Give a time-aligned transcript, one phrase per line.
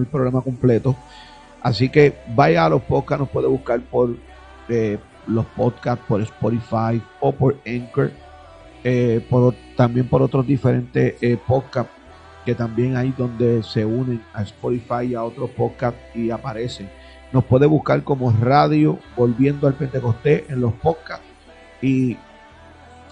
[0.00, 0.96] el programa completo.
[1.62, 4.14] Así que vaya a los podcasts, nos puede buscar por
[4.68, 8.10] eh, los podcasts, por Spotify o por Anchor,
[8.82, 11.92] eh, por, también por otros diferentes eh, podcasts
[12.44, 16.90] que también hay donde se unen a Spotify y a otros podcasts y aparecen.
[17.32, 21.24] Nos puede buscar como radio Volviendo al Pentecostés en los podcasts
[21.80, 22.16] y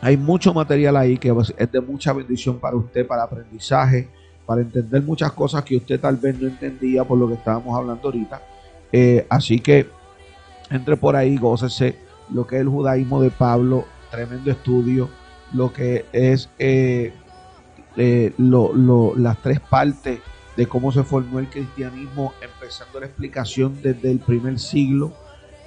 [0.00, 4.08] hay mucho material ahí que es de mucha bendición para usted, para aprendizaje,
[4.46, 8.08] para entender muchas cosas que usted tal vez no entendía por lo que estábamos hablando
[8.08, 8.42] ahorita.
[8.92, 9.86] Eh, así que
[10.72, 11.96] entre por ahí, gócese
[12.30, 15.10] lo que es el judaísmo de Pablo, tremendo estudio,
[15.52, 17.12] lo que es eh,
[17.96, 20.20] eh, las tres partes
[20.56, 25.12] de cómo se formó el cristianismo, empezando la explicación desde el primer siglo.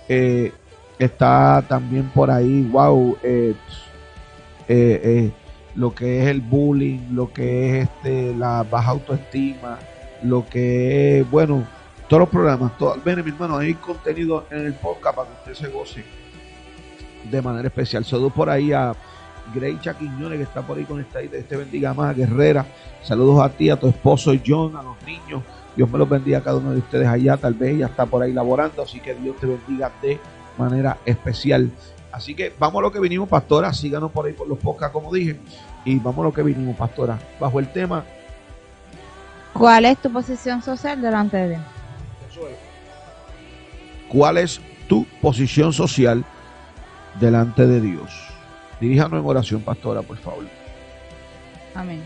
[0.10, 0.52] Eh,
[0.98, 3.18] está también por ahí, wow,
[5.75, 9.77] lo que es el bullying, lo que es este, la baja autoestima,
[10.23, 11.65] lo que es, bueno,
[12.07, 12.77] todos los programas.
[12.77, 16.04] Todo, ven, mi hermano, hay contenido en el podcast para que usted se goce
[17.29, 18.05] de manera especial.
[18.05, 18.93] Saludos por ahí a
[19.54, 21.23] Greicha Quiñones, que está por ahí conectada.
[21.23, 22.65] Y este bendiga más, Guerrera.
[23.04, 25.43] Saludos a ti, a tu esposo John, a los niños.
[25.76, 27.37] Dios me los bendiga a cada uno de ustedes allá.
[27.37, 30.20] Tal vez ella está por ahí laborando, así que Dios te bendiga de
[30.57, 31.70] manera especial.
[32.16, 33.74] Así que vamos a lo que vinimos, pastora.
[33.74, 35.38] Síganos por ahí por los podcasts, como dije.
[35.84, 37.20] Y vamos a lo que vinimos, pastora.
[37.41, 38.05] Bajo el tema.
[39.52, 41.62] ¿Cuál es tu posición social delante de Dios?
[44.07, 46.24] ¿Cuál es tu posición social
[47.20, 48.10] delante de Dios?
[48.79, 50.46] Diríjanos en oración, pastora, por favor.
[51.74, 52.02] Amén.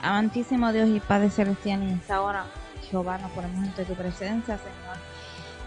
[0.00, 2.44] Amantísimo Dios y Padre Celestial, en esta hora,
[2.88, 5.11] Jehová, nos ponemos ante tu presencia, Señor.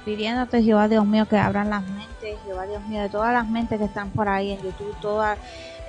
[0.05, 3.79] Pidiéndote, Jehová Dios mío, que abran las mentes, Jehová Dios mío, de todas las mentes
[3.79, 5.39] que están por ahí en YouTube, todas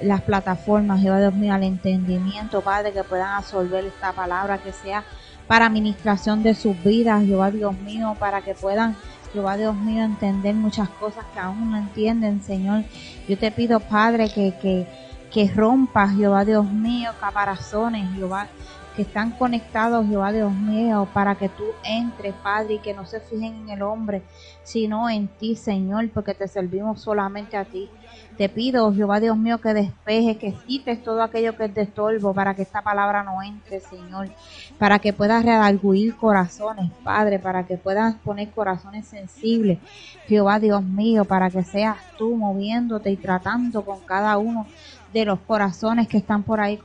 [0.00, 5.04] las plataformas, Jehová Dios mío, al entendimiento, Padre, que puedan absorber esta palabra, que sea
[5.46, 8.96] para administración de sus vidas, Jehová Dios mío, para que puedan
[9.34, 12.84] Jehová Dios mío, entender muchas cosas que aún no entienden, Señor.
[13.28, 14.86] Yo te pido, Padre, que, que,
[15.30, 18.46] que rompas, Jehová Dios mío, caparazones, Jehová,
[18.96, 23.20] que están conectados, Jehová Dios mío, para que tú entres, Padre, y que no se
[23.20, 24.22] fijen en el hombre,
[24.62, 27.90] sino en ti, Señor, porque te servimos solamente a ti.
[28.38, 32.32] Te pido, Jehová Dios mío, que despeje, que quites todo aquello que es de estorbo
[32.32, 34.30] para que esta palabra no entre, Señor.
[34.78, 39.78] Para que puedas redarguir corazones, Padre, para que puedas poner corazones sensibles,
[40.26, 44.66] Jehová Dios mío, para que seas tú moviéndote y tratando con cada uno
[45.12, 46.78] de los corazones que están por ahí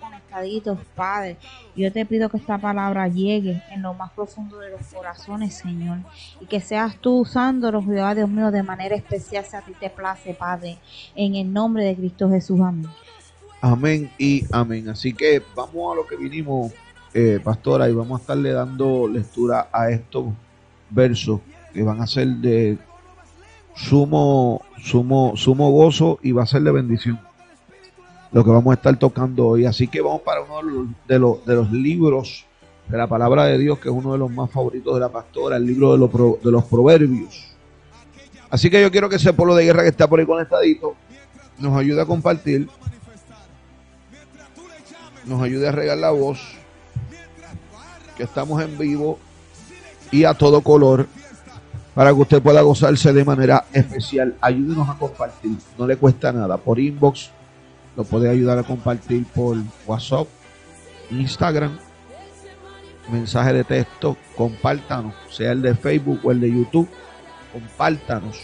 [0.96, 1.38] Padre.
[1.76, 6.00] Yo te pido que esta palabra llegue en lo más profundo de los corazones, Señor,
[6.40, 9.90] y que seas tú usándolo, Jehová Dios mío, de manera especial si a ti te
[9.90, 10.78] place, Padre,
[11.16, 12.60] en el nombre de Cristo Jesús.
[12.62, 12.90] Amén.
[13.62, 14.90] Amén y amén.
[14.90, 16.72] Así que vamos a lo que vinimos,
[17.14, 20.28] eh, pastora, y vamos a estarle dando lectura a estos
[20.90, 21.42] versos
[21.74, 22.78] que van a ser de
[23.76, 27.20] sumo, sumo, sumo gozo y va a ser de bendición
[28.32, 29.66] lo que vamos a estar tocando hoy.
[29.66, 32.46] Así que vamos para uno de los, de los libros
[32.88, 35.58] de la palabra de Dios, que es uno de los más favoritos de la pastora,
[35.58, 37.48] el libro de los, de los proverbios.
[38.50, 40.96] Así que yo quiero que ese pueblo de guerra que está por ahí conectadito
[41.58, 42.68] nos ayude a compartir,
[45.26, 46.42] nos ayude a regar la voz,
[48.18, 49.20] que estamos en vivo
[50.12, 51.08] y a todo color
[51.94, 54.36] para que usted pueda gozarse de manera especial.
[54.42, 57.32] Ayúdenos a compartir, no le cuesta nada, por inbox
[57.96, 60.28] lo puede ayudar a compartir por WhatsApp,
[61.10, 61.78] Instagram,
[63.12, 66.88] mensaje de texto, compártanos, sea el de Facebook o el de YouTube,
[67.52, 68.38] compártanos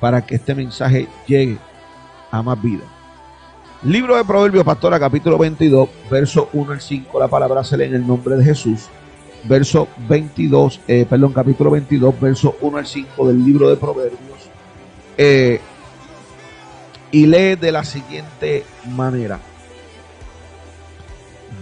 [0.00, 1.58] para que este mensaje llegue
[2.30, 2.82] a más vida.
[3.84, 7.94] Libro de Proverbios, Pastora, capítulo 22, verso 1 al 5, la palabra se lee en
[7.94, 8.88] el nombre de Jesús.
[9.44, 14.50] Verso 22, eh, perdón, capítulo 22, verso 1 al 5 del libro de Proverbios.
[15.16, 15.60] Eh,
[17.10, 19.40] y lee de la siguiente manera.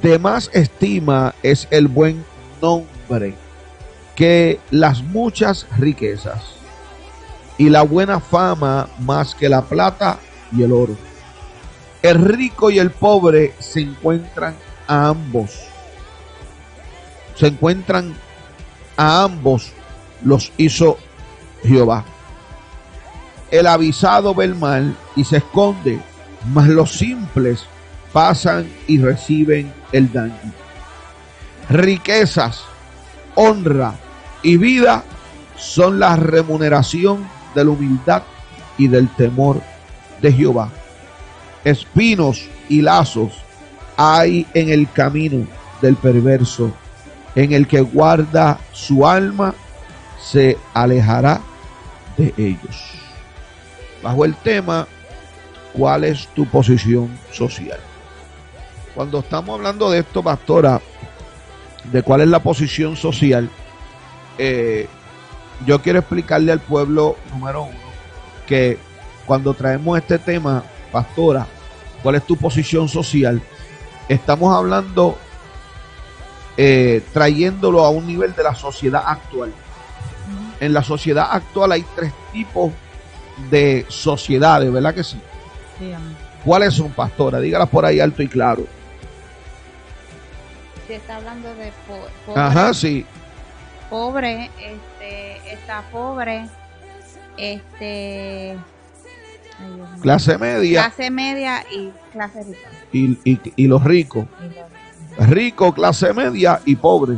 [0.03, 2.25] De más estima es el buen
[2.61, 3.35] nombre
[4.15, 6.43] que las muchas riquezas
[7.59, 10.19] y la buena fama más que la plata
[10.57, 10.97] y el oro.
[12.03, 14.55] El rico y el pobre se encuentran
[14.87, 15.51] a ambos.
[17.35, 18.15] Se encuentran
[18.97, 19.73] a ambos
[20.25, 20.99] los hizo
[21.63, 22.05] Jehová.
[23.51, 26.01] El avisado ve el mal y se esconde,
[26.53, 27.65] mas los simples
[28.13, 30.53] pasan y reciben el daño.
[31.69, 32.63] Riquezas,
[33.35, 33.95] honra
[34.43, 35.05] y vida
[35.57, 38.23] son la remuneración de la humildad
[38.79, 39.61] y del temor
[40.21, 40.71] de Jehová.
[41.65, 43.33] Espinos y lazos
[43.97, 45.47] hay en el camino
[45.81, 46.73] del perverso,
[47.35, 49.55] en el que guarda su alma
[50.23, 51.41] se alejará
[52.17, 53.06] de ellos.
[54.07, 54.87] Bajo el tema,
[55.73, 57.81] ¿cuál es tu posición social?
[58.95, 60.81] Cuando estamos hablando de esto, pastora,
[61.91, 63.51] de cuál es la posición social,
[64.39, 64.87] eh,
[65.67, 67.79] yo quiero explicarle al pueblo número uno
[68.47, 68.79] que
[69.27, 70.63] cuando traemos este tema,
[70.93, 71.45] pastora,
[72.01, 73.43] cuál es tu posición social,
[74.09, 75.19] estamos hablando
[76.57, 79.53] eh, trayéndolo a un nivel de la sociedad actual.
[80.61, 82.71] En la sociedad actual hay tres tipos
[83.51, 85.21] de sociedades, ¿verdad que sí?
[85.79, 85.93] sí
[86.45, 87.41] ¿Cuáles son, pastora?
[87.41, 88.67] Dígalas por ahí alto y claro.
[90.87, 92.41] Se está hablando de pobre.
[92.41, 93.05] Ajá, sí.
[93.91, 96.47] Pobre, este, está pobre,
[97.37, 98.57] este...
[100.01, 100.83] clase media.
[100.85, 102.69] Clase media y clase rica.
[102.93, 104.27] Y, y, y los ricos.
[105.19, 107.17] Rico, clase media y pobre.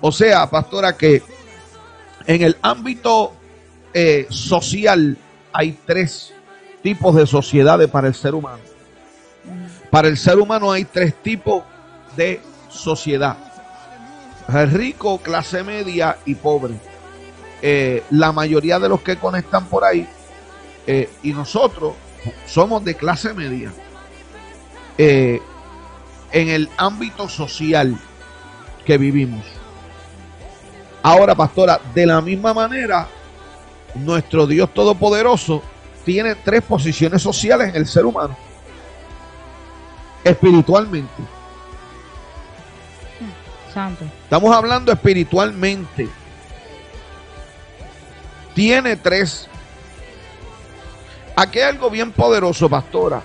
[0.00, 1.22] O sea, pastora, que
[2.26, 3.32] en el ámbito
[3.92, 5.16] eh, social
[5.52, 6.32] hay tres
[6.82, 8.60] tipos de sociedades para el ser humano.
[9.90, 11.64] Para el ser humano hay tres tipos
[12.16, 13.36] de sociedad.
[14.46, 16.74] Rico, clase media y pobre.
[17.60, 20.06] Eh, la mayoría de los que conectan por ahí
[20.86, 21.94] eh, y nosotros
[22.46, 23.72] somos de clase media.
[24.98, 25.40] en
[26.32, 27.96] el ámbito social
[28.84, 29.44] que vivimos.
[31.02, 33.06] Ahora, pastora, de la misma manera,
[33.94, 35.62] nuestro Dios Todopoderoso
[36.04, 38.36] tiene tres posiciones sociales en el ser humano.
[40.24, 41.22] Espiritualmente.
[43.72, 44.04] Santo.
[44.24, 46.08] Estamos hablando espiritualmente.
[48.54, 49.48] Tiene tres.
[51.36, 53.22] Aquí hay algo bien poderoso, pastora.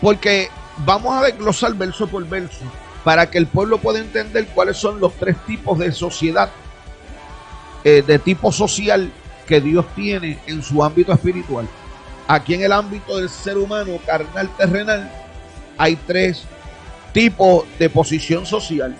[0.00, 2.64] Porque vamos a desglosar verso por verso
[3.04, 6.50] para que el pueblo pueda entender cuáles son los tres tipos de sociedad,
[7.88, 9.10] eh, de tipo social
[9.46, 11.66] que Dios tiene en su ámbito espiritual.
[12.26, 15.10] Aquí en el ámbito del ser humano carnal terrenal
[15.78, 16.44] hay tres
[17.12, 18.94] tipos de posición social.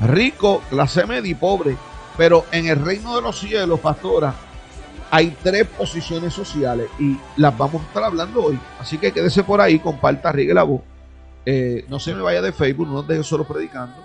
[0.00, 1.76] Rico, clase media y pobre.
[2.16, 4.34] Pero en el reino de los cielos, pastora,
[5.10, 8.58] hay tres posiciones sociales y las vamos a estar hablando hoy.
[8.78, 10.82] Así que quédese por ahí, comparta, riegue la voz
[11.50, 13.96] eh, no se me vaya de Facebook, no deje solo predicando.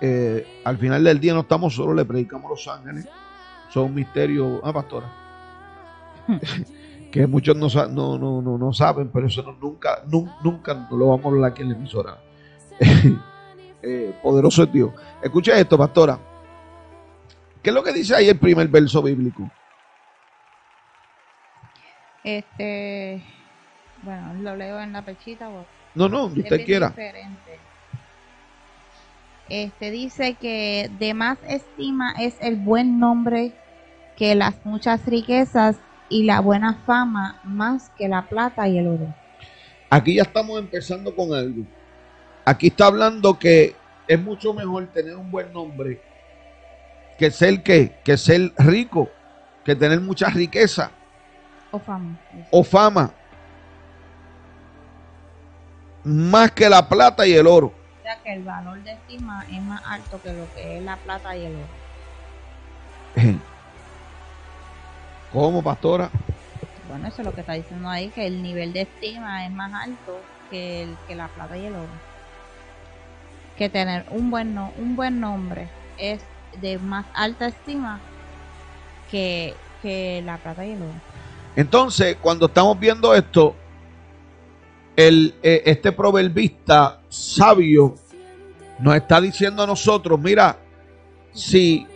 [0.00, 3.06] Eh, al final del día no estamos solos, le predicamos los ángeles.
[3.70, 4.60] Son un misterio.
[4.64, 5.10] Ah, pastora.
[7.10, 11.52] que muchos no, no, no, no, saben, pero eso nunca, nunca, lo vamos a hablar
[11.52, 12.18] aquí en la emisora.
[13.80, 14.90] Eh, poderoso es Dios.
[15.22, 16.18] Escucha esto, pastora.
[17.62, 19.48] ¿Qué es lo que dice ahí el primer verso bíblico?
[22.24, 23.22] Este.
[24.02, 25.48] Bueno, lo leo en la pechita.
[25.94, 26.92] No, no, usted quiera.
[29.48, 33.52] Este dice que de más estima es el buen nombre
[34.16, 35.76] que las muchas riquezas
[36.08, 39.14] y la buena fama más que la plata y el oro.
[39.90, 41.64] Aquí ya estamos empezando con algo.
[42.44, 43.74] Aquí está hablando que
[44.06, 46.00] es mucho mejor tener un buen nombre
[47.18, 49.08] que ser que, que ser rico,
[49.64, 50.90] que tener mucha riqueza.
[51.70, 52.18] O fama.
[52.50, 53.12] O fama
[56.08, 57.72] más que la plata y el oro.
[58.24, 61.44] Que el valor de estima es más alto que lo que es la plata y
[61.44, 61.66] el oro.
[65.32, 66.10] ¿Cómo, pastora?
[66.88, 69.74] Bueno, eso es lo que está diciendo ahí, que el nivel de estima es más
[69.74, 71.88] alto que, el, que la plata y el oro.
[73.58, 75.68] Que tener un buen, no, un buen nombre
[75.98, 76.22] es
[76.62, 78.00] de más alta estima
[79.10, 80.92] que, que la plata y el oro.
[81.56, 83.54] Entonces, cuando estamos viendo esto,
[84.96, 87.94] el, eh, este proverbista sabio
[88.78, 90.56] nos está diciendo a nosotros, mira,
[91.32, 91.86] si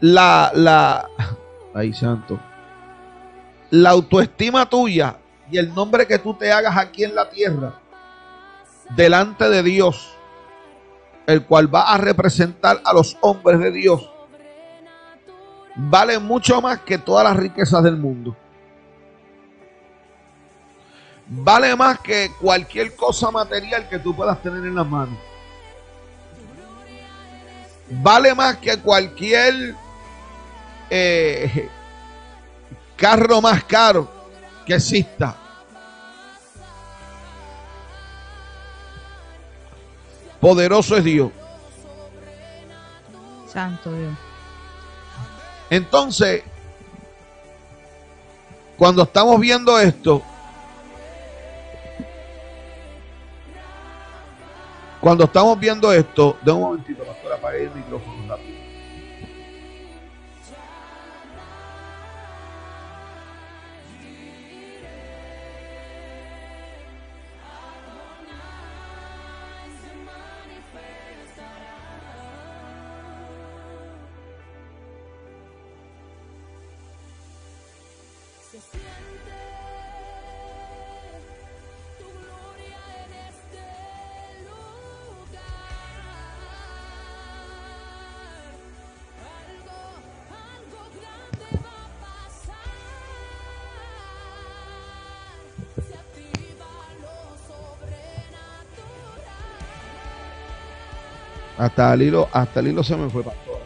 [0.00, 1.08] la, la,
[1.74, 2.38] ay santo,
[3.70, 5.16] la autoestima tuya
[5.50, 7.80] y el nombre que tú te hagas aquí en la tierra,
[8.96, 10.14] delante de Dios,
[11.26, 14.10] el cual va a representar a los hombres de Dios,
[15.76, 18.36] vale mucho más que todas las riquezas del mundo
[21.26, 25.18] vale más que cualquier cosa material que tú puedas tener en las manos.
[27.88, 29.74] Vale más que cualquier
[30.90, 31.68] eh,
[32.96, 34.10] carro más caro
[34.64, 35.36] que exista.
[40.40, 41.30] Poderoso es Dios.
[43.50, 44.14] Santo Dios.
[45.70, 46.42] Entonces,
[48.76, 50.22] cuando estamos viendo esto,
[55.04, 58.63] Cuando estamos viendo esto, de un momentito, pastor, apague el micrófono rápido.
[101.56, 103.60] Hasta el hilo, hasta el hilo se me fue, pastor.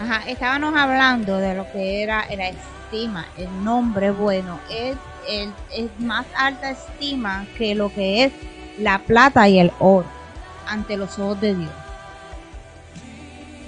[0.00, 4.58] Ajá, estábamos hablando de lo que era la estima, el nombre bueno.
[4.70, 4.96] Es,
[5.28, 8.32] el, es más alta estima que lo que es
[8.78, 10.06] la plata y el oro
[10.66, 11.70] ante los ojos de Dios.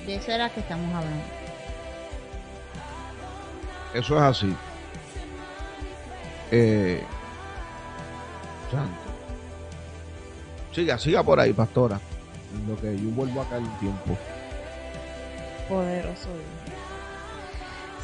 [0.06, 1.24] De eso era que estamos hablando.
[3.94, 4.56] Eso es así.
[6.50, 7.04] Eh,
[8.70, 9.01] santo.
[10.72, 12.00] Siga, siga por ahí, pastora.
[12.54, 14.16] En lo que yo vuelvo acá el tiempo.
[15.68, 16.76] Poderoso Dios.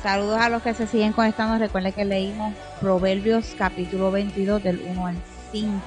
[0.02, 1.58] Saludos a los que se siguen conectando.
[1.58, 5.16] Recuerden que leímos Proverbios capítulo 22 del 1 al
[5.50, 5.80] 5.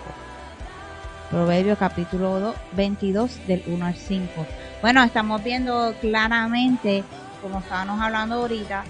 [1.30, 4.46] Proverbios capítulo 2, 22 del 1 al 5.
[4.82, 7.06] Bueno, estamos viendo claramente,
[7.42, 8.84] como estábamos hablando ahorita,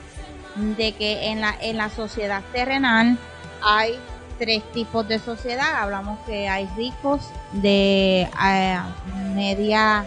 [0.55, 3.19] de que en la, en la sociedad terrenal
[3.61, 3.93] hay
[4.41, 5.83] tres tipos de sociedad.
[5.83, 7.21] Hablamos que hay ricos
[7.51, 8.79] de eh,
[9.35, 10.03] media,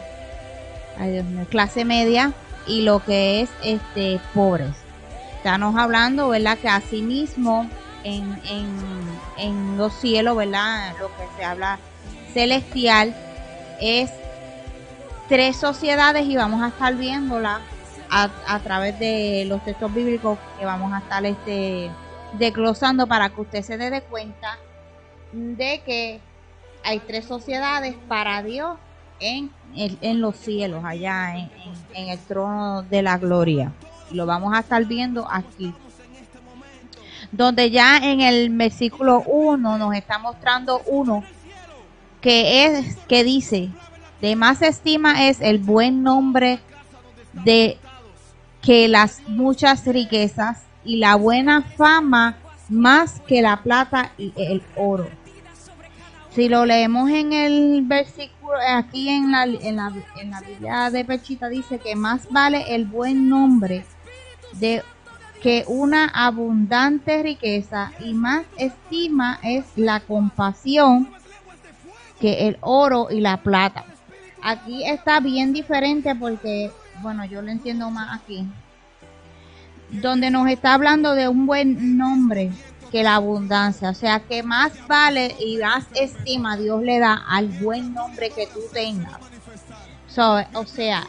[1.50, 2.32] clase media
[2.66, 4.72] y lo que es este pobres.
[5.36, 6.58] Estamos hablando, ¿verdad?
[6.58, 7.70] Que asimismo
[8.02, 8.76] en, en,
[9.38, 10.94] en los cielos, ¿verdad?
[10.98, 11.78] Lo que se habla
[12.32, 13.14] celestial
[13.80, 14.10] es
[15.28, 17.60] tres sociedades y vamos a estar viéndola
[18.10, 21.88] a, a través de los textos bíblicos que vamos a estar este
[22.38, 24.58] desglosando para que usted se dé cuenta
[25.32, 26.20] de que
[26.84, 28.76] hay tres sociedades para Dios
[29.20, 31.50] en, en los cielos, allá en,
[31.94, 33.72] en, el trono de la gloria.
[34.10, 35.72] Y lo vamos a estar viendo aquí.
[37.32, 41.24] Donde ya en el versículo 1 nos está mostrando uno
[42.20, 43.70] que es que dice,
[44.20, 46.60] de más estima es el buen nombre
[47.32, 47.76] de
[48.62, 52.36] que las muchas riquezas y la buena fama
[52.68, 55.08] más que la plata y el oro.
[56.34, 61.04] Si lo leemos en el versículo, aquí en la, en la, en la Biblia de
[61.04, 63.84] Pechita dice que más vale el buen nombre
[64.54, 64.82] de
[65.40, 71.08] que una abundante riqueza y más estima es la compasión
[72.20, 73.84] que el oro y la plata.
[74.42, 78.46] Aquí está bien diferente porque, bueno, yo lo entiendo más aquí
[79.90, 82.50] donde nos está hablando de un buen nombre
[82.90, 83.90] que la abundancia.
[83.90, 88.46] O sea, que más vale y más estima Dios le da al buen nombre que
[88.46, 89.18] tú tengas.
[90.54, 91.04] o sea,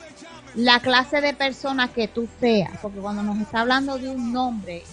[0.56, 4.84] la clase de persona que tú seas, porque cuando nos está hablando de un nombre,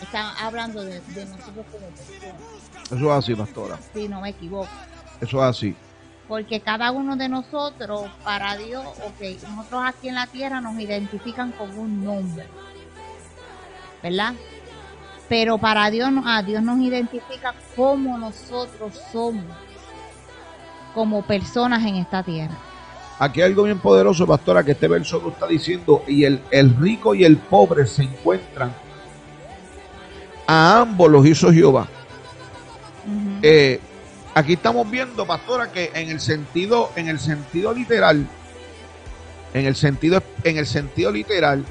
[0.00, 2.92] está hablando de, nosotros como personas.
[2.92, 3.78] Eso es así, pastora.
[3.92, 4.68] Si no me equivoco.
[5.20, 5.76] Eso es así.
[6.28, 11.52] Porque cada uno de nosotros, para Dios, ok, nosotros aquí en la tierra nos identifican
[11.52, 12.46] con un nombre.
[14.02, 14.34] ¿Verdad?
[15.28, 19.44] Pero para Dios, a Dios nos identifica como nosotros somos,
[20.94, 22.56] como personas en esta tierra.
[23.18, 26.76] Aquí hay algo bien poderoso, pastora, que este verso lo está diciendo, y el, el
[26.76, 28.72] rico y el pobre se encuentran.
[30.46, 31.88] A ambos los hizo Jehová.
[33.42, 33.80] Eh,
[34.34, 38.26] aquí estamos viendo, pastora, que en el sentido, en el sentido literal,
[39.54, 41.64] en el sentido, en el sentido literal,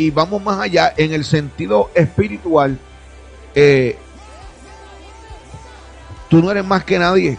[0.00, 2.78] y vamos más allá en el sentido espiritual,
[3.54, 3.98] eh,
[6.30, 7.36] tú no eres más que nadie.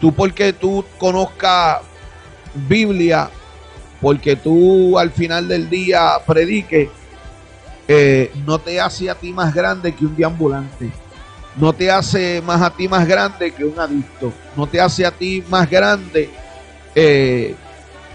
[0.00, 1.80] Tú porque tú conozcas
[2.68, 3.28] Biblia,
[4.00, 6.90] porque tú al final del día prediques,
[7.88, 10.92] eh, no te hace a ti más grande que un deambulante.
[11.56, 14.32] No te hace más a ti más grande que un adicto.
[14.54, 16.30] No te hace a ti más grande
[16.94, 17.56] eh,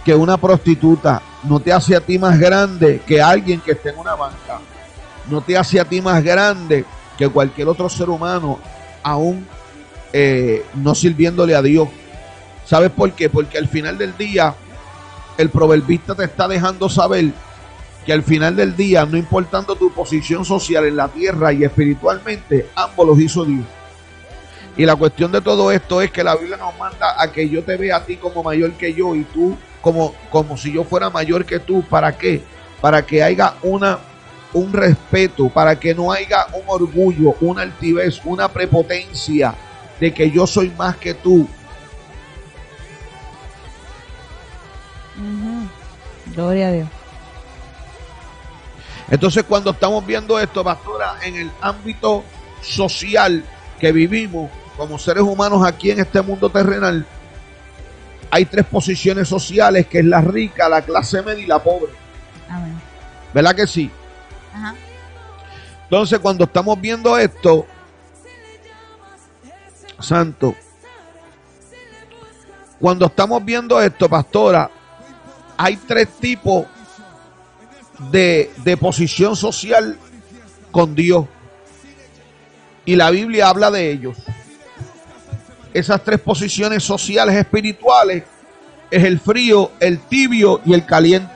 [0.04, 3.98] que una prostituta, no te hace a ti más grande que alguien que esté en
[3.98, 4.60] una banca,
[5.30, 6.86] no te hace a ti más grande
[7.18, 8.60] que cualquier otro ser humano,
[9.04, 9.46] aún
[10.14, 11.90] eh, no sirviéndole a Dios.
[12.66, 13.30] ¿Sabes por qué?
[13.30, 14.56] Porque al final del día,
[15.38, 17.32] el proverbista te está dejando saber
[18.06, 22.70] que al final del día, no importando tu posición social en la tierra y espiritualmente,
[22.76, 23.66] ambos los hizo Dios.
[24.78, 27.64] Y la cuestión de todo esto es que la Biblia nos manda a que yo
[27.64, 31.10] te vea a ti como mayor que yo y tú como, como si yo fuera
[31.10, 31.84] mayor que tú.
[31.84, 32.44] ¿Para qué?
[32.82, 34.00] Para que haya una,
[34.54, 39.56] un respeto, para que no haya un orgullo, una altivez, una prepotencia
[40.00, 41.48] de que yo soy más que tú.
[46.34, 46.90] Gloria a Dios.
[49.10, 52.24] Entonces cuando estamos viendo esto, pastora, en el ámbito
[52.62, 53.44] social
[53.80, 57.06] que vivimos como seres humanos aquí en este mundo terrenal,
[58.32, 61.92] hay tres posiciones sociales, que es la rica, la clase media y la pobre.
[62.50, 62.80] Amén.
[63.34, 63.92] ¿Verdad que sí?
[64.54, 64.76] Ajá.
[65.84, 67.66] Entonces cuando estamos viendo esto,
[70.00, 70.56] santo,
[72.80, 74.70] cuando estamos viendo esto, pastora,
[75.58, 76.68] hay tres tipos
[78.12, 79.98] de, de posición social
[80.72, 81.26] con Dios.
[82.86, 84.16] Y la Biblia habla de ellos.
[85.74, 88.24] Esas tres posiciones sociales espirituales
[88.90, 91.32] es el frío, el tibio y el caliente.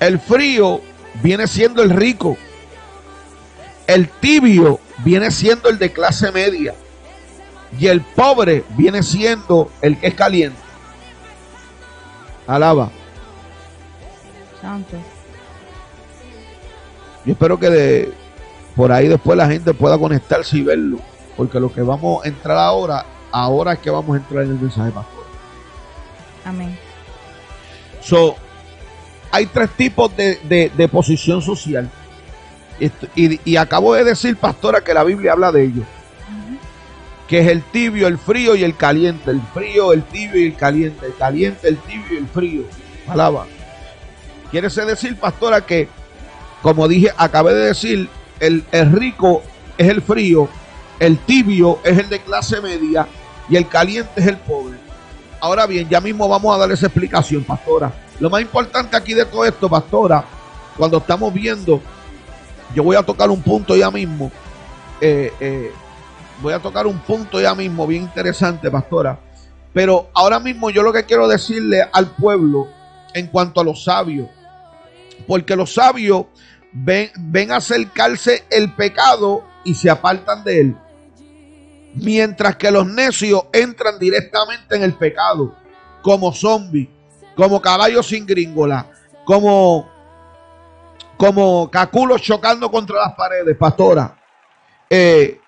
[0.00, 0.80] El frío
[1.22, 2.36] viene siendo el rico.
[3.86, 6.74] El tibio viene siendo el de clase media.
[7.78, 10.58] Y el pobre viene siendo el que es caliente.
[12.46, 12.90] Alaba.
[14.60, 14.96] Santo.
[17.24, 18.12] Yo espero que de,
[18.74, 20.98] por ahí después la gente pueda conectarse y verlo.
[21.42, 24.60] Porque lo que vamos a entrar ahora, ahora es que vamos a entrar en el
[24.60, 25.24] mensaje pastor.
[26.44, 26.78] Amén.
[28.00, 28.36] So,
[29.32, 31.90] hay tres tipos de, de, posición social.
[33.16, 35.84] Y, y, acabo de decir, pastora, que la Biblia habla de ellos
[37.26, 39.32] que es el tibio, el frío y el caliente.
[39.32, 41.06] El frío, el tibio y el caliente.
[41.06, 42.62] El caliente, el tibio y el frío.
[43.04, 43.46] Palabra.
[44.52, 45.88] Quiere decir, pastora, que,
[46.62, 48.08] como dije, acabé de decir,
[48.38, 49.42] el, el rico
[49.76, 50.48] es el frío,
[51.02, 53.08] el tibio es el de clase media
[53.48, 54.78] y el caliente es el pobre.
[55.40, 57.92] Ahora bien, ya mismo vamos a dar esa explicación, pastora.
[58.20, 60.24] Lo más importante aquí de todo esto, pastora,
[60.76, 61.80] cuando estamos viendo,
[62.72, 64.30] yo voy a tocar un punto ya mismo.
[65.00, 65.72] Eh, eh,
[66.40, 69.18] voy a tocar un punto ya mismo bien interesante, pastora.
[69.72, 72.68] Pero ahora mismo yo lo que quiero decirle al pueblo
[73.12, 74.28] en cuanto a los sabios,
[75.26, 76.26] porque los sabios
[76.70, 80.76] ven, ven acercarse el pecado y se apartan de él.
[81.94, 85.54] Mientras que los necios entran directamente en el pecado,
[86.02, 86.88] como zombies,
[87.36, 88.90] como caballos sin gringola,
[89.24, 89.90] como,
[91.16, 94.16] como caculos chocando contra las paredes, pastora.
[94.88, 95.40] Eh,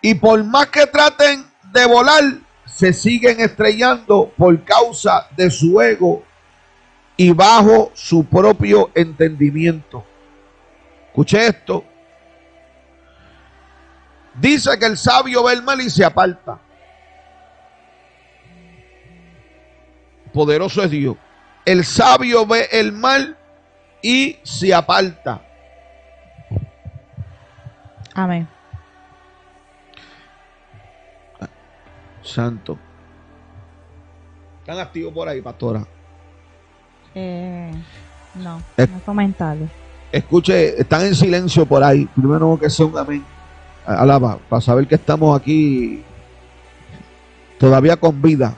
[0.00, 2.22] y por más que traten de volar,
[2.66, 6.22] se siguen estrellando por causa de su ego
[7.16, 10.04] y bajo su propio entendimiento.
[11.06, 11.84] Escuche esto.
[14.34, 16.58] Dice que el sabio ve el mal y se aparta.
[20.32, 21.16] Poderoso es Dios.
[21.64, 23.36] El sabio ve el mal
[24.02, 25.40] y se aparta.
[28.14, 28.48] Amén.
[32.22, 32.78] Santo.
[34.60, 35.86] ¿Están activos por ahí, pastora?
[37.14, 37.70] Eh,
[38.34, 39.68] no, no comentado.
[40.10, 42.06] Escuche, están en silencio por ahí.
[42.06, 43.24] Primero que sea un amén.
[43.86, 46.02] Alaba, para saber que estamos aquí
[47.58, 48.54] todavía con vida.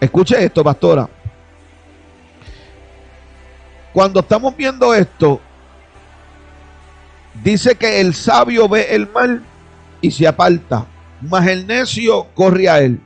[0.00, 1.08] Escuche esto, pastora.
[3.92, 5.40] Cuando estamos viendo esto,
[7.42, 9.42] dice que el sabio ve el mal
[10.00, 10.86] y se aparta
[11.20, 13.00] mas el necio corre a él.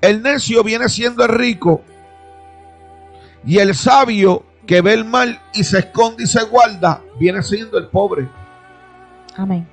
[0.00, 1.82] El necio viene siendo el rico
[3.44, 7.78] y el sabio que ve el mal y se esconde y se guarda viene siendo
[7.78, 8.28] el pobre.
[9.38, 9.64] Amén.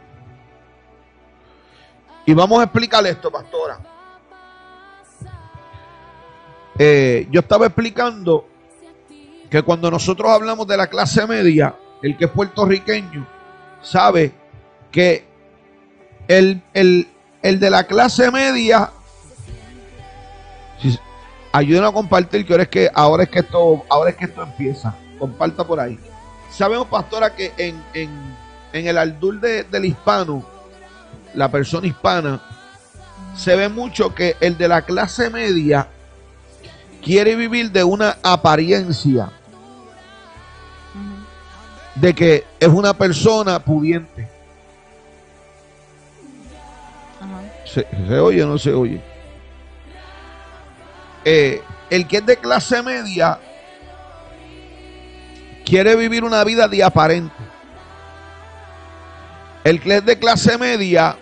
[2.23, 3.79] Y vamos a explicar esto, pastora.
[6.77, 8.47] Eh, yo estaba explicando
[9.49, 13.25] que cuando nosotros hablamos de la clase media, el que es puertorriqueño
[13.81, 14.33] sabe
[14.91, 15.25] que
[16.27, 16.61] el,
[17.41, 18.91] de la clase media,
[21.51, 24.43] ayuden a compartir que ahora es que ahora es que esto, ahora es que esto
[24.43, 24.95] empieza.
[25.17, 25.97] Comparta por ahí.
[26.51, 28.44] Sabemos, pastora, que en, en,
[28.83, 30.45] el aldul del hispano,
[31.33, 32.41] la persona hispana,
[33.35, 35.87] se ve mucho que el de la clase media
[37.01, 39.31] quiere vivir de una apariencia
[41.95, 44.27] de que es una persona pudiente.
[47.65, 47.85] ¿Se,
[48.19, 49.01] oye o no se oye?
[51.23, 53.39] Eh, el que es de clase media
[55.65, 57.33] quiere vivir una vida de aparente.
[59.65, 61.17] El que es de clase media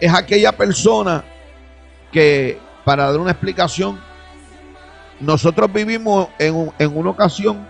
[0.00, 1.24] es aquella persona
[2.10, 4.00] que, para dar una explicación,
[5.20, 7.64] nosotros vivimos en, en una ocasión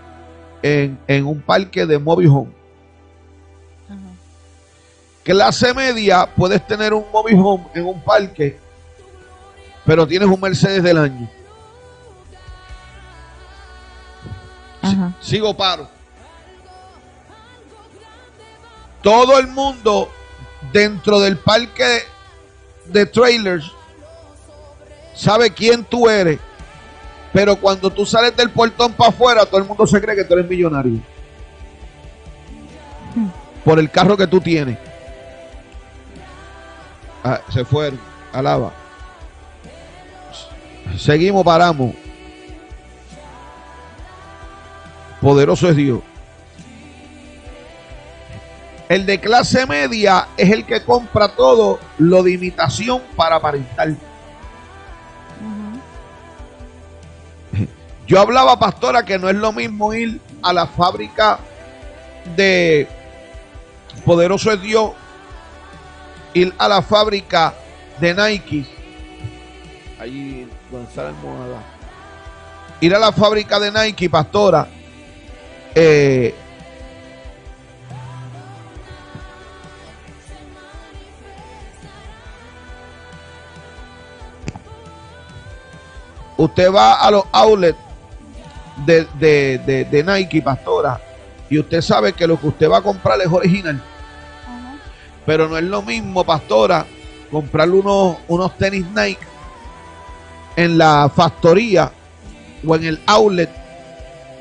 [0.63, 2.51] en, en, un parque de mobile home.
[5.23, 8.57] Clase media, puedes tener un mobile home en un parque,
[9.85, 11.29] pero tienes un Mercedes del año.
[15.21, 15.94] Sigo paro.
[19.05, 20.09] Todo el mundo
[20.73, 21.99] dentro del parque
[22.85, 23.71] de trailers
[25.13, 26.39] sabe quién tú eres,
[27.31, 30.33] pero cuando tú sales del portón para afuera, todo el mundo se cree que tú
[30.33, 30.99] eres millonario.
[33.63, 34.79] Por el carro que tú tienes.
[37.23, 37.99] Ah, se fueron.
[38.33, 38.73] Alaba.
[40.97, 41.93] Seguimos, paramos.
[45.21, 45.99] Poderoso es Dios.
[48.87, 53.89] El de clase media es el que compra todo lo de imitación para aparentar.
[58.07, 61.39] Yo hablaba, pastora, que no es lo mismo ir a la fábrica
[62.35, 62.87] de
[64.03, 64.91] Poderoso es Dios,
[66.35, 67.55] ir a la fábrica
[67.99, 68.65] de Nike,
[69.99, 71.13] allí donde está la
[72.81, 74.67] ir a la fábrica de Nike, pastora,
[75.73, 76.35] eh,
[86.37, 87.79] usted va a los outlets
[88.85, 90.99] de, Nike, pastora,
[91.49, 93.81] y usted sabe que lo que usted va a comprar es original.
[95.25, 96.85] Pero no es lo mismo, pastora,
[97.31, 99.25] comprarle unos, unos tenis Nike
[100.55, 101.91] en la factoría
[102.65, 103.49] o en el outlet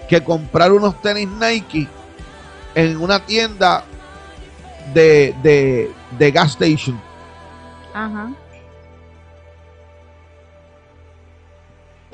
[0.08, 1.88] que comprar unos tenis Nike
[2.74, 3.84] en una tienda
[4.92, 7.00] de, de, de gas station.
[7.94, 8.30] Ajá.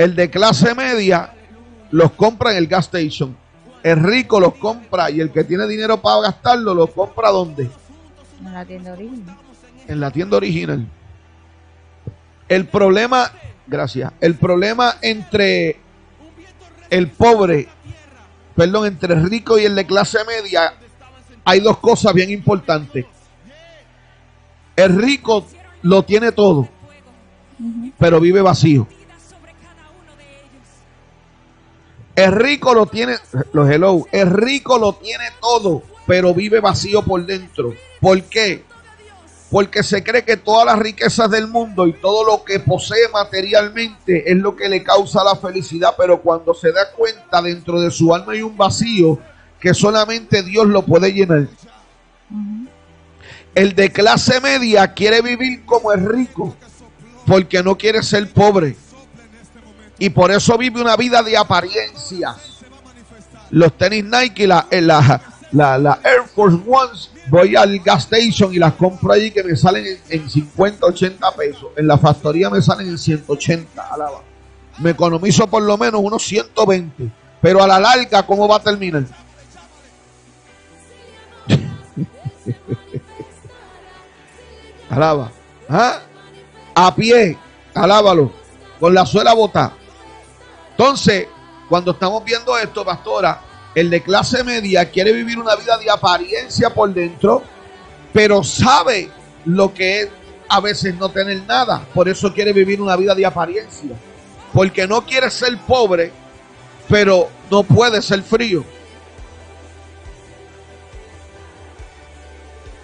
[0.01, 1.31] El de clase media
[1.91, 3.37] los compra en el gas station.
[3.83, 7.71] El rico los compra y el que tiene dinero para gastarlo los compra ¿dónde?
[8.41, 9.37] En la tienda original.
[9.87, 10.87] En la tienda original.
[12.49, 13.31] El problema,
[13.67, 15.79] gracias, el problema entre
[16.89, 17.69] el pobre,
[18.57, 20.73] perdón, entre el rico y el de clase media,
[21.45, 23.05] hay dos cosas bien importantes.
[24.77, 25.47] El rico
[25.83, 26.71] lo tiene todo,
[27.99, 28.89] pero vive vacío.
[32.21, 33.17] El rico lo tiene,
[33.55, 37.73] los hello, el rico lo tiene todo, pero vive vacío por dentro.
[37.99, 38.63] ¿Por qué?
[39.51, 44.31] Porque se cree que todas las riquezas del mundo y todo lo que posee materialmente
[44.31, 48.15] es lo que le causa la felicidad, pero cuando se da cuenta dentro de su
[48.15, 49.19] alma hay un vacío
[49.59, 51.49] que solamente Dios lo puede llenar.
[53.55, 56.55] El de clase media quiere vivir como el rico,
[57.27, 58.77] porque no quiere ser pobre
[60.01, 62.65] y por eso vive una vida de apariencias.
[63.51, 65.21] Los tenis Nike, la, eh, la,
[65.53, 69.85] la, Air Force Ones, voy al gas station y las compro allí que me salen
[70.09, 71.67] en, 50, 80 pesos.
[71.77, 73.93] En la factoría me salen en 180.
[73.93, 74.23] Alaba.
[74.79, 77.11] Me economizo por lo menos unos 120.
[77.43, 79.05] Pero a la larga, ¿cómo va a terminar?
[84.89, 85.31] Alaba.
[85.69, 85.99] ¿Ah?
[86.75, 87.37] A pie,
[87.75, 88.33] alábalo.
[88.79, 89.75] Con la suela botada.
[90.81, 91.29] Entonces,
[91.69, 93.39] cuando estamos viendo esto, pastora,
[93.75, 97.43] el de clase media quiere vivir una vida de apariencia por dentro,
[98.15, 99.11] pero sabe
[99.45, 100.09] lo que es
[100.49, 101.85] a veces no tener nada.
[101.93, 103.91] Por eso quiere vivir una vida de apariencia.
[104.55, 106.13] Porque no quiere ser pobre,
[106.89, 108.65] pero no puede ser frío.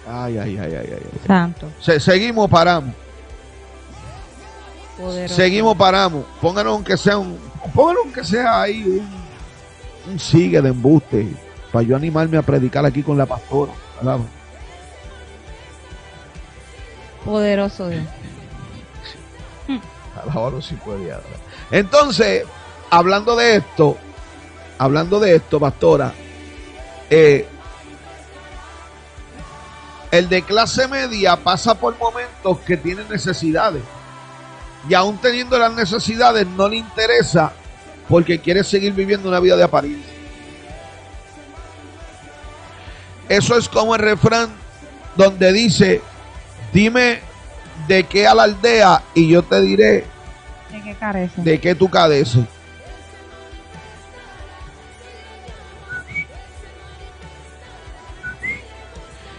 [0.07, 1.19] Ay, ay, ay, ay, ay.
[1.25, 1.71] Santo.
[1.99, 2.93] seguimos, paramos.
[5.27, 6.25] Seguimos, paramos.
[6.41, 7.37] Pónganos aunque sea un,
[7.73, 8.83] Póngalo que sea ahí
[10.07, 11.27] un, sigue de embuste
[11.71, 13.71] para yo animarme a predicar aquí con la pastora.
[17.25, 18.03] Poderoso Dios.
[20.61, 21.13] Sí puede.
[21.71, 22.45] Entonces,
[22.89, 23.97] hablando de esto,
[24.77, 26.13] hablando de esto, pastora,
[27.09, 27.47] eh,
[30.09, 33.83] el de clase media pasa por momentos que tiene necesidades
[34.89, 37.51] y aún teniendo las necesidades no le interesa
[38.07, 40.13] porque quiere seguir viviendo una vida de apariencia.
[43.29, 44.49] Eso es como el refrán
[45.15, 46.01] donde dice,
[46.71, 47.19] dime
[47.87, 50.05] de qué a la aldea y yo te diré
[50.71, 51.41] de qué carece.
[51.41, 52.45] De qué tú cadeces.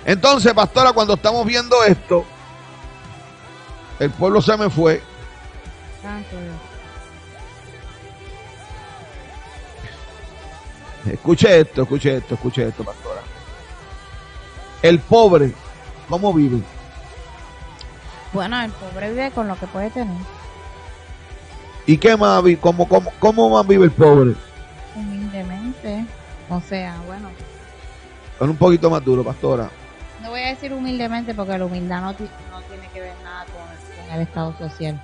[0.05, 2.25] Entonces, pastora, cuando estamos viendo esto,
[3.99, 5.03] el pueblo se me fue.
[11.11, 13.23] Escuche esto, escuche esto, escuche esto, pastora.
[14.83, 15.53] El pobre,
[16.09, 16.61] ¿cómo vive?
[18.33, 20.17] Bueno, el pobre vive con lo que puede tener.
[21.87, 22.61] ¿Y qué más vive?
[22.61, 24.35] ¿Cómo, cómo, cómo más vive el pobre?
[24.95, 26.05] Humildemente.
[26.51, 27.31] O sea, bueno.
[28.39, 29.71] Con un poquito más duro, pastora.
[30.23, 34.15] No voy a decir humildemente porque la humildad no, no tiene que ver nada con,
[34.15, 35.01] el estado social.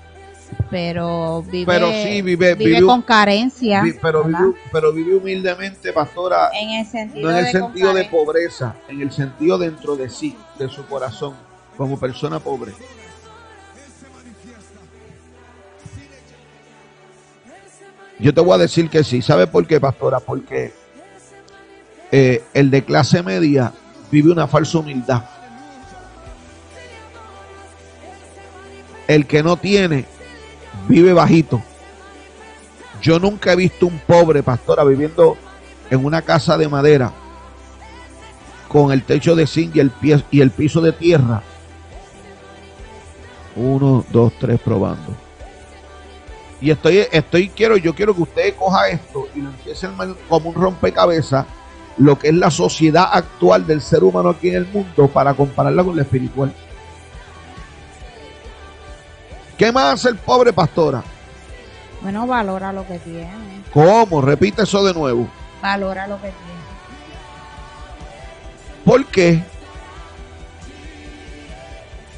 [0.71, 3.83] Pero vive, pero sí, vive, vive, con carencia.
[4.01, 6.51] pero, vive, pero vive humildemente, pastora.
[6.53, 10.37] En el sentido, no en el sentido de pobreza, en el sentido dentro de sí,
[10.59, 11.35] de su corazón,
[11.77, 12.73] como persona pobre.
[18.19, 19.23] Yo te voy a decir que sí.
[19.23, 20.21] ¿Sabe por qué, pastora?
[20.21, 20.73] Porque
[22.13, 23.73] eh, el de clase media
[24.11, 25.25] vive una falsa humildad.
[29.07, 30.07] El que no tiene
[30.89, 31.63] vive bajito.
[33.03, 35.37] Yo nunca he visto un pobre pastora viviendo
[35.91, 37.13] en una casa de madera
[38.69, 41.43] con el techo de zinc y el, pie, y el piso de tierra.
[43.57, 45.15] Uno, dos, tres, probando.
[46.61, 49.87] Y estoy, estoy, quiero, yo quiero que usted coja esto y lo empiece
[50.29, 51.47] como un rompecabezas,
[51.99, 55.85] lo que es la sociedad actual del ser humano aquí en el mundo para compararla
[55.85, 56.53] con la espiritual.
[59.57, 61.03] ¿Qué más hace el pobre pastora?
[62.03, 63.63] Bueno, valora lo que tiene.
[63.73, 64.21] ¿Cómo?
[64.21, 65.29] Repite eso de nuevo.
[65.63, 66.65] Valora lo que tiene.
[68.85, 69.43] ¿Por qué?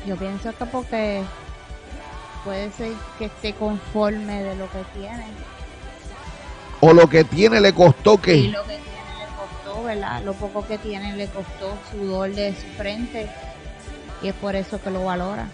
[0.06, 1.22] Yo pienso que porque
[2.44, 5.26] puede ser que esté conforme de lo que tiene.
[6.80, 8.36] O lo que tiene le costó que.
[8.36, 10.22] Y lo que tiene le costó, ¿verdad?
[10.22, 13.28] Lo poco que tiene le costó sudor de su frente.
[14.22, 15.48] Y es por eso que lo valora.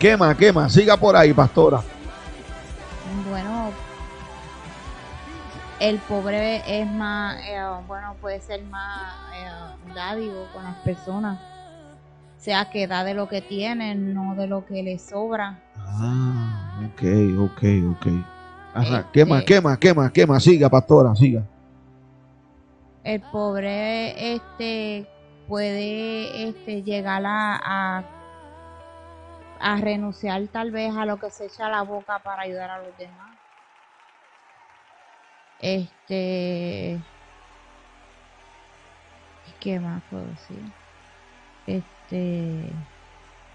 [0.00, 1.80] Quema, quema, siga por ahí, pastora.
[3.28, 3.70] Bueno,
[5.78, 11.38] el pobre es más, eh, bueno, puede ser más eh, dádivo con las personas
[12.40, 15.60] sea que da de lo que tiene, no de lo que le sobra.
[15.76, 17.02] Ah, ok,
[17.38, 18.06] ok, ok.
[18.72, 20.42] Ajá, ¿qué más, qué más, qué más, qué más?
[20.42, 21.42] Siga, pastora, siga.
[23.04, 25.06] El pobre este
[25.48, 28.04] puede este llegar a, a,
[29.80, 32.96] renunciar tal vez a lo que se echa a la boca para ayudar a los
[32.96, 33.36] demás.
[35.60, 37.00] Este
[39.60, 40.72] ¿qué más puedo decir?
[41.66, 42.72] Este este,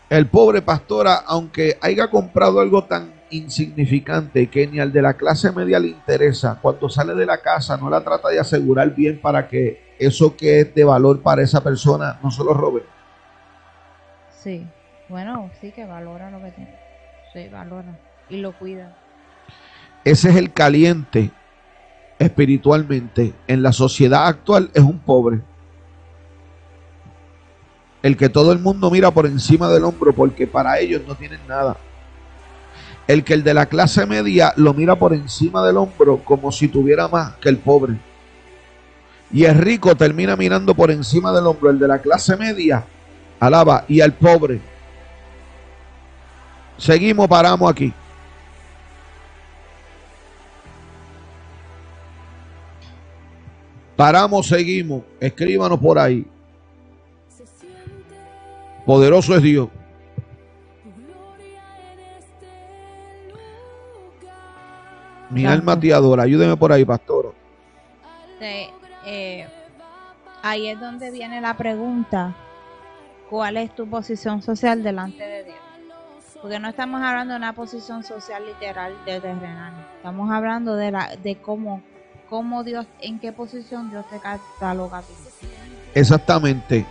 [0.10, 5.52] el pobre pastora, aunque haya comprado algo tan insignificante que ni al de la clase
[5.52, 9.48] media le interesa, cuando sale de la casa no la trata de asegurar bien para
[9.48, 12.84] que eso que es de valor para esa persona no se lo robe.
[14.30, 14.65] Sí,
[15.10, 16.76] bueno, sí que valora lo que tiene.
[17.34, 17.98] Sí, valora
[18.30, 18.96] y lo cuida.
[20.04, 21.32] Ese es el caliente
[22.20, 25.41] espiritualmente en la sociedad actual, es un pobre
[28.06, 31.39] el que todo el mundo mira por encima del hombro porque para ellos no tienen
[31.48, 31.76] nada.
[33.08, 36.68] El que el de la clase media lo mira por encima del hombro como si
[36.68, 37.96] tuviera más que el pobre.
[39.32, 42.86] Y el rico termina mirando por encima del hombro el de la clase media,
[43.39, 44.62] alaba, y al pobre.
[46.78, 47.94] Seguimos, paramos aquí.
[53.96, 55.04] Paramos, seguimos.
[55.20, 56.26] Escríbanos por ahí.
[58.86, 59.70] Poderoso es Dios.
[65.30, 66.24] Mi alma te adora.
[66.24, 67.34] Ayúdeme por ahí, pastor.
[69.08, 69.48] Eh,
[70.42, 72.36] ahí es donde viene la pregunta.
[73.30, 75.64] ¿Cuál es tu posición social delante de Dios?
[76.45, 79.73] Porque no estamos hablando de una posición social literal de terrenal.
[79.95, 81.81] Estamos hablando de la de cómo
[82.29, 85.13] cómo Dios en qué posición Dios te cataloga a ti.
[85.95, 86.86] Exactamente.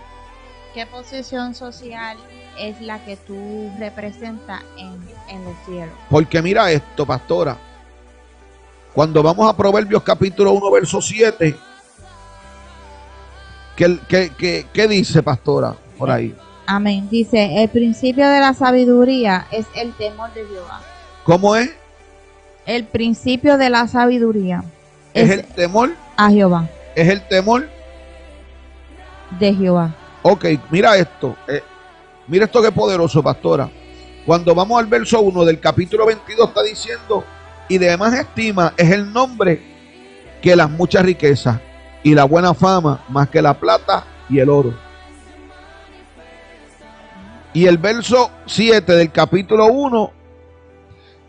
[0.74, 2.16] ¿Qué posición social
[2.58, 5.94] es la que tú representas en, en los cielos?
[6.10, 7.56] Porque mira esto, pastora.
[8.92, 11.56] Cuando vamos a Proverbios capítulo 1, verso 7,
[13.76, 16.34] ¿qué, qué dice, pastora, por ahí?
[16.66, 17.08] Amén.
[17.10, 20.80] Dice, el principio de la sabiduría es el temor de Jehová.
[21.24, 21.70] ¿Cómo es?
[22.66, 24.64] El principio de la sabiduría.
[25.12, 26.68] Es, es el temor a Jehová.
[26.94, 27.68] Es el temor
[29.38, 29.94] de Jehová.
[30.22, 31.36] Ok, mira esto.
[31.46, 31.62] Eh,
[32.26, 33.68] mira esto que poderoso, pastora.
[34.24, 37.24] Cuando vamos al verso 1 del capítulo 22 está diciendo,
[37.68, 39.60] y de más estima es el nombre
[40.40, 41.60] que las muchas riquezas
[42.02, 44.74] y la buena fama más que la plata y el oro.
[47.54, 50.10] Y el verso 7 del capítulo 1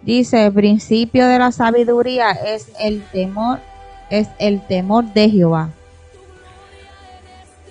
[0.02, 3.60] dice, el principio de la sabiduría es el temor,
[4.10, 5.70] es el temor de Jehová.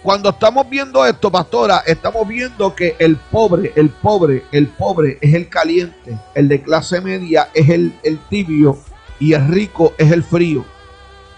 [0.05, 5.35] Cuando estamos viendo esto, pastora, estamos viendo que el pobre, el pobre, el pobre es
[5.35, 8.79] el caliente, el de clase media es el, el tibio
[9.19, 10.65] y el rico es el frío.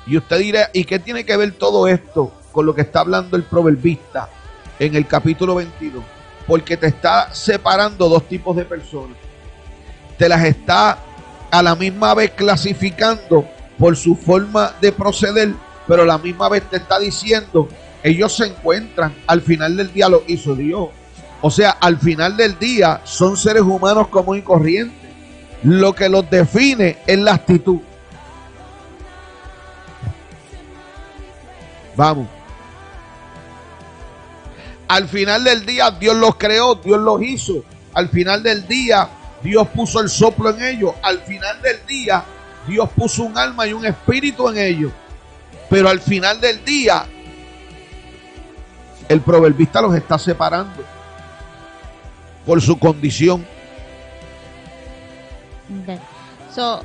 [0.06, 3.38] Y usted dirá, ¿y qué tiene que ver todo esto con lo que está hablando
[3.38, 4.28] el proverbista
[4.78, 6.15] en el capítulo 22?
[6.46, 9.16] Porque te está separando dos tipos de personas.
[10.16, 10.98] Te las está
[11.50, 13.46] a la misma vez clasificando
[13.78, 15.52] por su forma de proceder,
[15.86, 17.68] pero a la misma vez te está diciendo
[18.06, 20.90] ellos se encuentran, al final del día lo hizo Dios.
[21.40, 25.10] O sea, al final del día son seres humanos común y corrientes.
[25.64, 27.80] Lo que los define es la actitud.
[31.96, 32.28] Vamos.
[34.88, 37.64] Al final del día Dios los creó, Dios los hizo.
[37.94, 39.08] Al final del día
[39.42, 40.94] Dios puso el soplo en ellos.
[41.02, 42.24] Al final del día
[42.66, 44.92] Dios puso un alma y un espíritu en ellos.
[45.68, 47.06] Pero al final del día
[49.08, 50.84] el proverbista los está separando
[52.44, 53.44] por su condición.
[56.54, 56.80] So,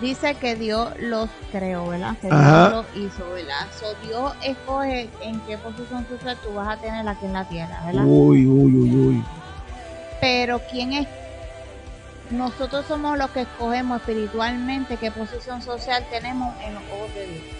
[0.00, 2.16] dice que Dios los creó, ¿verdad?
[2.20, 3.66] Que Dios los hizo, ¿verdad?
[3.78, 7.82] So, Dios escoge en qué posición tú, tú vas a tener aquí en la tierra,
[7.86, 8.04] ¿verdad?
[8.06, 9.24] Uy, uy, uy, uy.
[10.20, 11.08] Pero ¿quién es?
[12.30, 17.58] Nosotros somos los que escogemos espiritualmente qué posición social tenemos en los ojos de Dios.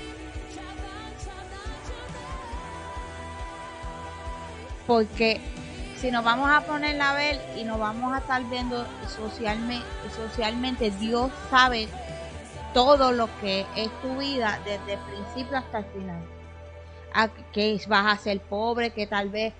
[4.88, 5.38] porque
[6.00, 10.90] si nos vamos a poner a ver y nos vamos a estar viendo socialmente, socialmente
[10.90, 11.88] Dios sabe
[12.72, 16.20] todo lo que es tu vida desde el principio hasta el final.
[17.14, 19.54] A que vas a ser pobre, que tal vez...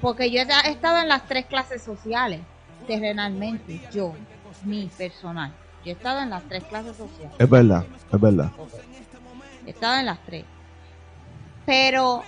[0.00, 2.40] Porque yo he estado en las tres clases sociales,
[2.86, 4.14] terrenalmente, yo,
[4.64, 5.52] mi personal.
[5.84, 7.32] Yo he estado en las tres clases sociales.
[7.38, 8.50] Es verdad, es verdad.
[9.66, 10.44] He estado en las tres.
[11.66, 12.22] Pero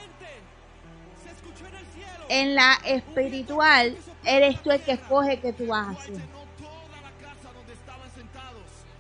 [2.28, 6.20] en la espiritual, eres tú el que escoge qué tú vas a hacer.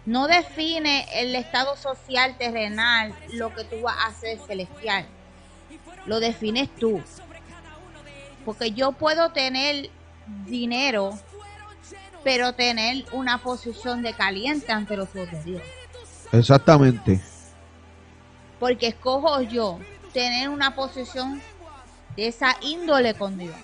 [0.04, 5.06] No define el estado social terrenal lo que tú vas a hacer celestial.
[6.06, 7.00] Lo defines tú.
[8.44, 9.90] Porque yo puedo tener
[10.46, 11.16] dinero,
[12.24, 15.62] pero tener una posición de caliente ante los ojos de Dios.
[16.32, 17.20] Exactamente.
[18.58, 19.78] Porque escojo yo
[20.12, 21.40] tener una posición
[22.16, 23.54] de esa índole con Dios.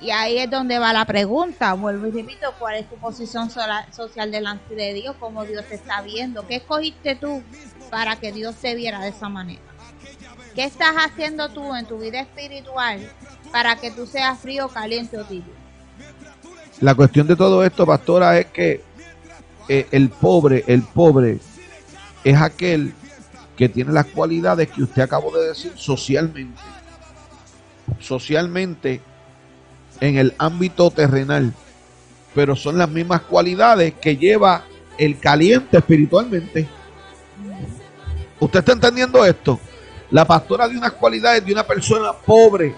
[0.00, 4.30] Y ahí es donde va la pregunta, vuelvo y repito, ¿cuál es tu posición social
[4.30, 5.16] delante de Dios?
[5.18, 6.46] ¿Cómo Dios te está viendo?
[6.46, 7.42] ¿Qué escogiste tú
[7.90, 9.60] para que Dios te viera de esa manera?
[10.54, 13.10] ¿Qué estás haciendo tú en tu vida espiritual
[13.50, 15.52] para que tú seas frío, caliente o tibio?
[16.80, 18.84] La cuestión de todo esto, pastora, es que
[19.68, 21.40] eh, el pobre, el pobre
[22.22, 22.94] es aquel
[23.56, 26.60] que tiene las cualidades que usted acabó de decir socialmente.
[27.98, 29.00] Socialmente
[30.00, 31.52] en el ámbito terrenal.
[32.34, 34.64] Pero son las mismas cualidades que lleva
[34.96, 36.68] el caliente espiritualmente.
[38.40, 39.58] ¿Usted está entendiendo esto?
[40.10, 42.74] La pastora de unas cualidades de una persona pobre.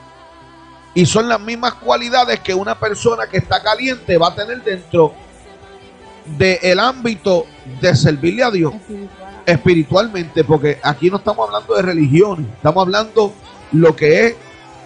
[0.95, 5.15] Y son las mismas cualidades que una persona que está caliente va a tener dentro
[6.37, 7.47] del ámbito
[7.81, 8.75] de servirle a Dios
[9.47, 13.33] espiritualmente, porque aquí no estamos hablando de religión, estamos hablando
[13.73, 14.37] lo que es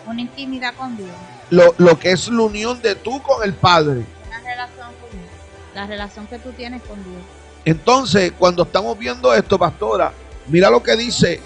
[0.07, 1.11] una intimidad con Dios.
[1.55, 4.05] Lo, lo que es la unión de tú con el Padre.
[4.27, 7.23] Una relación con La relación que tú tienes con Dios.
[7.65, 10.13] Entonces, cuando estamos viendo esto, pastora,
[10.49, 11.41] mira lo que dice,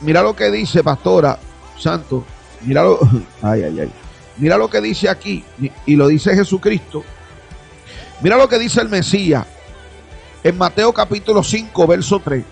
[0.00, 1.38] mira lo que dice, pastora,
[1.78, 2.24] santo,
[2.62, 3.00] mira lo,
[3.42, 3.92] ay, ay, ay,
[4.36, 5.44] mira lo que dice aquí,
[5.86, 7.02] y lo dice Jesucristo.
[8.20, 9.46] Mira lo que dice el Mesías
[10.42, 12.44] en Mateo capítulo 5, verso 3.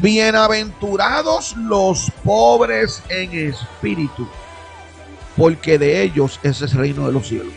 [0.00, 4.28] Bienaventurados los pobres en espíritu,
[5.36, 7.52] porque de ellos es el reino de los cielos.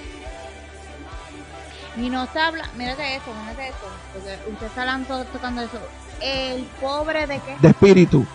[1.97, 5.79] Y nos habla, mírate esto, mírate esto, porque usted está hablando, tocando eso.
[6.21, 7.57] El pobre de qué?
[7.61, 8.25] De espíritu.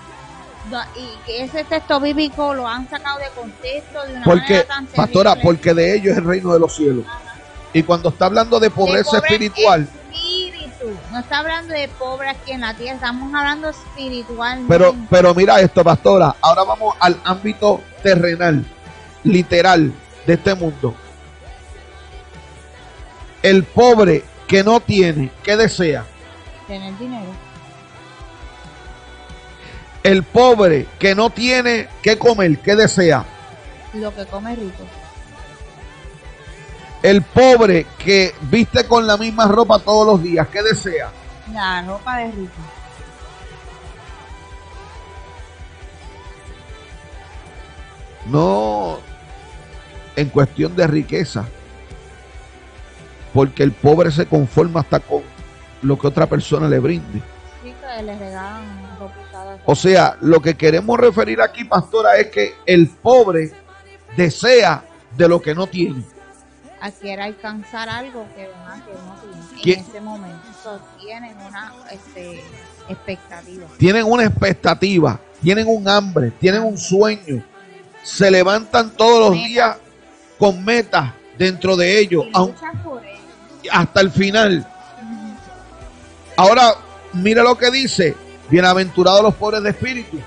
[0.97, 4.87] Y que ese texto bíblico lo han sacado de contexto de una porque, manera tan
[4.87, 7.05] Pastora, porque de ellos es el reino de los cielos.
[7.73, 9.89] Y cuando está hablando de pobreza espiritual,
[11.11, 14.69] no está hablando de pobre aquí en la tierra, estamos hablando espiritualmente.
[14.69, 16.35] Pero, pero mira esto, pastora.
[16.41, 18.65] Ahora vamos al ámbito terrenal,
[19.25, 19.93] literal,
[20.27, 20.95] de este mundo.
[23.43, 26.05] El pobre que no tiene, ¿qué desea?
[26.67, 27.31] Tener dinero.
[30.03, 33.25] El pobre que no tiene qué comer, ¿qué desea?
[33.95, 34.85] Lo que come rico.
[37.03, 41.11] El pobre que viste con la misma ropa todos los días, ¿qué desea?
[41.53, 42.53] La ropa de rico.
[48.27, 48.99] No
[50.17, 51.45] en cuestión de riqueza,
[53.33, 55.23] porque el pobre se conforma hasta con
[55.83, 57.21] lo que otra persona le brinde.
[57.63, 58.63] Sí, que le regalan
[58.99, 59.59] ropa usada.
[59.65, 63.53] O sea, lo que queremos referir aquí, pastora, es que el pobre
[64.17, 64.85] desea
[65.17, 66.03] de lo que no tiene.
[67.01, 68.85] quiere alcanzar algo que, ¿verdad?
[68.85, 70.47] que no tiene en ese momento.
[70.63, 72.43] So, tienen una este,
[72.89, 73.67] expectativa.
[73.79, 77.43] Tienen una expectativa, tienen un hambre, tienen un sueño.
[78.03, 79.77] Se levantan todos los días
[80.45, 82.55] con metas dentro de ellos, aun-
[83.73, 84.69] hasta el final.
[86.37, 86.75] Ahora,
[87.15, 88.15] mira lo que dice,
[88.51, 90.19] bienaventurados los pobres de espíritu.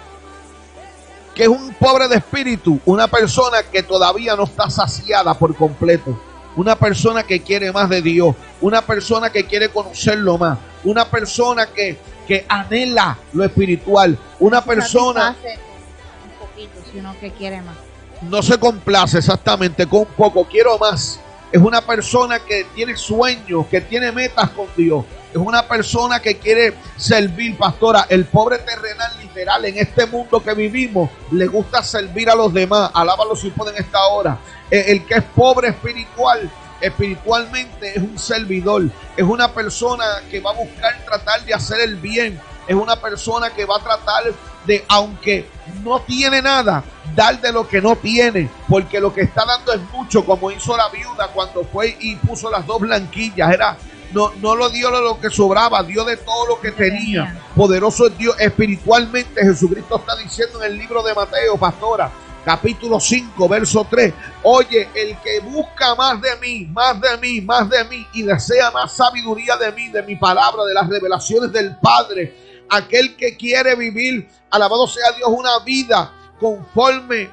[1.35, 6.19] Que es un pobre de espíritu, una persona que todavía no está saciada por completo.
[6.55, 11.67] Una persona que quiere más de Dios, una persona que quiere conocerlo más, una persona
[11.67, 11.95] que,
[12.27, 17.75] que anhela lo espiritual, una persona un poquito, sino que quiere más.
[18.21, 21.19] No se complace exactamente con poco, quiero más.
[21.51, 25.05] Es una persona que tiene sueños, que tiene metas con Dios.
[25.31, 28.05] Es una persona que quiere servir, pastora.
[28.09, 32.91] El pobre terrenal literal en este mundo que vivimos le gusta servir a los demás.
[32.93, 34.37] Alábalo si pueden esta hora.
[34.69, 36.49] Eh, El que es pobre espiritual,
[36.81, 38.83] espiritualmente es un servidor.
[39.15, 42.39] Es una persona que va a buscar tratar de hacer el bien.
[42.67, 44.23] Es una persona que va a tratar
[44.65, 45.49] de, aunque
[45.83, 46.83] no tiene nada,
[47.15, 50.75] dar de lo que no tiene, porque lo que está dando es mucho, como hizo
[50.75, 53.77] la viuda cuando fue y puso las dos blanquillas, era
[54.11, 57.25] no, no lo dio de lo que sobraba, dio de todo lo que tenía.
[57.25, 57.41] tenía.
[57.55, 59.41] Poderoso es Dios espiritualmente.
[59.41, 62.09] Jesucristo está diciendo en el libro de Mateo, pastora,
[62.45, 64.13] capítulo 5, verso 3.
[64.43, 68.71] Oye, el que busca más de mí, más de mí, más de mí y desea
[68.71, 73.75] más sabiduría de mí, de mi palabra, de las revelaciones del Padre, aquel que quiere
[73.75, 77.29] vivir, alabado sea Dios, una vida conforme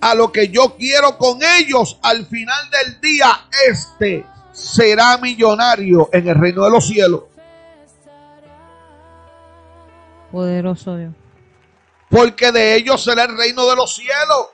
[0.00, 6.28] a lo que yo quiero con ellos, al final del día, este será millonario en
[6.28, 7.22] el reino de los cielos.
[10.30, 11.12] Poderoso Dios.
[12.08, 14.48] porque de ellos será el reino de los cielos.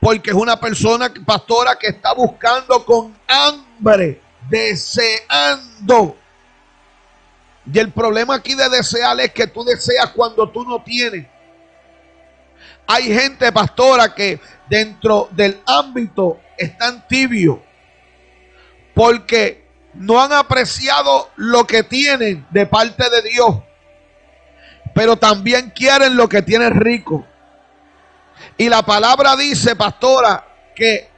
[0.00, 6.16] Porque es una persona, pastora, que está buscando con hambre, deseando.
[7.70, 11.26] Y el problema aquí de desear es que tú deseas cuando tú no tienes.
[12.86, 17.58] Hay gente, pastora, que dentro del ámbito están tibios.
[18.94, 23.56] Porque no han apreciado lo que tienen de parte de Dios
[24.94, 27.24] pero también quieren lo que tiene rico.
[28.56, 31.08] Y la palabra dice, pastora, que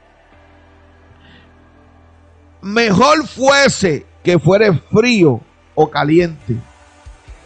[2.61, 5.41] mejor fuese que fuere frío
[5.75, 6.55] o caliente,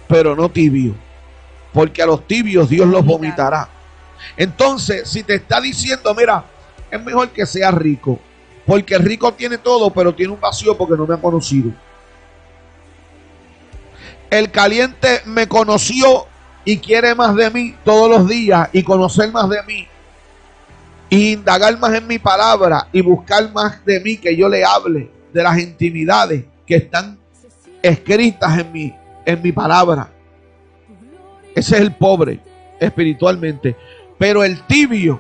[0.08, 0.96] pero no tibio,
[1.74, 3.68] porque a los tibios Dios los vomitará.
[4.38, 6.46] Entonces, si te está diciendo, mira,
[6.90, 8.20] es mejor que sea rico,
[8.66, 11.72] porque el rico tiene todo, pero tiene un vacío porque no me ha conocido.
[14.30, 16.28] El caliente me conoció
[16.64, 19.88] y quiere más de mí todos los días y conocer más de mí.
[21.10, 25.10] Y indagar más en mi palabra y buscar más de mí que yo le hable
[25.34, 27.19] de las intimidades que están
[27.82, 30.10] escritas en mi, en mi palabra.
[31.56, 32.40] Ese es el pobre
[32.80, 33.76] espiritualmente.
[34.18, 35.20] Pero el tibio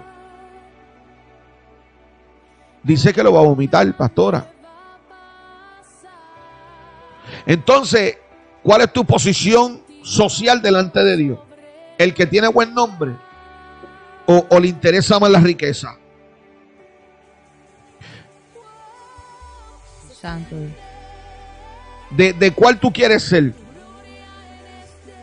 [2.84, 4.51] dice que lo va a vomitar, pastora.
[7.45, 8.18] Entonces,
[8.64, 11.39] ¿cuál es tu posición social delante de Dios?
[11.97, 13.16] ¿El que tiene buen nombre
[14.26, 15.95] o, o le interesa más la riqueza?
[20.20, 20.55] Santo.
[22.12, 23.53] ¿De, de cuál tú quieres ser?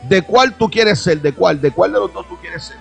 [0.09, 1.21] ¿De cuál tú quieres ser?
[1.21, 1.61] ¿De cuál?
[1.61, 2.77] ¿De cuál de los dos tú quieres ser?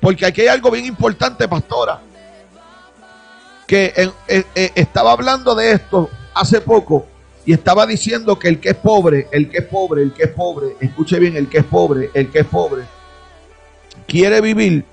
[0.00, 2.00] Porque aquí hay algo bien importante, pastora.
[3.66, 7.06] Que eh, eh, eh, estaba hablando de esto hace poco
[7.44, 10.30] y estaba diciendo que el que es pobre, el que es pobre, el que es
[10.30, 12.84] pobre, escuche bien, el que es pobre, el que es pobre,
[14.06, 14.84] quiere vivir,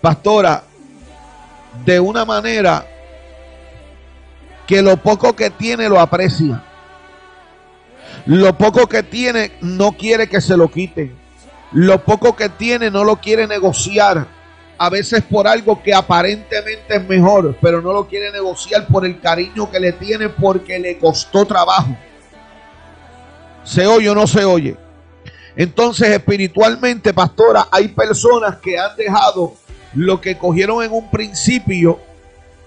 [0.00, 0.64] pastora,
[1.84, 2.86] de una manera
[4.66, 6.62] que lo poco que tiene lo aprecia.
[8.26, 11.14] Lo poco que tiene no quiere que se lo quiten.
[11.72, 14.26] Lo poco que tiene no lo quiere negociar.
[14.78, 19.20] A veces por algo que aparentemente es mejor, pero no lo quiere negociar por el
[19.20, 21.96] cariño que le tiene porque le costó trabajo.
[23.64, 24.76] ¿Se oye o no se oye?
[25.56, 29.54] Entonces, espiritualmente, pastora, hay personas que han dejado
[29.94, 31.98] lo que cogieron en un principio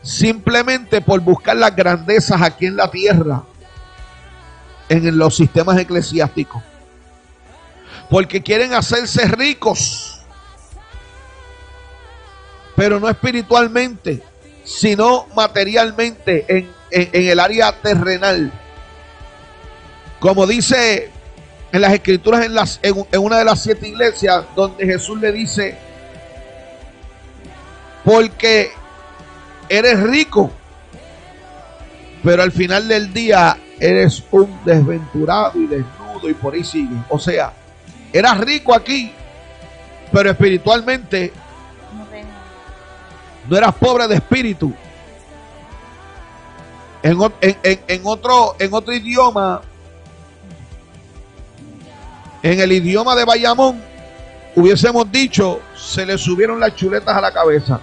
[0.02, 3.44] simplemente por buscar las grandezas aquí en la tierra,
[4.88, 6.62] en los sistemas eclesiásticos.
[8.10, 10.22] Porque quieren hacerse ricos,
[12.76, 14.24] pero no espiritualmente,
[14.64, 18.52] sino materialmente en, el área terrenal.
[20.20, 21.12] Como dice
[21.72, 25.78] en las escrituras en, las, en, una de las siete iglesias donde Jesús le dice,
[28.04, 28.72] porque
[29.70, 30.52] eres rico,
[32.24, 36.96] pero al final del día eres un desventurado y desnudo y por ahí sigue.
[37.10, 37.54] O sea,
[38.12, 39.12] eras rico aquí,
[40.12, 41.32] pero espiritualmente
[43.48, 44.74] no eras pobre de espíritu.
[47.02, 49.62] En, en, otro, en otro idioma,
[52.44, 53.82] en el idioma de Bayamón,
[54.56, 57.80] hubiésemos dicho, se le subieron las chuletas a la cabeza.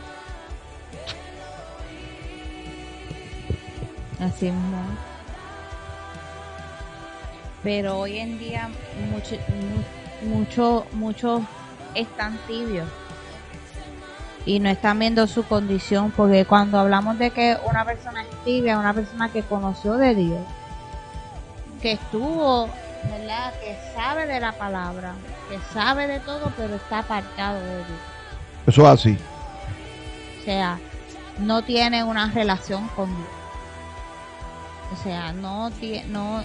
[4.20, 4.78] Así mismo.
[7.62, 8.68] Pero hoy en día
[9.10, 9.38] muchos
[10.22, 11.42] mucho, mucho
[11.94, 12.88] están tibios
[14.44, 18.78] y no están viendo su condición porque cuando hablamos de que una persona es tibia,
[18.78, 20.40] una persona que conoció de Dios,
[21.82, 22.68] que estuvo,
[23.10, 23.52] ¿verdad?
[23.60, 25.14] Que sabe de la palabra,
[25.50, 27.98] que sabe de todo, pero está apartado de Dios.
[28.68, 29.18] Eso es así.
[30.40, 30.78] O sea,
[31.38, 33.35] no tiene una relación con Dios.
[34.92, 35.70] O sea, no,
[36.08, 36.42] no,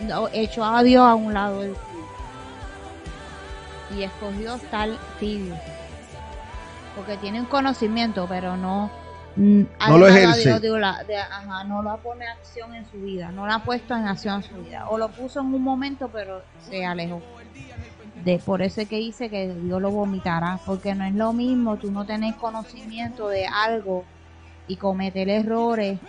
[0.00, 1.76] no echó a Dios a un lado del
[3.94, 5.54] y escogió tal tibio.
[6.94, 8.90] Porque tiene un conocimiento, pero no,
[9.36, 10.58] mm, no lo ejerce.
[11.66, 14.42] no lo pone en acción en su vida, no lo ha puesto en acción en
[14.42, 14.88] su vida.
[14.88, 17.20] O lo puso en un momento, pero se alejó.
[18.24, 21.76] De, por eso es que dice que Dios lo vomitará, porque no es lo mismo
[21.76, 24.04] tú no tenés conocimiento de algo
[24.66, 26.00] y cometer errores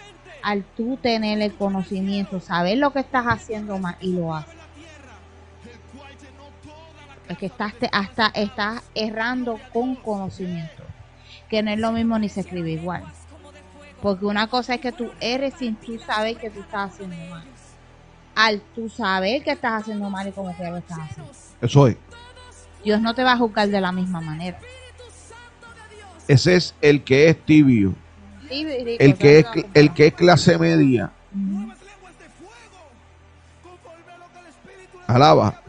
[0.41, 4.55] al tú tener el conocimiento, saber lo que estás haciendo mal y lo haces.
[7.29, 10.83] Es que estás, hasta estás errando con conocimiento,
[11.49, 13.03] que no es lo mismo ni se escribe igual.
[14.01, 17.43] Porque una cosa es que tú eres sin tú saber que tú estás haciendo mal.
[18.35, 21.31] Al tú saber que estás haciendo mal y como que lo estás haciendo.
[21.59, 21.97] Eso es.
[22.83, 24.59] Dios no te va a juzgar de la misma manera.
[26.27, 27.95] Ese es el que es tibio
[28.49, 31.11] el que es el que es clase media.
[35.07, 35.61] Alaba.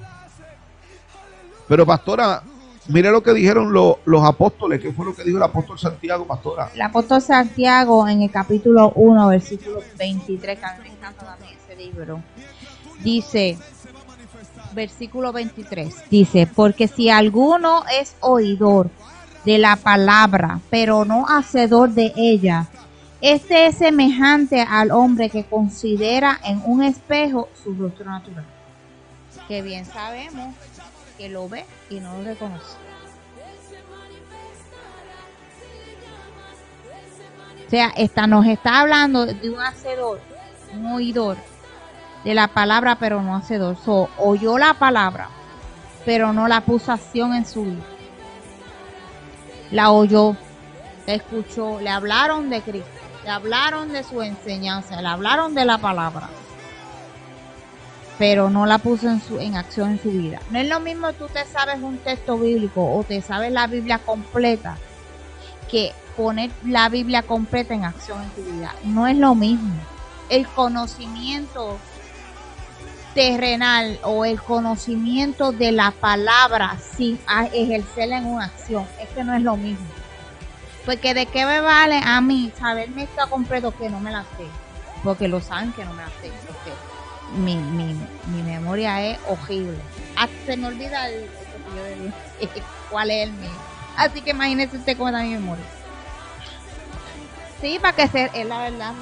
[1.69, 2.43] Pero pastora,
[2.89, 6.71] mire lo que dijeron los apóstoles, ¿qué fue lo que dijo el apóstol Santiago, pastora?
[6.75, 12.23] El apóstol Santiago en el capítulo 1, versículo 23, que me encanta también ese libro,
[13.05, 13.59] dice,
[14.75, 18.91] versículo 23, dice, porque si alguno es oidor
[19.49, 22.67] de la palabra, pero no hacedor de ella.
[23.23, 28.45] Este es semejante al hombre que considera en un espejo su rostro natural,
[29.49, 30.55] que bien sabemos
[31.17, 32.77] que lo ve y no lo reconoce.
[37.67, 40.21] O sea, esta nos está hablando de un hacedor,
[40.75, 41.39] un oidor
[42.23, 43.79] de la palabra, pero no hacedor.
[43.83, 45.31] So, oyó la palabra,
[46.05, 47.98] pero no la puso acción en su vida
[49.71, 50.37] la oyó,
[51.07, 52.91] escuchó, le hablaron de Cristo,
[53.25, 56.29] le hablaron de su enseñanza, le hablaron de la palabra,
[58.19, 60.41] pero no la puso en, su, en acción en su vida.
[60.51, 63.99] No es lo mismo tú te sabes un texto bíblico o te sabes la Biblia
[63.99, 64.77] completa
[65.71, 68.75] que poner la Biblia completa en acción en tu vida.
[68.85, 69.75] No es lo mismo.
[70.29, 71.79] El conocimiento
[73.19, 77.19] terrenal o el conocimiento de la palabra sin
[77.53, 78.87] ejercerla en una acción.
[79.03, 79.89] Es que no es lo mismo.
[80.87, 84.47] Porque de qué me vale a mí saberme esto completo que no me la sé.
[85.03, 86.31] Porque lo saben que no me la sé.
[86.47, 86.71] Porque
[87.37, 87.97] mi, mi,
[88.27, 89.79] mi memoria es horrible.
[90.15, 91.09] Hasta se me olvida
[92.89, 93.51] cuál es el mío.
[93.97, 95.65] Así que imagínese usted cómo está mi memoria.
[97.61, 98.93] Sí, para que sea, es la verdad.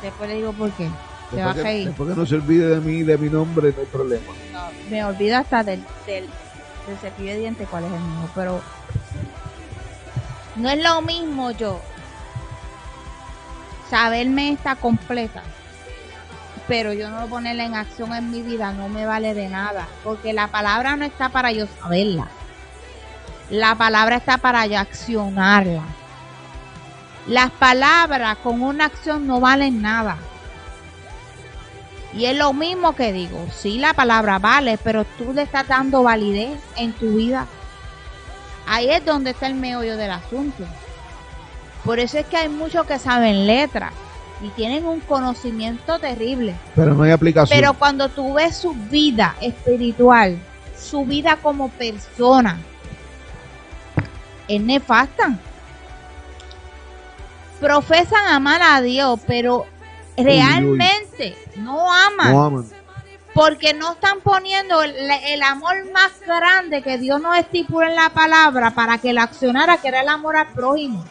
[0.00, 0.88] Después le digo por qué.
[1.34, 4.32] Después, que, no se olvide de mí, de mi nombre, no hay problema.
[4.90, 6.28] me olvido hasta del, del,
[7.00, 8.60] cepillo de dientes cuál es el mío, pero
[10.56, 11.80] no es lo mismo yo
[13.90, 15.42] saberme esta completa,
[16.68, 20.32] pero yo no ponerla en acción en mi vida no me vale de nada, porque
[20.32, 22.28] la palabra no está para yo saberla.
[23.50, 25.82] La palabra está para yo accionarla.
[27.26, 30.16] Las palabras con una acción no valen nada.
[32.16, 36.04] Y es lo mismo que digo, sí la palabra vale, pero tú le estás dando
[36.04, 37.46] validez en tu vida.
[38.66, 40.64] Ahí es donde está el meollo del asunto.
[41.84, 43.92] Por eso es que hay muchos que saben letras
[44.42, 46.54] y tienen un conocimiento terrible.
[46.74, 47.58] Pero no hay aplicación.
[47.58, 50.38] Pero cuando tú ves su vida espiritual,
[50.78, 52.58] su vida como persona,
[54.46, 55.36] es nefasta.
[57.60, 59.66] Profesan amar a Dios, pero
[60.16, 62.32] realmente no aman.
[62.32, 62.70] no aman.
[63.32, 68.10] Porque no están poniendo el, el amor más grande que Dios nos estipula en la
[68.10, 71.04] palabra para que la accionara, que era el amor al prójimo.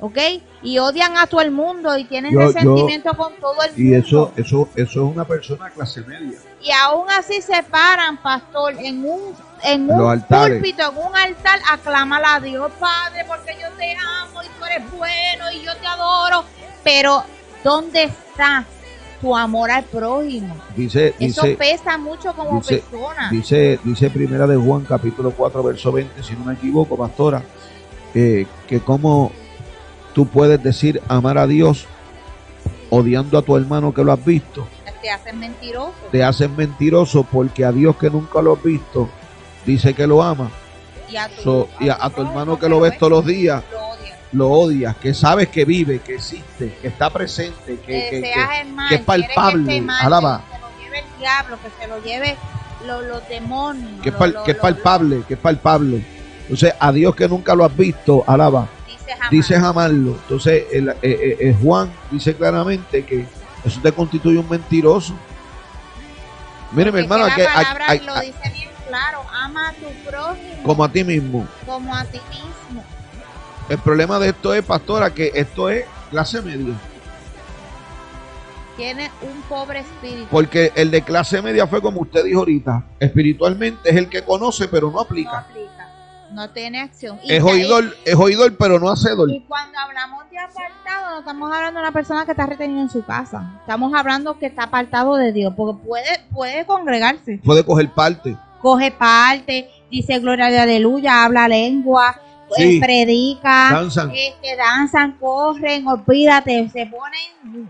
[0.00, 0.18] ¿Ok?
[0.62, 3.82] Y odian a todo el mundo y tienen Yo- yo- resentimiento con todo el mundo.
[3.82, 6.38] Y eso, eso, eso es una persona clase media.
[6.62, 9.34] Y aún así se paran, pastor, en un,
[9.64, 10.58] en Los un altares.
[10.60, 14.64] púlpito, en un altar, a clamar a Dios, Padre, porque yo te amo y tú
[14.64, 16.44] eres bueno y yo te adoro.
[16.84, 17.24] Pero,
[17.64, 18.64] ¿dónde está
[19.20, 20.54] tu amor al prójimo?
[20.76, 23.28] Dice, Eso dice, pesa mucho como dice- persona.
[23.32, 27.42] dice, dice primera de Juan, capítulo 4, verso 20, si no me equivoco, pastora,
[28.14, 29.32] eh, que como
[30.14, 31.86] tú puedes decir amar a Dios
[32.90, 34.66] odiando a tu hermano que lo has visto,
[35.00, 35.92] Te hacen mentiroso.
[36.12, 39.08] te haces mentiroso porque a Dios que nunca lo has visto,
[39.66, 40.50] dice que lo ama.
[41.08, 43.62] Y a tu, So, y a, a tu hermano que lo ves todos los días,
[44.32, 44.96] lo odias.
[44.96, 49.00] que sabes que vive, que existe, que está presente, que, Que que- mal, que es
[49.02, 50.42] palpable, mal, alaba.
[50.48, 52.36] Que se lo lleve el diablo, que se lo lleve
[52.86, 54.00] lo- los demonios.
[54.02, 56.04] que es, lo- pal- lo- que es lo- palpable, que es palpable.
[56.42, 58.68] Entonces, a Dios que nunca lo has visto, alaba,
[59.30, 60.12] dices amarlo.
[60.12, 63.26] Entonces, el, eh, eh, eh, Juan dice claramente que
[63.64, 65.14] eso te constituye un mentiroso.
[66.72, 70.84] Mire, mi hermano, la hay- hay- lo dice bien claro, ama a tu prójimo como
[70.84, 71.46] a ti mismo.
[71.66, 72.84] como a ti mismo.
[73.68, 76.74] El problema de esto es, pastora, que esto es clase media.
[78.76, 80.28] Tiene un pobre espíritu.
[80.30, 82.82] Porque el de clase media fue como usted dijo ahorita.
[82.98, 85.46] Espiritualmente es el que conoce, pero no no aplica.
[86.32, 87.18] No tiene acción.
[87.22, 89.30] Y, Es oidor, es oidor, pero no hacedor.
[89.30, 92.90] y cuando hablamos de apartado, no estamos hablando de una persona que está retenida en
[92.90, 93.50] su casa.
[93.60, 97.40] Estamos hablando que está apartado de Dios, porque puede, puede congregarse.
[97.44, 98.36] Puede coger parte.
[98.60, 102.16] Coge parte, dice gloria de aleluya, habla lengua,
[102.56, 102.76] Sí.
[102.76, 103.70] eh, predica.
[103.72, 104.10] Danzan.
[104.14, 107.68] este, danzan, corren, olvídate, se ponen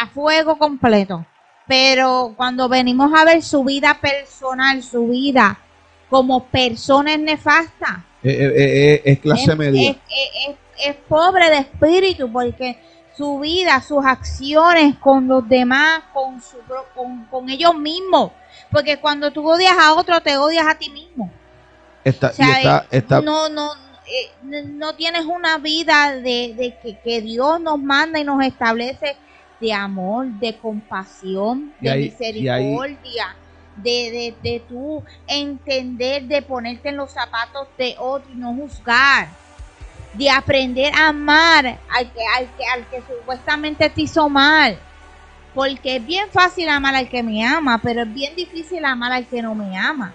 [0.00, 1.26] a fuego completo.
[1.66, 5.58] Pero cuando venimos a ver su vida personal, su vida
[6.10, 8.04] como persona es nefasta.
[8.22, 9.90] Eh, eh, eh, eh, es clase es, media.
[9.90, 9.96] es-
[10.86, 12.78] es- pobre de espíritu porque
[13.16, 16.56] su vida, sus acciones con los demás, con, su,
[16.94, 18.32] con, con ellos mismos.
[18.70, 21.30] Porque cuando tú odias a otro, te odias a ti mismo.
[22.02, 23.72] Está, O sea, está, eh, está, no, no,
[24.72, 29.16] no tienes una vida de, de que, que Dios nos manda y nos establece
[29.60, 33.36] de amor, de compasión, de ahí- misericordia,
[33.82, 39.28] de, de, de tú entender, de ponerte en los zapatos de otro y no juzgar,
[40.14, 44.78] de aprender a amar al que, al que, al que supuestamente te hizo mal.
[45.54, 49.26] Porque es bien fácil amar al que me ama, pero es bien difícil amar al
[49.26, 50.12] que no me ama.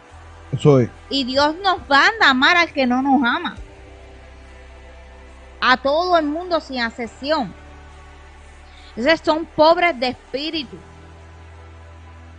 [0.51, 0.89] eso es.
[1.09, 3.55] Y Dios nos manda a amar al que no nos ama.
[5.59, 7.53] A todo el mundo sin excepción.
[8.95, 10.77] Entonces son pobres de espíritu.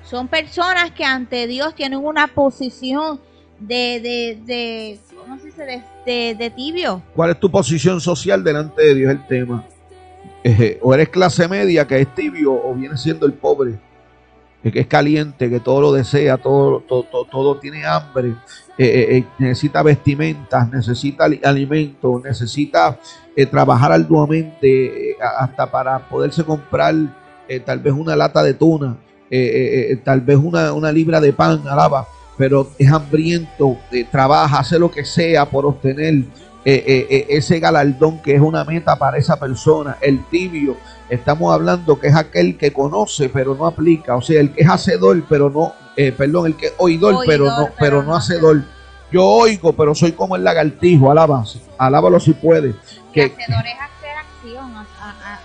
[0.08, 3.20] Son personas que ante Dios tienen una posición
[3.58, 5.82] de, de, de ¿cómo se dice?
[6.06, 7.02] De, tibio.
[7.14, 9.10] ¿Cuál es tu posición social delante de Dios?
[9.10, 9.64] El tema.
[10.80, 13.80] O eres clase media, que es tibio, o vienes siendo el pobre,
[14.62, 18.28] que es caliente, que todo lo desea, todo, todo, todo, todo tiene hambre,
[18.78, 22.96] eh, eh, eh, necesita vestimentas, necesita ali- alimento, necesita
[23.50, 26.94] trabajar arduamente hasta para poderse comprar
[27.64, 28.96] tal vez una lata de tuna,
[29.30, 32.06] eh, eh, eh, tal vez una, una libra de pan, alaba,
[32.38, 36.24] pero es hambriento, eh, trabaja, hace lo que sea por obtener
[36.68, 39.98] ese galardón que es una meta para esa persona.
[40.00, 40.76] El tibio,
[41.08, 44.68] estamos hablando que es aquel que conoce pero no aplica, o sea, el que es
[44.68, 48.62] hacedor pero no, perdón, el que es oidor, Oidor, pero no, pero pero no hacedor.
[49.12, 51.44] Yo oigo, pero soy como el lagartijo, alaba,
[51.78, 52.70] alábalo si puede.
[52.70, 54.84] Y Que, hacedor es hacer acción a, a-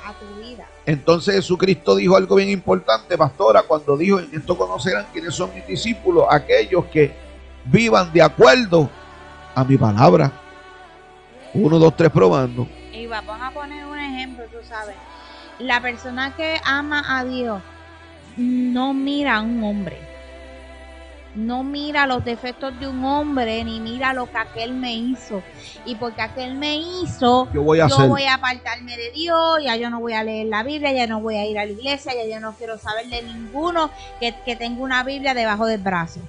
[0.07, 0.50] a- a tu vida.
[0.91, 5.65] Entonces Jesucristo dijo algo bien importante, pastora, cuando dijo, en esto conocerán quiénes son mis
[5.65, 7.13] discípulos, aquellos que
[7.65, 8.89] vivan de acuerdo
[9.55, 10.31] a mi palabra.
[11.53, 12.67] Uno, dos, tres, probando.
[12.93, 14.95] Y vamos a poner un ejemplo, tú sabes.
[15.59, 17.61] La persona que ama a Dios
[18.37, 20.10] no mira a un hombre.
[21.35, 25.41] No mira los defectos de un hombre ni mira lo que aquel me hizo.
[25.85, 28.09] Y porque aquel me hizo, yo voy a, yo hacer.
[28.09, 31.21] voy a apartarme de Dios, ya yo no voy a leer la Biblia, ya no
[31.21, 34.55] voy a ir a la iglesia, ya yo no quiero saber de ninguno que, que
[34.55, 36.19] tenga una Biblia debajo del brazo.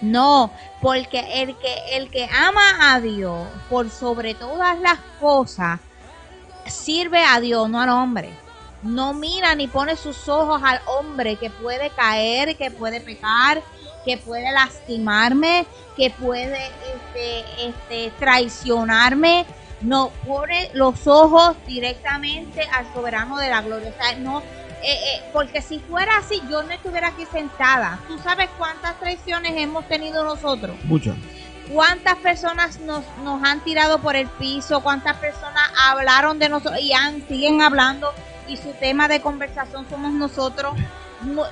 [0.00, 0.50] No,
[0.82, 5.80] porque el que, el que ama a Dios por sobre todas las cosas,
[6.66, 8.45] sirve a Dios, no al hombre.
[8.86, 13.62] No mira ni pone sus ojos al hombre que puede caer, que puede pecar,
[14.04, 15.66] que puede lastimarme,
[15.96, 16.58] que puede
[16.94, 19.44] este, este, traicionarme.
[19.80, 23.90] No pone los ojos directamente al soberano de la gloria.
[23.90, 24.44] O sea, no, eh,
[24.82, 27.98] eh, porque si fuera así, yo no estuviera aquí sentada.
[28.06, 30.76] ¿Tú sabes cuántas traiciones hemos tenido nosotros?
[30.84, 31.16] Muchas.
[31.72, 34.80] ¿Cuántas personas nos, nos han tirado por el piso?
[34.82, 38.12] ¿Cuántas personas hablaron de nosotros y han, siguen hablando?
[38.48, 40.74] Y su tema de conversación somos nosotros.
[41.22, 41.44] No-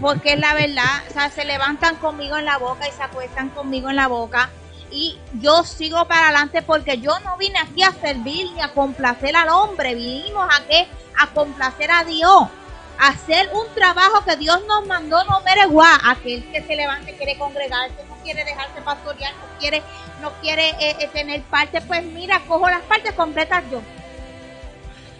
[0.00, 3.50] Porque es la verdad, o sea, se levantan conmigo en la boca y se acuestan
[3.50, 4.48] conmigo en la boca.
[4.90, 9.36] Y yo sigo para adelante porque yo no vine aquí a servir ni a complacer
[9.36, 9.94] al hombre.
[9.94, 10.86] Vinimos aquí
[11.20, 12.44] a complacer a Dios.
[12.98, 15.98] A hacer un trabajo que Dios nos mandó, no mere guá.
[16.04, 19.82] Aquel que se levante quiere congregarse, no quiere dejarse pastorear, no quiere,
[20.22, 23.80] no quiere eh, eh, tener parte, pues mira, cojo las partes completas yo.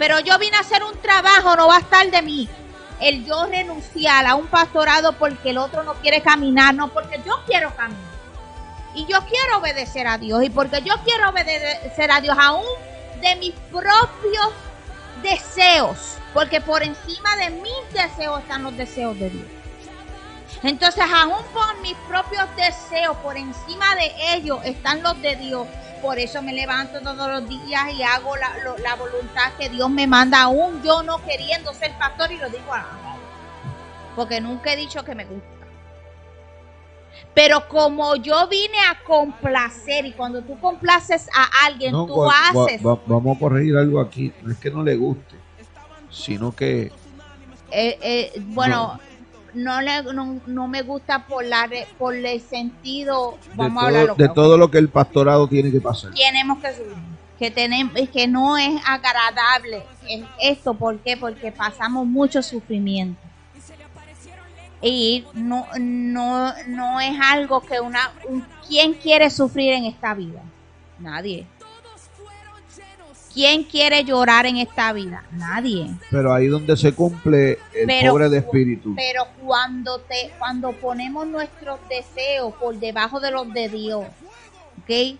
[0.01, 2.48] Pero yo vine a hacer un trabajo, no va a estar de mí.
[3.01, 7.34] El yo renunciar a un pastorado porque el otro no quiere caminar, no porque yo
[7.46, 8.11] quiero caminar.
[8.94, 10.42] Y yo quiero obedecer a Dios.
[10.42, 12.64] Y porque yo quiero obedecer a Dios aún
[13.20, 14.48] de mis propios
[15.22, 16.16] deseos.
[16.32, 19.46] Porque por encima de mis deseos están los deseos de Dios.
[20.62, 25.66] Entonces, aún por mis propios deseos, por encima de ellos están los de Dios.
[26.01, 29.90] Por eso me levanto todos los días y hago la, lo- la voluntad que Dios
[29.90, 32.86] me manda, aún yo no queriendo ser pastor y lo digo a
[34.16, 35.48] Porque nunca he dicho que me gusta.
[37.34, 42.26] Pero como yo vine a complacer y cuando tú complaces a alguien, No, tú va-
[42.55, 42.84] va- haces.
[42.84, 44.32] va- vamos a corregir algo aquí.
[44.42, 45.36] No es que no le guste,
[46.11, 46.92] sino que
[47.72, 48.98] eh, eh, bueno,
[49.55, 49.80] no.
[49.80, 54.14] le, no, no me gusta por, la, por el sentido, de, vamos a hablar todo,
[54.16, 56.12] de todo lo que el pastorado tiene que pasar.
[56.14, 57.11] tenemos que subir.
[57.38, 61.16] Que, tenemos, que no es agradable es esto, ¿por qué?
[61.16, 63.20] Porque pasamos mucho sufrimiento.
[64.82, 68.12] Y no, no, no es algo que una...
[68.28, 70.40] un- ¿Quién quiere sufrir en esta vida?
[70.98, 71.46] Nadie.
[73.33, 75.22] ¿Quién quiere llorar en esta vida?
[75.33, 75.89] Nadie.
[76.11, 78.95] Pero ahí donde se cumple el Pero- pobre de espíritu.
[78.97, 84.05] Pero cuando te, cuando ponemos nuestros deseos por debajo de los de Dios,
[84.83, 85.16] ¿ok?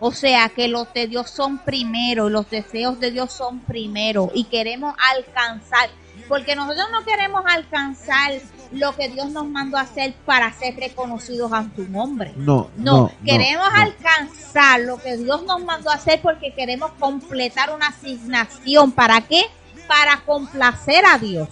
[0.00, 4.44] O sea que los de Dios son primero, los deseos de Dios son primero y
[4.44, 5.90] queremos alcanzar,
[6.28, 8.32] porque nosotros no queremos alcanzar
[8.70, 12.32] lo que Dios nos mandó a hacer para ser reconocidos ante un hombre.
[12.36, 16.92] No, No, no, queremos no, alcanzar lo que Dios nos mandó a hacer porque queremos
[16.98, 18.92] completar una asignación.
[18.92, 19.42] ¿Para qué?
[19.86, 21.48] Para complacer a Dios.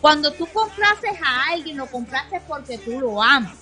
[0.00, 3.54] Cuando tú complaces a alguien, lo complaces porque tú lo amas.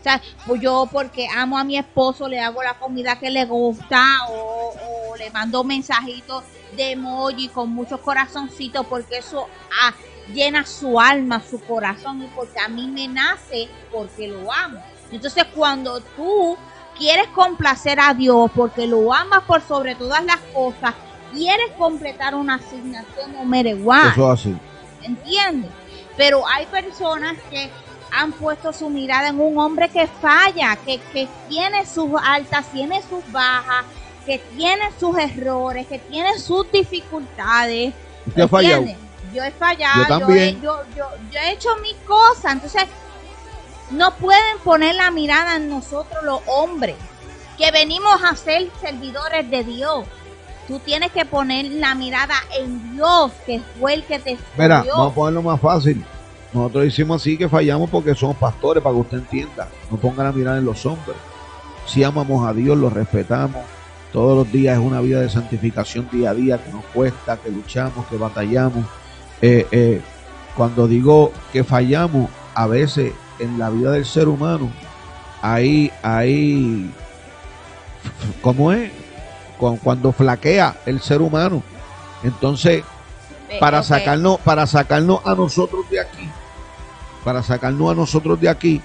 [0.00, 3.44] O sea, pues yo porque amo a mi esposo, le hago la comida que le
[3.44, 4.74] gusta o,
[5.10, 6.42] o le mando mensajitos
[6.76, 9.46] de emoji con muchos corazoncitos porque eso
[9.82, 9.92] ah,
[10.32, 14.82] llena su alma, su corazón y porque a mí me nace porque lo amo.
[15.10, 16.56] Entonces cuando tú
[16.96, 20.94] quieres complacer a Dios porque lo amas por sobre todas las cosas,
[21.32, 24.12] quieres completar una asignación no mere what.
[24.12, 24.56] Eso es así.
[25.02, 25.70] ¿entiendes?
[26.16, 27.70] Pero hay personas que
[28.10, 33.00] han puesto su mirada en un hombre que falla, que, que tiene sus altas, tiene
[33.02, 33.84] sus bajas,
[34.26, 37.94] que tiene sus errores, que tiene sus dificultades.
[38.36, 38.96] ¿entiendes?
[39.32, 42.84] Yo he fallado, Yo yo, he, yo, he hecho mis cosas, entonces
[43.90, 46.96] no pueden poner la mirada en nosotros los hombres,
[47.58, 50.04] que venimos a ser servidores de Dios.
[50.68, 55.12] Tú tienes que poner la mirada en Dios, que fue el que te Mira, vamos
[55.12, 56.04] a ponerlo más fácil.
[56.52, 59.68] Nosotros hicimos así que fallamos porque somos pastores, para que usted entienda.
[59.90, 61.16] No pongan la mirada en los hombres.
[61.86, 63.62] Si amamos a Dios, lo respetamos.
[64.12, 67.50] Todos los días es una vida de santificación día a día que nos cuesta, que
[67.50, 68.84] luchamos, que batallamos.
[69.42, 70.00] Eh, eh,
[70.56, 74.70] cuando digo que fallamos, a veces en la vida del ser humano,
[75.42, 76.90] ahí, ahí,
[78.40, 78.90] ¿cómo es?
[79.58, 81.62] Cu- Cuando flaquea el ser humano.
[82.22, 82.84] Entonces,
[83.48, 83.84] Eh, para ok.
[83.84, 86.30] sacarnos para sacarnos a nosotros de aquí
[87.22, 88.80] para sacarnos a nosotros de aquí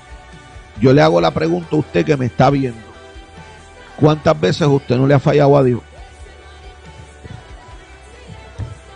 [0.82, 2.82] yo le hago la pregunta a usted que me está viendo
[3.98, 5.80] ¿cuántas veces usted no le ha fallado a Dios?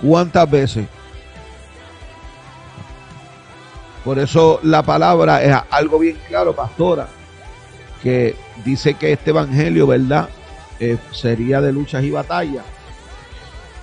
[0.02, 0.88] ¿cuántas veces?
[4.04, 7.08] Por eso la palabra es algo bien claro, pastora,
[8.02, 8.36] que
[8.66, 10.30] dice que este evangelio, ¿verdad?
[10.80, 12.66] Eh, sería de luchas y batallas.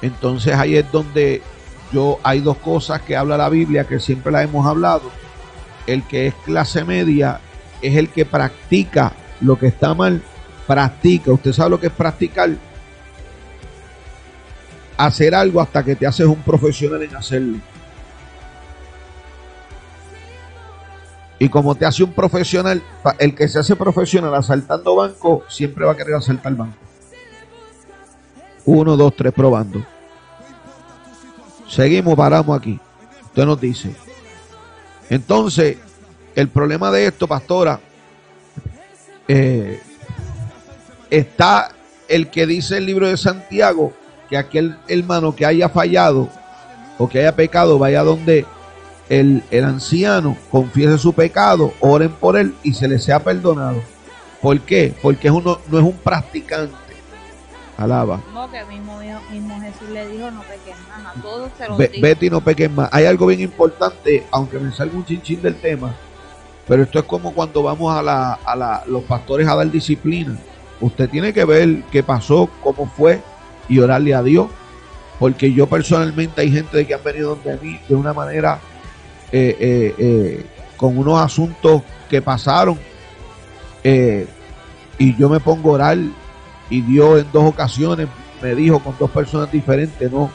[0.03, 1.43] Entonces ahí es donde
[1.93, 5.11] yo hay dos cosas que habla la Biblia que siempre la hemos hablado.
[5.87, 7.41] El que es clase media
[7.81, 10.21] es el que practica lo que está mal,
[10.67, 11.33] practica.
[11.33, 12.51] Usted sabe lo que es practicar.
[14.97, 17.59] Hacer algo hasta que te haces un profesional en hacerlo.
[21.39, 22.83] Y como te hace un profesional,
[23.19, 26.77] el que se hace profesional asaltando banco, siempre va a querer asaltar banco.
[28.65, 29.85] Uno, dos, tres, probando.
[31.69, 32.81] Seguimos, paramos aquí.
[33.27, 33.95] Usted nos dice.
[35.09, 35.79] Entonces,
[36.35, 37.81] el problema de esto, pastora,
[39.29, 39.81] eh,
[41.11, 41.71] está
[42.09, 43.93] el que dice el libro de Santiago
[44.29, 46.29] que aquel hermano que haya fallado
[46.99, 48.45] o que haya pecado vaya donde
[49.09, 53.83] el, anciano confiese su pecado, oren por él y se le sea perdonado.
[54.43, 54.95] ¿Por qué?
[55.03, 56.75] Porque uno, no es un practicante.
[57.77, 58.21] Alaba.
[58.35, 58.99] No, que mismo,
[59.31, 62.71] mismo Jesús le dijo, no peques más, a todos se lo Vete y no peques
[62.71, 62.89] más.
[62.93, 65.95] Hay algo bien importante, aunque me salga un chinchín del tema,
[66.67, 70.37] pero esto es como cuando vamos a, la, a la, los pastores a dar disciplina.
[70.81, 73.21] Usted tiene que ver qué pasó, cómo fue
[73.69, 74.49] y orarle a Dios.
[75.19, 78.61] Porque yo personalmente hay gente que han venido donde mí de una manera
[79.31, 82.79] eh, eh, eh, con unos asuntos que pasaron
[84.99, 85.99] y yo me pongo a orar
[86.71, 88.09] y Dios en dos ocasiones
[88.43, 90.31] me dijo con dos personas diferentes, no,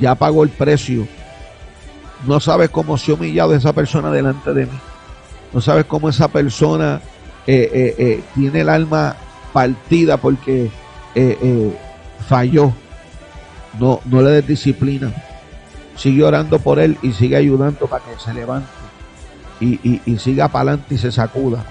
[0.00, 1.06] ya pagó el precio.
[2.26, 4.78] No sabes cómo se ha humillado esa persona delante de mí.
[5.52, 7.00] No sabes cómo esa persona
[7.44, 9.16] tiene el alma
[9.52, 10.70] partida porque
[12.28, 12.72] falló.
[13.78, 15.12] No, no le des disciplina
[16.00, 18.70] sigue orando por él y sigue ayudando para que se levante
[19.60, 21.62] y, siga para adelante y se sacuda.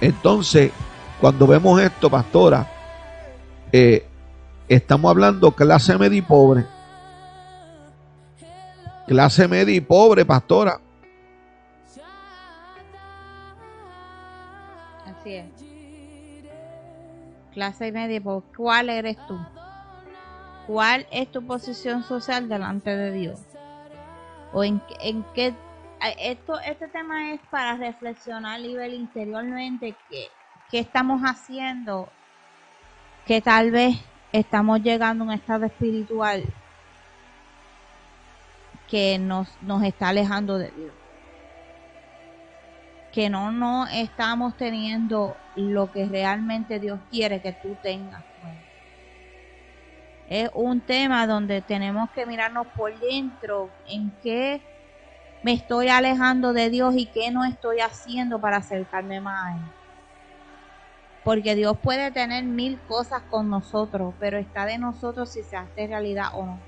[0.00, 0.72] Entonces,
[1.20, 2.68] cuando vemos esto, pastora,
[3.70, 4.04] eh,
[4.68, 6.66] estamos hablando clase media y pobre.
[9.06, 10.80] Clase media y pobre, pastora.
[15.06, 15.46] Así es.
[17.52, 18.44] Clase media y pobre.
[18.56, 19.38] ¿Cuál eres tú?
[20.66, 23.40] ¿Cuál es tu posición social delante de Dios?
[24.52, 25.54] ¿O en, en qué?
[26.18, 30.28] Esto, este tema es para reflexionar a nivel interiormente qué,
[30.70, 32.08] qué estamos haciendo
[33.26, 33.96] que tal vez
[34.32, 36.42] estamos llegando a un estado espiritual
[38.88, 40.92] que nos, nos está alejando de Dios.
[43.12, 48.24] Que no, no estamos teniendo lo que realmente Dios quiere que tú tengas
[50.32, 54.62] es un tema donde tenemos que mirarnos por dentro en qué
[55.42, 59.62] me estoy alejando de Dios y qué no estoy haciendo para acercarme más a Él.
[61.22, 65.86] Porque Dios puede tener mil cosas con nosotros, pero está de nosotros si se hace
[65.86, 66.58] realidad o no.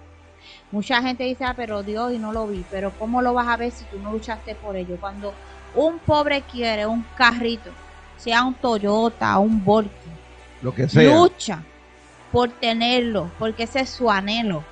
[0.70, 3.56] Mucha gente dice, ah, pero Dios y no lo vi, pero ¿cómo lo vas a
[3.56, 4.98] ver si tú no luchaste por ello?
[5.00, 5.32] Cuando
[5.74, 7.70] un pobre quiere un carrito,
[8.18, 10.12] sea un Toyota, un Volkswagen,
[10.60, 11.16] lo que sea.
[11.16, 11.64] lucha
[12.34, 14.64] por tenerlo, porque ese es su anhelo.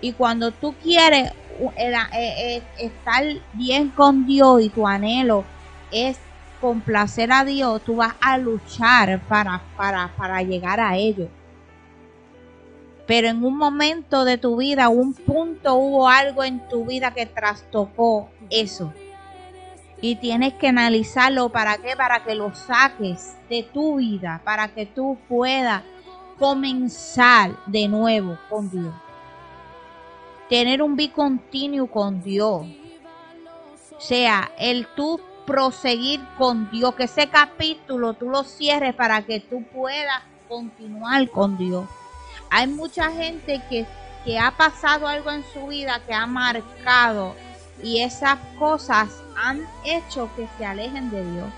[0.00, 1.30] Y cuando tú quieres
[1.76, 5.44] eh, eh, estar bien con Dios y tu anhelo
[5.90, 6.16] es
[6.58, 11.28] complacer a Dios, tú vas a luchar para, para, para llegar a ello.
[13.06, 17.26] Pero en un momento de tu vida, un punto, hubo algo en tu vida que
[17.26, 18.90] trastocó eso.
[20.00, 24.86] Y tienes que analizarlo para qué, para que lo saques de tu vida, para que
[24.86, 25.82] tú puedas
[26.38, 28.94] comenzar de nuevo con Dios.
[30.48, 32.66] Tener un bicontinuo con Dios.
[33.98, 39.62] Sea, el tú proseguir con Dios, que ese capítulo tú lo cierres para que tú
[39.72, 41.86] puedas continuar con Dios.
[42.50, 43.86] Hay mucha gente que,
[44.24, 47.34] que ha pasado algo en su vida que ha marcado
[47.82, 51.48] y esas cosas han hecho que se alejen de Dios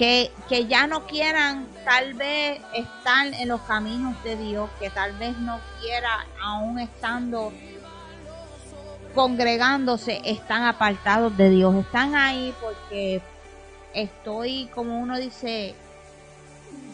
[0.00, 5.36] que, ya no quieran tal vez estar en los caminos de Dios, que tal vez
[5.36, 7.52] no quiera, aún estando
[9.14, 13.20] congregándose, están apartados de Dios, están ahí porque
[13.92, 15.74] estoy, como uno dice,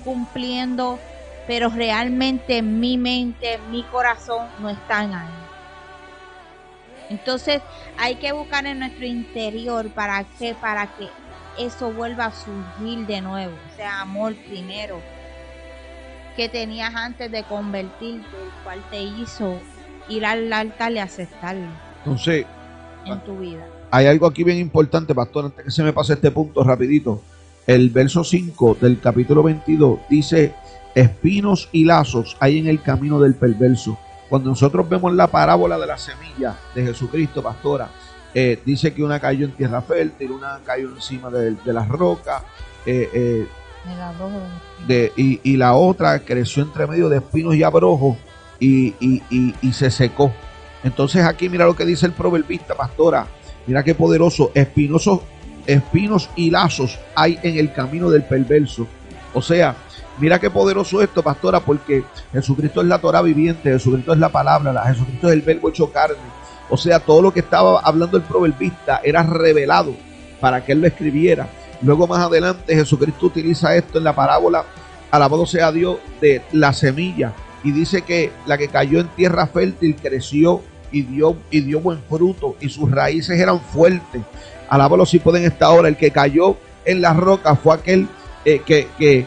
[0.02, 0.98] cumpliendo,
[1.46, 5.28] pero realmente mi mente, mi corazón no están ahí.
[7.08, 7.62] Entonces
[7.98, 11.08] hay que buscar en nuestro interior para que, para que
[11.58, 13.52] eso vuelva a surgir de nuevo.
[13.72, 15.00] O sea, amor primero
[16.36, 19.58] que tenías antes de convertirte, el cual te hizo
[20.08, 21.68] ir al altar y aceptarlo.
[21.98, 22.46] Entonces,
[23.06, 23.66] en tu vida.
[23.90, 27.22] Hay algo aquí bien importante, pastor, antes que se me pase este punto rapidito.
[27.66, 30.54] El verso 5 del capítulo 22 dice,
[30.94, 33.98] espinos y lazos hay en el camino del perverso.
[34.28, 37.88] Cuando nosotros vemos la parábola de la semilla de Jesucristo, pastora,
[38.38, 42.42] eh, dice que una cayó en tierra fértil, una cayó encima de, las rocas,
[42.84, 43.46] eh, eh,
[44.86, 48.18] de, y, y, la otra creció entre medio de espinos y abrojos
[48.60, 50.34] y, y, se secó.
[50.84, 53.26] Entonces aquí mira lo que dice el proverbista, pastora,
[53.66, 55.20] mira qué poderoso, espinosos,
[55.66, 58.86] espinos y lazos hay en el camino del perverso.
[59.32, 59.74] O sea,
[60.18, 64.72] Mira qué poderoso esto, pastora, porque Jesucristo es la Torah viviente, Jesucristo es la palabra,
[64.72, 66.16] la, Jesucristo es el verbo hecho carne.
[66.68, 69.94] O sea, todo lo que estaba hablando el proverbista era revelado
[70.40, 71.48] para que él lo escribiera.
[71.82, 74.64] Luego más adelante Jesucristo utiliza esto en la parábola,
[75.10, 77.32] alabado sea Dios, de la semilla.
[77.62, 80.62] Y dice que la que cayó en tierra fértil creció
[80.92, 84.22] y dio, y dio buen fruto y sus raíces eran fuertes.
[84.68, 85.88] Alábalo si pueden esta hora.
[85.88, 88.08] El que cayó en la roca fue aquel
[88.44, 89.26] eh, que, que,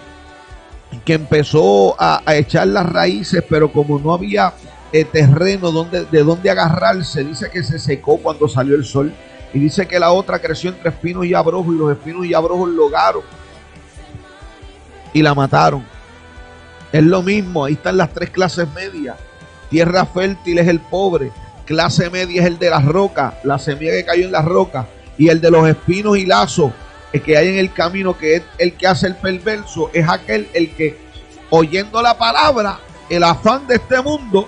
[1.06, 4.54] que empezó a, echar las raíces, pero como no había
[4.92, 9.14] eh, terreno donde, de donde agarrarse, dice que se secó cuando salió el sol.
[9.54, 12.70] Y dice que la otra creció entre espinos y abrojos, y los espinos y abrojos
[12.70, 13.24] logaron
[15.14, 15.84] y la mataron.
[16.92, 19.18] Es lo mismo, ahí están las tres clases medias.
[19.70, 21.32] Tierra fértil es el pobre,
[21.66, 24.88] clase media es el de las rocas, la semilla que cayó en las rocas,
[25.18, 26.72] y el de los espinos y lazos
[27.12, 30.48] el que hay en el camino, que es el que hace el perverso, es aquel
[30.54, 30.98] el que,
[31.50, 32.80] oyendo la palabra,
[33.10, 34.48] el afán de este mundo,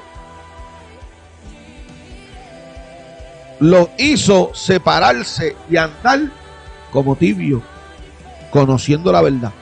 [3.62, 6.20] lo hizo separarse y andar
[6.91, 7.62] como tibio,
[8.49, 9.53] conociendo la verdad.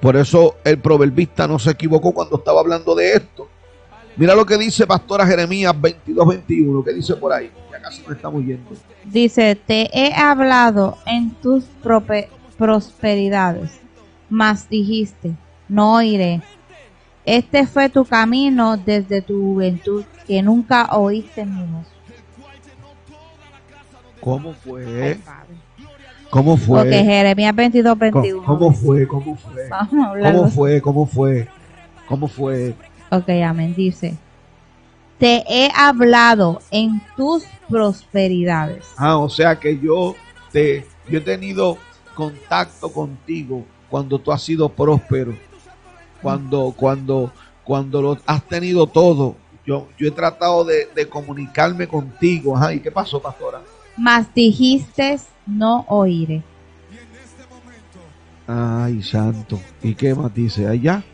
[0.00, 3.48] Por eso el proverbista no se equivocó cuando estaba hablando de esto.
[4.16, 7.50] Mira lo que dice Pastora Jeremías 22, 21, que dice por ahí.
[8.10, 8.70] Estamos yendo.
[9.04, 11.64] Dice, te he hablado en tus
[12.58, 13.70] prosperidades,
[14.28, 15.34] mas dijiste,
[15.68, 16.42] no iré.
[17.24, 21.86] Este fue tu camino desde tu juventud, que nunca oíste mi voz.
[24.20, 25.18] ¿Cómo fue?
[26.30, 26.78] ¿Cómo fue?
[26.78, 28.44] Porque Jeremías 22, 21.
[28.44, 29.06] ¿Cómo fue?
[29.06, 29.68] ¿Cómo fue?
[30.22, 30.80] ¿Cómo fue?
[30.80, 31.48] ¿Cómo fue?
[32.06, 32.74] ¿Cómo fue?
[33.10, 33.74] Ok, amén.
[33.74, 34.16] Dice,
[35.18, 38.86] te he hablado en tus prosperidades.
[38.96, 40.14] Ah, o sea que yo
[40.50, 41.78] te, yo he tenido
[42.14, 45.34] contacto contigo cuando tú has sido próspero,
[46.22, 47.32] cuando, cuando,
[47.64, 49.36] cuando lo has tenido todo.
[49.64, 52.56] Yo, yo he tratado de, de comunicarme contigo.
[52.56, 53.62] Ajá, ¿y qué pasó, pastora?
[53.96, 56.42] Mas dijiste, no oiré.
[58.46, 59.60] Ay, santo.
[59.82, 61.04] ¿Y qué más dice allá?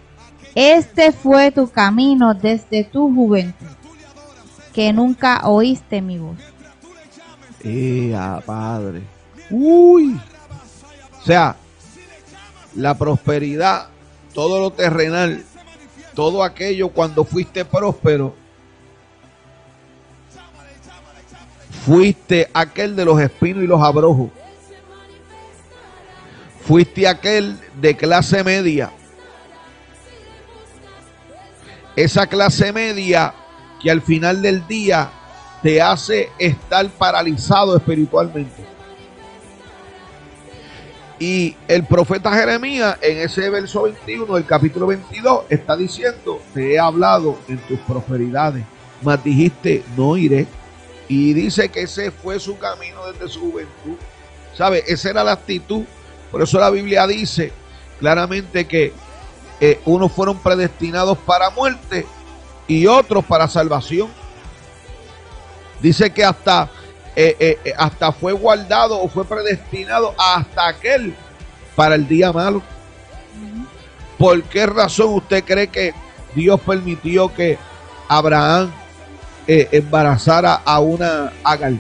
[0.55, 3.67] Este fue tu camino desde tu juventud,
[4.75, 6.39] que nunca oíste mi voz.
[7.63, 9.03] ¡Ea, Padre!
[9.51, 10.19] ¡Uy!
[11.21, 11.57] O sea,
[12.75, 13.89] la prosperidad,
[14.33, 15.45] todo lo terrenal,
[16.15, 18.35] todo aquello cuando fuiste próspero,
[21.89, 24.29] fuiste aquel de los espinos y los abrojos.
[26.61, 28.93] Fuiste aquel de clase media
[31.97, 33.35] esa clase media
[33.83, 35.11] que al final del día
[35.65, 38.65] te hace estar paralizado espiritualmente.
[41.19, 46.79] Y el profeta Jeremías en ese verso 21 del capítulo 22 está diciendo, te he
[46.79, 48.65] hablado en tus prosperidades,
[49.03, 50.47] mas dijiste, no iré.
[51.09, 53.97] Y dice que ese fue su camino desde su juventud.
[54.55, 54.85] ¿Sabe?
[54.87, 55.85] Esa era la actitud.
[56.31, 57.53] Por eso la Biblia dice
[57.99, 58.93] claramente que
[59.61, 62.07] eh, unos fueron predestinados para muerte
[62.67, 64.09] y otros para salvación.
[65.81, 66.71] Dice que hasta,
[67.17, 71.15] eh, eh, hasta fue guardado o fue predestinado hasta aquel
[71.75, 72.63] para el día malo.
[74.19, 75.95] ¿Por qué razón usted cree que
[76.35, 77.59] Dios permitió que
[78.09, 78.73] Abraham
[79.49, 81.73] embarazara a una Agar?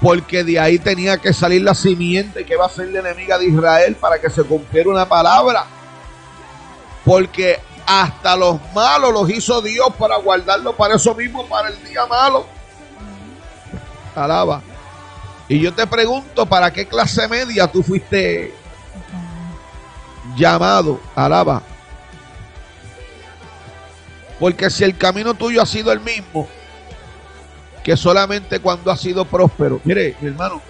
[0.00, 3.46] Porque de ahí tenía que salir la simiente que va a ser la enemiga de
[3.46, 5.66] Israel para que se cumpliera una palabra
[7.06, 12.04] porque hasta los malos los hizo Dios para guardarlos para eso mismo, para el día
[12.04, 12.44] malo.
[14.16, 14.60] Alaba.
[15.48, 18.52] Y yo te pregunto, ¿para qué clase media tú fuiste
[20.36, 21.00] llamado?
[21.14, 21.62] Alaba.
[24.38, 26.48] Porque si el camino tuyo ha sido el mismo,
[27.82, 29.80] que solamente cuando ha sido próspero.
[29.84, 30.60] Mire, mi hermano,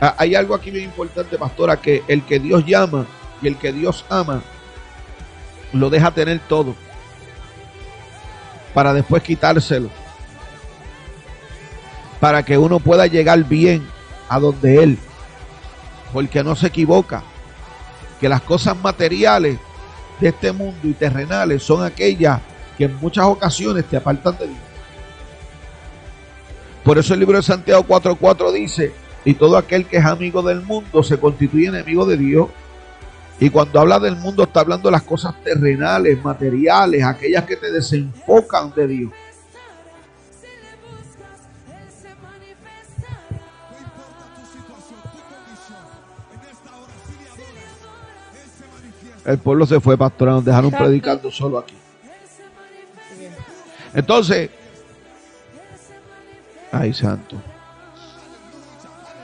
[0.00, 3.06] hay algo aquí bien importante, pastora, que el que Dios llama
[3.40, 4.42] y el que Dios ama
[5.72, 6.74] lo deja tener todo
[8.74, 9.90] para después quitárselo.
[12.20, 13.86] para que uno pueda llegar bien
[14.28, 14.98] a donde Él,
[16.12, 17.22] porque no se equivoca,
[18.20, 19.58] que las cosas materiales
[20.20, 22.40] de este mundo y terrenales son aquellas
[22.78, 24.58] que en muchas ocasiones te apartan de Dios.
[26.84, 28.92] Por eso el libro de Santiago 4:4 dice,
[29.24, 32.48] y todo aquel que es amigo del mundo se constituye enemigo de Dios.
[33.40, 37.70] Y cuando habla del mundo está hablando de las cosas terrenales, materiales, aquellas que te
[37.72, 39.12] desenfocan de Dios.
[49.24, 51.74] El pueblo se fue pastorando, dejaron predicando solo aquí.
[53.94, 54.50] Entonces,
[56.72, 57.36] ay santo.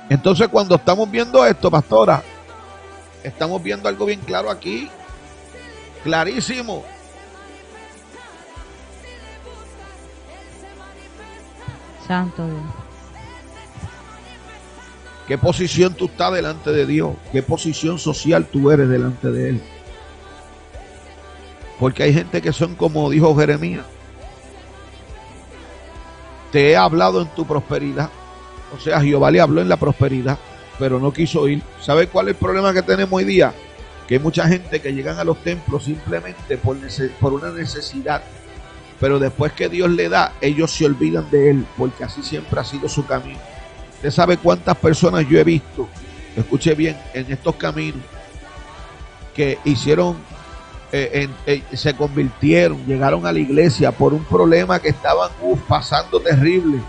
[0.09, 2.23] Entonces cuando estamos viendo esto, pastora,
[3.23, 4.91] estamos viendo algo bien claro aquí,
[6.03, 6.85] clarísimo.
[12.07, 12.85] Santo Dios.
[15.27, 17.15] ¿Qué posición tú estás delante de Dios?
[17.33, 19.63] ¿Qué posición social tú eres delante de Él?
[21.81, 23.87] Porque hay gente que son como dijo Jeremías.
[26.55, 28.11] Te he hablado en tu prosperidad.
[28.73, 30.39] O sea, Jehová le habló en la prosperidad,
[30.79, 31.61] pero no quiso ir.
[31.81, 33.53] ¿Sabe cuál es el problema que tenemos hoy día?
[34.07, 36.77] Que hay mucha gente que llegan a los templos simplemente por,
[37.19, 38.23] por una necesidad.
[39.01, 42.65] Pero después que Dios le da, ellos se olvidan de Él, porque así siempre ha
[42.65, 43.41] sido su camino.
[43.97, 45.89] Usted sabe cuántas personas yo he visto,
[46.37, 48.03] escuche bien, en estos caminos,
[49.35, 50.19] que hicieron
[50.97, 55.29] eh, eh, se convirtieron, llegaron a la iglesia por un problema que estaban
[55.67, 56.81] pasando terrible.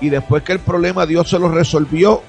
[0.00, 2.22] Y después que el problema Dios se lo resolvió.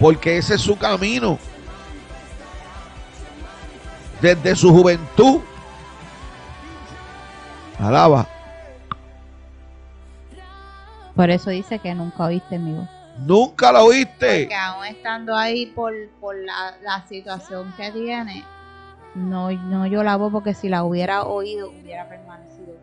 [0.00, 1.38] Porque ese es su camino.
[4.22, 5.40] Desde su juventud.
[7.78, 8.26] Alaba.
[11.14, 13.01] Por eso dice que nunca oíste mi voz.
[13.18, 14.40] Nunca la oíste.
[14.42, 18.44] Porque aún estando ahí por, por la, la, situación que tiene,
[19.14, 22.74] no, no yo la voz porque si la hubiera oído, hubiera permanecido.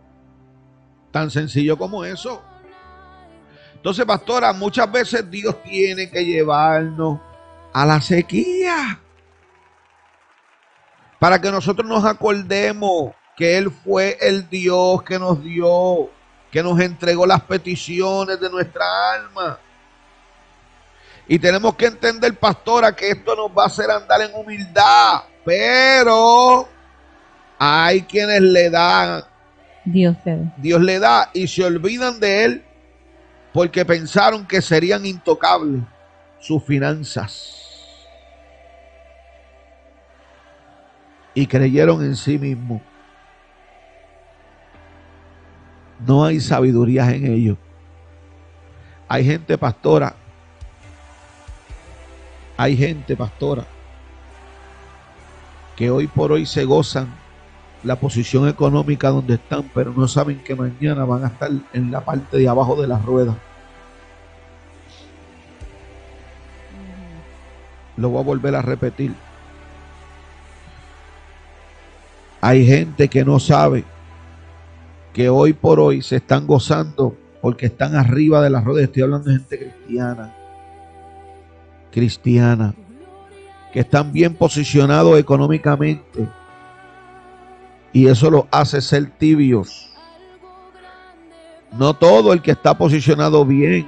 [1.12, 2.42] Tan sencillo como eso.
[3.74, 7.20] Entonces, pastora, muchas veces Dios tiene que llevarnos
[7.74, 9.00] a la sequía.
[11.18, 16.10] Para que nosotros nos acordemos que Él fue el Dios que nos dio,
[16.52, 19.60] que nos entregó las peticiones de nuestra alma.
[21.32, 25.22] Y tenemos que entender, pastora, que esto nos va a hacer andar en humildad.
[25.46, 26.68] Pero
[27.60, 29.24] hay quienes le dan.
[29.86, 30.18] Dios,
[30.58, 32.64] Dios le da y se olvidan de él
[33.54, 35.84] porque pensaron que serían intocables
[36.40, 37.56] sus finanzas.
[41.36, 42.82] Y creyeron en sí mismos.
[46.08, 47.58] No hay sabiduría en ellos.
[49.08, 50.16] Hay gente pastora
[52.60, 53.64] hay gente, pastora,
[55.78, 57.08] que hoy por hoy se gozan
[57.84, 62.04] la posición económica donde están, pero no saben que mañana van a estar en la
[62.04, 63.34] parte de abajo de la rueda.
[67.96, 69.14] Lo voy a volver a repetir.
[72.42, 73.86] Hay gente que no sabe
[75.14, 78.84] que hoy por hoy se están gozando porque están arriba de la rueda.
[78.84, 80.36] Estoy hablando de gente cristiana
[81.92, 82.74] cristiana,
[83.74, 86.28] que están bien posicionados económicamente
[87.94, 89.90] y eso los hace ser tibios.
[91.72, 93.88] No todo el que está posicionado bien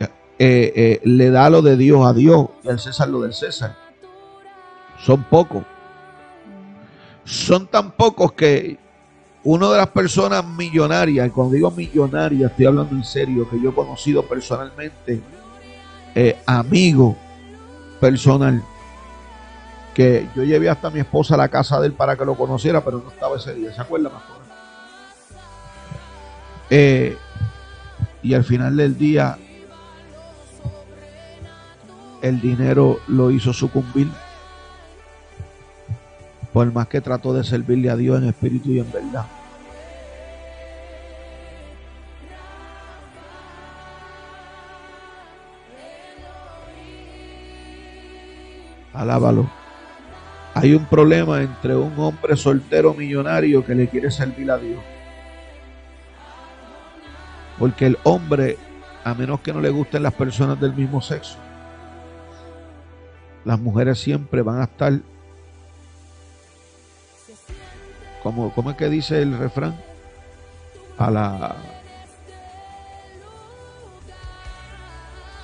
[0.00, 0.08] eh,
[0.40, 3.76] eh, le da lo de Dios a Dios y al César lo del César.
[5.04, 5.64] Son pocos.
[7.24, 8.78] Son tan pocos que
[9.44, 13.70] una de las personas millonarias, y cuando digo millonaria estoy hablando en serio, que yo
[13.70, 15.20] he conocido personalmente,
[16.14, 17.16] eh, amigo
[18.00, 18.62] personal
[19.94, 22.84] que yo llevé hasta mi esposa a la casa de él para que lo conociera,
[22.84, 23.74] pero no estaba ese día.
[23.74, 24.36] ¿Se acuerda, pastor?
[26.70, 27.16] Eh,
[28.22, 29.38] y al final del día,
[32.22, 34.08] el dinero lo hizo sucumbir.
[36.52, 39.26] Por más que trató de servirle a Dios en espíritu y en verdad.
[48.98, 49.48] Alábalo.
[50.54, 54.80] Hay un problema entre un hombre soltero millonario que le quiere servir a Dios.
[57.58, 58.58] Porque el hombre,
[59.04, 61.36] a menos que no le gusten las personas del mismo sexo,
[63.44, 64.92] las mujeres siempre van a estar,
[68.22, 69.74] como, ¿cómo es que dice el refrán?
[70.98, 71.54] a la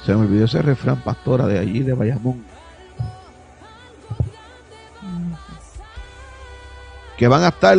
[0.05, 2.54] se me olvidó ese refrán pastora de allí de Bayamón
[7.17, 7.77] que van a estar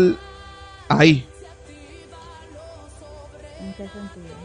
[0.89, 1.27] ahí.
[3.59, 4.35] ¿En qué sentido?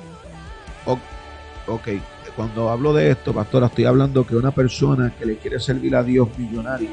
[1.66, 1.88] ok
[2.34, 6.02] cuando hablo de esto pastora estoy hablando que una persona que le quiere servir a
[6.02, 6.90] Dios millonaria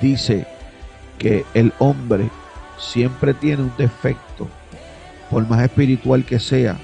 [0.00, 0.46] dice
[1.18, 2.30] que el hombre
[2.78, 4.48] siempre tiene un defecto,
[5.30, 6.76] por más espiritual que sea,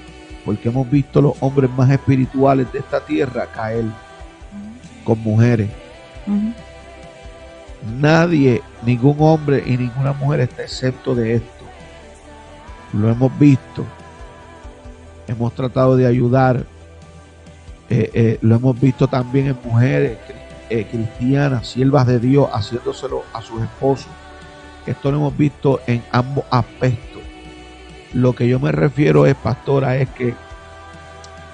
[0.45, 3.85] porque hemos visto los hombres más espirituales de esta tierra caer
[5.03, 5.69] con mujeres.
[7.99, 11.65] Nadie, ningún hombre y ninguna mujer está excepto de esto.
[12.93, 13.85] Lo hemos visto.
[15.27, 16.65] Hemos tratado de ayudar.
[17.89, 20.17] Eh, eh, lo hemos visto también en mujeres
[20.69, 24.07] eh, cristianas, siervas de Dios, haciéndoselo a sus esposos.
[24.85, 27.21] Esto lo hemos visto en ambos aspectos.
[28.13, 30.33] Lo que yo me refiero es, pastora, es que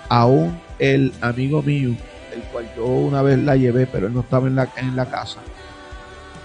[0.10, 1.96] aún el amigo mío,
[2.34, 5.06] el cual yo una vez la llevé, pero él no estaba en la, en la
[5.06, 5.40] casa,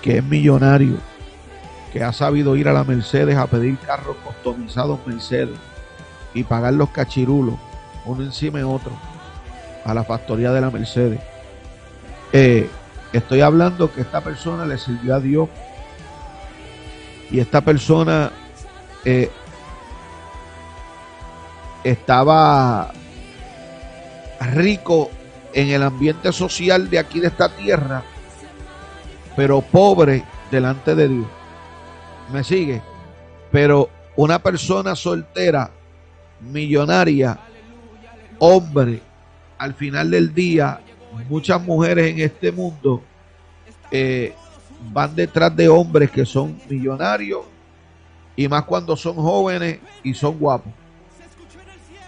[0.09, 0.97] que es millonario,
[1.93, 5.59] que ha sabido ir a la Mercedes a pedir carros customizados Mercedes
[6.33, 7.57] y pagar los cachirulos,
[8.07, 8.93] uno encima de otro,
[9.85, 11.21] a la factoría de la Mercedes.
[12.33, 12.71] Eh,
[13.13, 15.51] estoy hablando que esta persona le sirvió a Dios
[17.31, 18.33] y esta persona
[19.05, 19.31] eh,
[21.85, 22.93] estaba
[24.55, 25.11] rico
[25.53, 28.05] en el ambiente social de aquí de esta tierra,
[29.39, 31.27] pero pobre delante de Dios.
[32.33, 32.83] ¿Me sigue?
[33.53, 35.71] Pero una persona soltera,
[36.41, 37.39] millonaria,
[38.41, 39.01] hombre,
[39.57, 40.81] al final del día,
[41.29, 43.01] muchas mujeres en este mundo
[43.93, 44.35] eh,
[44.91, 47.43] van detrás de hombres que son millonarios
[48.35, 50.73] y más cuando son jóvenes y son guapos.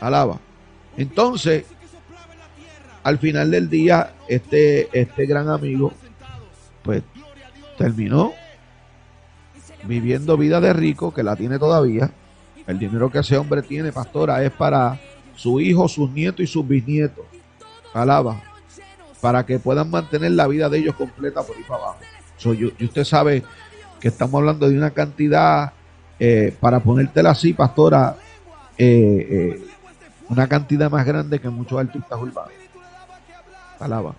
[0.00, 0.40] Alaba.
[0.96, 1.64] Entonces,
[3.04, 5.92] al final del día, este, este gran amigo,
[6.82, 7.04] pues
[7.80, 8.32] terminó
[9.84, 12.10] viviendo vida de rico, que la tiene todavía.
[12.66, 15.00] El dinero que ese hombre tiene, pastora, es para
[15.34, 17.24] su hijo, sus nietos y sus bisnietos.
[17.94, 18.42] Alaba.
[19.22, 21.98] Para que puedan mantener la vida de ellos completa por ahí para abajo.
[22.36, 23.42] So, yo- y usted sabe
[23.98, 25.72] que estamos hablando de una cantidad,
[26.18, 28.16] eh, para ponértela así, pastora,
[28.76, 29.64] eh, eh,
[30.28, 32.52] una cantidad más grande que muchos artistas urbanos.
[33.78, 34.14] Alaba.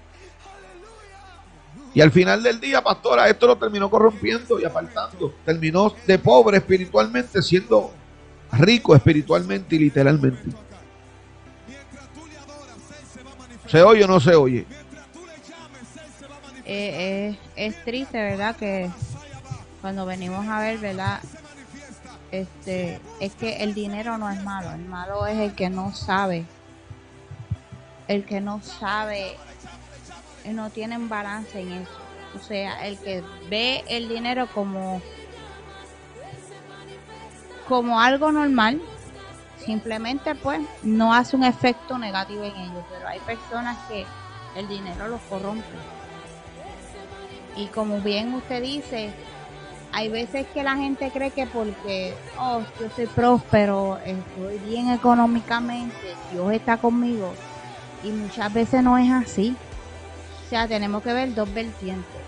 [1.93, 5.33] Y al final del día, pastora, esto lo terminó corrompiendo y apartando.
[5.43, 7.91] Terminó de pobre espiritualmente, siendo
[8.53, 10.51] rico espiritualmente y literalmente.
[13.67, 14.65] ¿Se oye o no se oye?
[16.65, 18.55] Eh, eh, es triste, ¿verdad?
[18.55, 18.89] Que
[19.81, 21.19] cuando venimos a ver, ¿verdad?
[22.31, 26.45] Este, es que el dinero no es malo, el malo es el que no sabe,
[28.07, 29.35] el que no sabe,
[30.45, 31.91] no tiene un balance en eso.
[32.35, 35.01] O sea, el que ve el dinero como
[37.67, 38.81] como algo normal,
[39.57, 44.05] simplemente pues no hace un efecto negativo en ellos, pero hay personas que
[44.57, 45.63] el dinero los corrompe.
[47.55, 49.13] Y como bien usted dice,
[49.93, 56.15] hay veces que la gente cree que porque, oh, yo soy próspero, estoy bien económicamente,
[56.31, 57.33] Dios está conmigo.
[58.03, 59.55] Y muchas veces no es así.
[60.51, 62.21] O sea, tenemos que ver dos vertientes.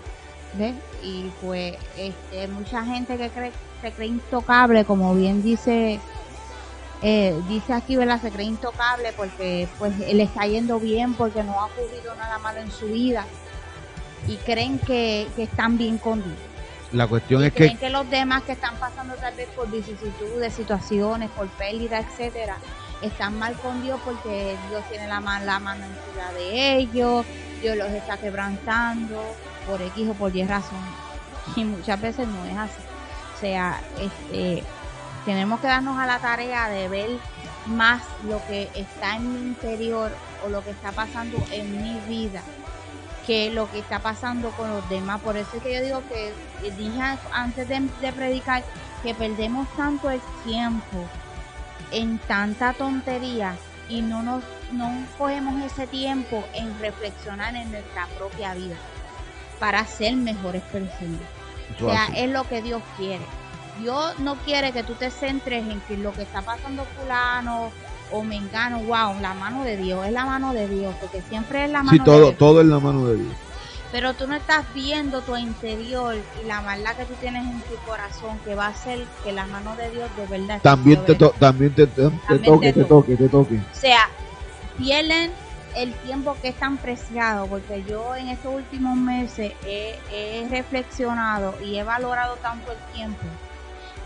[0.54, 0.74] ¿Ves?
[1.02, 3.52] Y pues, este, mucha gente que cree,
[3.82, 6.00] se cree intocable, como bien dice,
[7.02, 8.22] eh, dice aquí, ¿verdad?
[8.22, 12.60] Se cree intocable porque pues le está yendo bien, porque no ha ocurrido nada malo
[12.60, 13.26] en su vida.
[14.26, 16.38] Y creen que, que están bien con Dios.
[16.92, 20.54] La cuestión es Creen que que los demás que están pasando tal vez por vicisitudes,
[20.54, 22.56] situaciones, por pérdida, etcétera,
[23.00, 27.26] están mal con Dios porque Dios tiene la, man- la mano encima de ellos,
[27.60, 30.98] Dios los está quebrantando por X o por Y razón.
[31.56, 32.82] Y muchas veces no es así.
[33.32, 34.72] O sea, este,
[35.24, 37.24] tenemos que darnos a la tarea de ver
[37.64, 42.50] más lo que está en mi interior o lo que está pasando en mi vida
[43.22, 45.22] que lo que está pasando con los demás.
[45.22, 47.00] Por eso es que yo digo que eh, dije
[47.30, 48.66] antes de, de predicar
[49.02, 51.14] que perdemos tanto el tiempo
[51.94, 53.56] en tanta tontería
[53.88, 54.42] y no nos
[54.72, 58.76] no cogemos ese tiempo en reflexionar en nuestra propia vida
[59.60, 61.20] para ser mejores personas.
[61.80, 63.24] O sea, es lo que Dios quiere.
[63.80, 67.70] Dios no quiere que tú te centres en que lo que está pasando fulano
[68.10, 71.70] o mengano, wow, la mano de Dios, es la mano de Dios, porque siempre es
[71.70, 72.38] la mano Sí, de todo, Dios.
[72.38, 73.32] todo en la mano de Dios.
[73.94, 77.76] Pero tú no estás viendo tu interior y la maldad que tú tienes en tu
[77.86, 81.72] corazón que va a hacer que la mano de Dios de verdad también te, también
[81.76, 83.54] te, toque, te, toque, te toque.
[83.54, 84.08] O sea,
[84.76, 85.30] pierden
[85.76, 91.54] el tiempo que es tan preciado, porque yo en estos últimos meses he, he reflexionado
[91.64, 93.22] y he valorado tanto el tiempo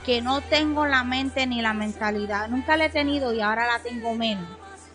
[0.04, 3.78] que no tengo la mente ni la mentalidad, nunca la he tenido y ahora la
[3.78, 4.44] tengo menos,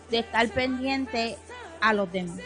[0.08, 1.36] de estar pendiente
[1.80, 2.38] a los demás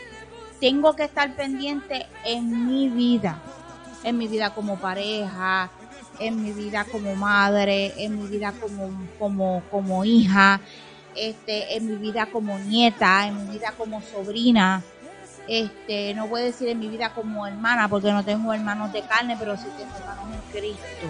[0.61, 3.39] tengo que estar pendiente en mi vida,
[4.05, 5.71] en mi vida como pareja,
[6.19, 10.61] en mi vida como madre, en mi vida como, como, como hija,
[11.15, 14.83] este, en mi vida como nieta, en mi vida como sobrina,
[15.47, 19.03] este, no voy a decir en mi vida como hermana, porque no tengo hermanos de
[19.03, 21.07] carne, pero sí tengo hermanos en Cristo,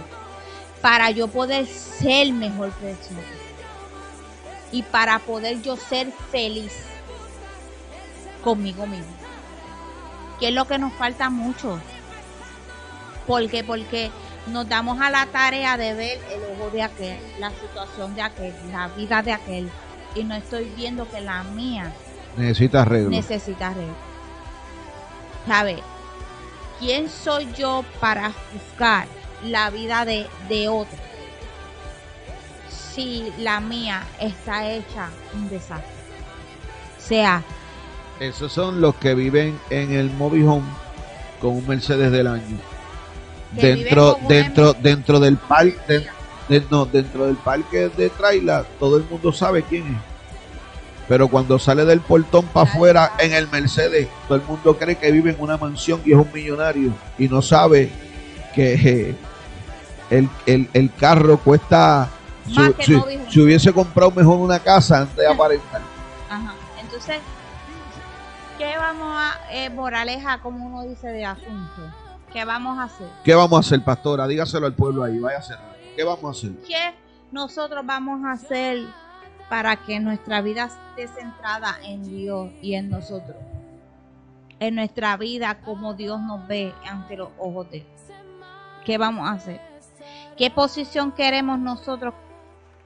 [0.83, 3.21] para yo poder ser mejor persona
[4.71, 6.73] y para poder yo ser feliz
[8.45, 9.18] conmigo mismo
[10.39, 11.81] que es lo que nos falta mucho.
[13.27, 13.63] ¿Por qué?
[13.65, 14.11] Porque
[14.47, 18.55] nos damos a la tarea de ver el ojo de aquel, la situación de aquel,
[18.73, 19.71] la vida de aquel,
[20.15, 21.93] y no estoy viendo que la mía
[22.37, 23.11] necesita arreglo.
[23.11, 23.95] Necesita arreglo.
[25.47, 25.83] ¿Sabe?
[26.79, 29.09] ¿Quién soy yo para juzgar
[29.45, 30.97] la vida de, de otro?
[32.71, 35.93] Si la mía está hecha un desastre.
[36.99, 37.43] sea,
[38.21, 40.67] esos son los que viven en el mobile home
[41.41, 42.59] con un Mercedes del año.
[43.53, 46.07] dentro dentro dentro del parque
[46.71, 50.01] no, dentro del parque de trailer todo el mundo sabe quién es.
[51.09, 55.11] Pero cuando sale del portón para afuera en el Mercedes, todo el mundo cree que
[55.11, 57.91] vive en una mansión y es un millonario y no sabe
[58.55, 59.15] que
[60.11, 62.11] el, el, carro cuesta
[62.47, 65.81] si, hubiese comprado mejor una casa antes de aparentar.
[66.29, 66.55] Ajá.
[66.79, 67.17] Entonces,
[68.59, 71.95] ¿qué vamos a, eh, moraleja, como uno dice, de asunto?
[72.33, 73.09] ¿Qué vamos a hacer?
[73.25, 74.27] ¿Qué vamos a hacer, pastora?
[74.27, 75.77] Dígaselo al pueblo ahí, vaya a cerrar.
[75.97, 76.51] ¿Qué vamos a hacer?
[76.67, 76.95] ¿Qué
[77.31, 78.85] nosotros vamos a hacer
[79.49, 80.65] para que nuestra vida
[80.97, 83.37] esté centrada en Dios y en nosotros?
[84.59, 88.03] En nuestra vida, como Dios nos ve ante los ojos de Dios.
[88.85, 89.61] ¿Qué vamos a hacer?
[90.37, 92.13] ¿Qué posición queremos nosotros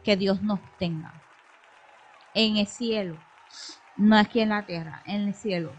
[0.04, 1.14] que Dios nos tenga?
[2.34, 3.16] En el cielo
[3.96, 5.72] no aquí en la tierra, en el cielo.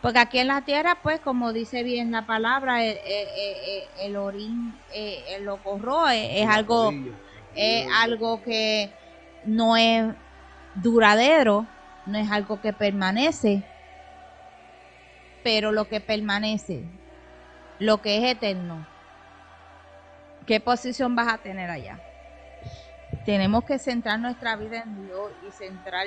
[0.00, 4.74] Porque aquí en la tierra, pues, como dice bien la palabra, el, el, el orín,
[4.92, 6.92] el lo corroe, es algo,
[7.54, 8.90] es algo que
[9.44, 10.14] no es
[10.74, 11.66] duradero,
[12.06, 13.62] no es algo que permanece,
[15.42, 16.82] pero lo que permanece,
[17.78, 18.86] lo que es eterno,
[20.46, 21.98] ¿qué posición vas a tener allá?
[23.24, 26.06] Tenemos que centrar nuestra vida en Dios y centrar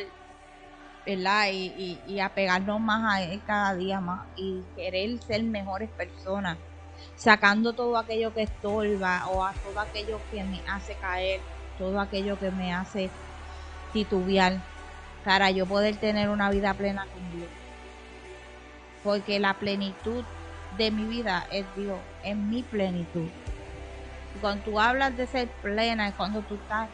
[1.07, 6.57] y, y, apegarnos más a Él cada día más y querer ser mejores personas,
[7.15, 11.39] sacando todo aquello que estorba o a todo aquello que me hace caer,
[11.77, 13.09] todo aquello que me hace
[13.93, 14.57] titubear,
[15.23, 17.49] para yo poder tener una vida plena con Dios.
[19.03, 20.25] Porque la plenitud
[20.77, 23.29] de mi vida es Dios, es mi plenitud.
[24.41, 26.89] cuando tú hablas de ser plena, es cuando tú estás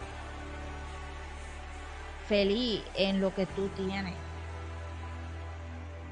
[2.27, 4.15] feliz en lo que tú tienes.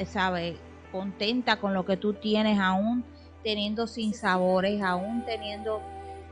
[0.06, 0.58] ¿Sabes?
[0.92, 3.04] Contenta con lo que tú tienes, aún
[3.44, 5.82] teniendo sin sabores, aún teniendo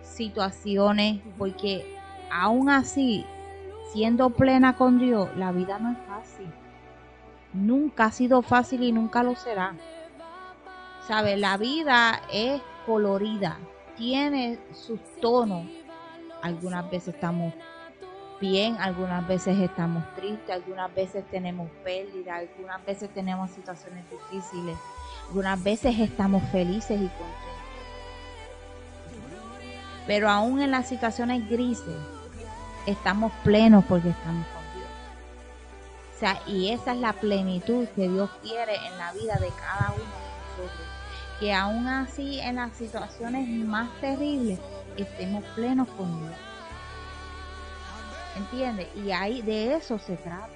[0.01, 1.97] situaciones, porque
[2.31, 3.25] aún así,
[3.91, 6.51] siendo plena con Dios, la vida no es fácil.
[7.53, 9.75] Nunca ha sido fácil y nunca lo será.
[11.07, 11.39] ¿Sabes?
[11.39, 13.57] La vida es colorida,
[13.97, 15.65] tiene sus tonos.
[16.41, 17.53] Algunas veces estamos
[18.39, 24.77] bien, algunas veces estamos tristes, algunas veces tenemos pérdida, algunas veces tenemos situaciones difíciles,
[25.27, 27.49] algunas veces estamos felices y contentos.
[30.07, 31.95] Pero aún en las situaciones grises,
[32.85, 34.89] estamos plenos porque estamos con Dios.
[36.15, 39.93] O sea, y esa es la plenitud que Dios quiere en la vida de cada
[39.93, 40.87] uno de nosotros.
[41.39, 44.59] Que aún así en las situaciones más terribles
[44.97, 46.48] estemos plenos con Dios
[48.39, 48.87] ¿Entiendes?
[48.95, 50.47] Y ahí de eso se trata.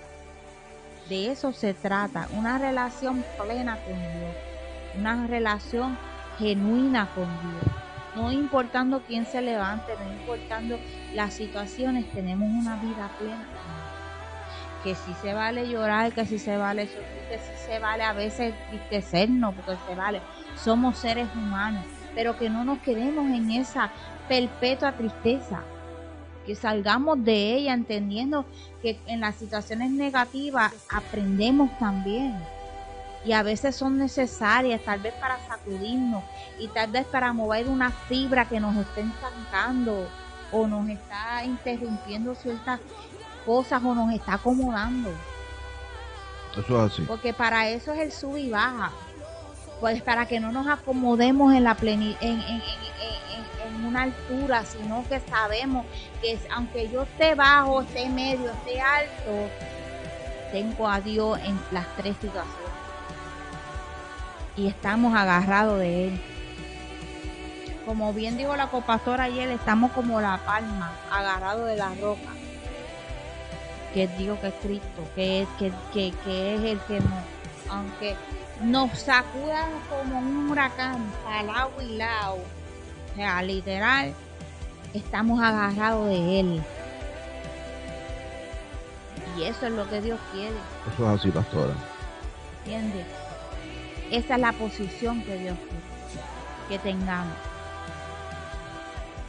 [1.10, 2.28] De eso se trata.
[2.38, 4.36] Una relación plena con Dios.
[4.98, 5.98] Una relación
[6.40, 7.76] genuina con Dios.
[8.16, 10.78] No importando quién se levante, no importando
[11.14, 13.46] las situaciones, tenemos una vida plena
[14.84, 18.12] que si se vale llorar, que si se vale sufrir, que si se vale a
[18.12, 20.22] veces tristecernos, porque se vale.
[20.56, 23.90] Somos seres humanos, pero que no nos quedemos en esa
[24.28, 25.64] perpetua tristeza
[26.46, 28.46] que salgamos de ella entendiendo
[28.82, 32.36] que en las situaciones negativas aprendemos también.
[33.26, 36.24] y a veces son necesarias, tal vez para sacudirnos
[36.60, 40.10] y tal vez para mover una fibra que nos esté estancando
[40.52, 42.82] o nos está interrumpiendo ciertas
[43.46, 45.10] cosas o nos está acomodando.
[46.52, 47.02] Eso es así.
[47.04, 48.92] Porque para eso es el sub y baja.
[49.80, 52.62] Pues para que no nos acomodemos en la pleni en, en, en,
[53.88, 55.86] una altura, sino que sabemos
[56.22, 59.50] que aunque yo esté bajo, esté medio, esté alto,
[60.52, 62.54] tengo a Dios en las tres situaciones.
[64.56, 66.22] Y estamos agarrados de Él.
[67.86, 72.30] Como bien dijo la copastora ayer, estamos como la palma, agarrados de la roca.
[73.94, 77.24] Que es Dios, que es Cristo, que es, que, que, que es el que nos,
[77.70, 78.16] aunque
[78.62, 82.38] nos sacudan como un huracán, al lado y lado,
[83.14, 84.14] o sea, literal,
[84.94, 86.64] estamos agarrados de Él.
[89.38, 90.56] Y eso es lo que Dios quiere.
[90.94, 91.74] Eso es así, pastora.
[92.60, 93.06] ¿Entiendes?
[94.12, 95.84] Esa es la posición que Dios quiere
[96.68, 97.36] que tengamos.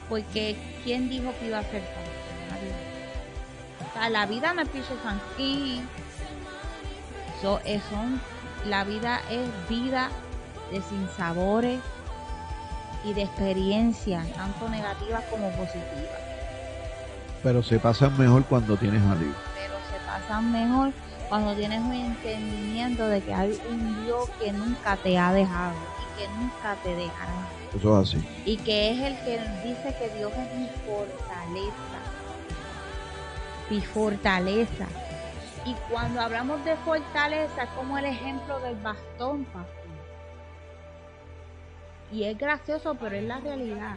[0.08, 2.72] Porque ¿quién dijo que iba a ser fácil?
[3.80, 4.94] O sea, la vida no es piso
[5.38, 5.80] y
[7.40, 8.20] so, son,
[8.66, 10.10] la vida es vida
[10.70, 11.80] de sinsabores
[13.04, 16.20] y de experiencias, tanto negativas como positivas.
[17.42, 19.34] Pero se pasan mejor cuando tienes a Dios
[20.14, 20.92] pasan mejor
[21.28, 26.20] cuando tienes un entendimiento de que hay un Dios que nunca te ha dejado y
[26.20, 27.32] que nunca te dejará.
[27.76, 28.28] Eso es así.
[28.44, 31.98] Y que es el que dice que Dios es mi fortaleza.
[33.70, 34.86] Mi fortaleza.
[35.64, 39.46] Y cuando hablamos de fortaleza, es como el ejemplo del bastón,
[42.14, 43.96] Y es gracioso, pero es la realidad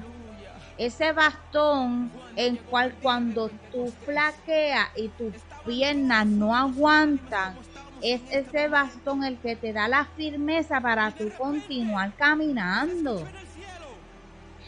[0.77, 5.33] ese bastón en cual cuando tú flaqueas y tus
[5.65, 7.55] piernas no aguantan,
[8.01, 13.27] es ese bastón el que te da la firmeza para tú continuar caminando.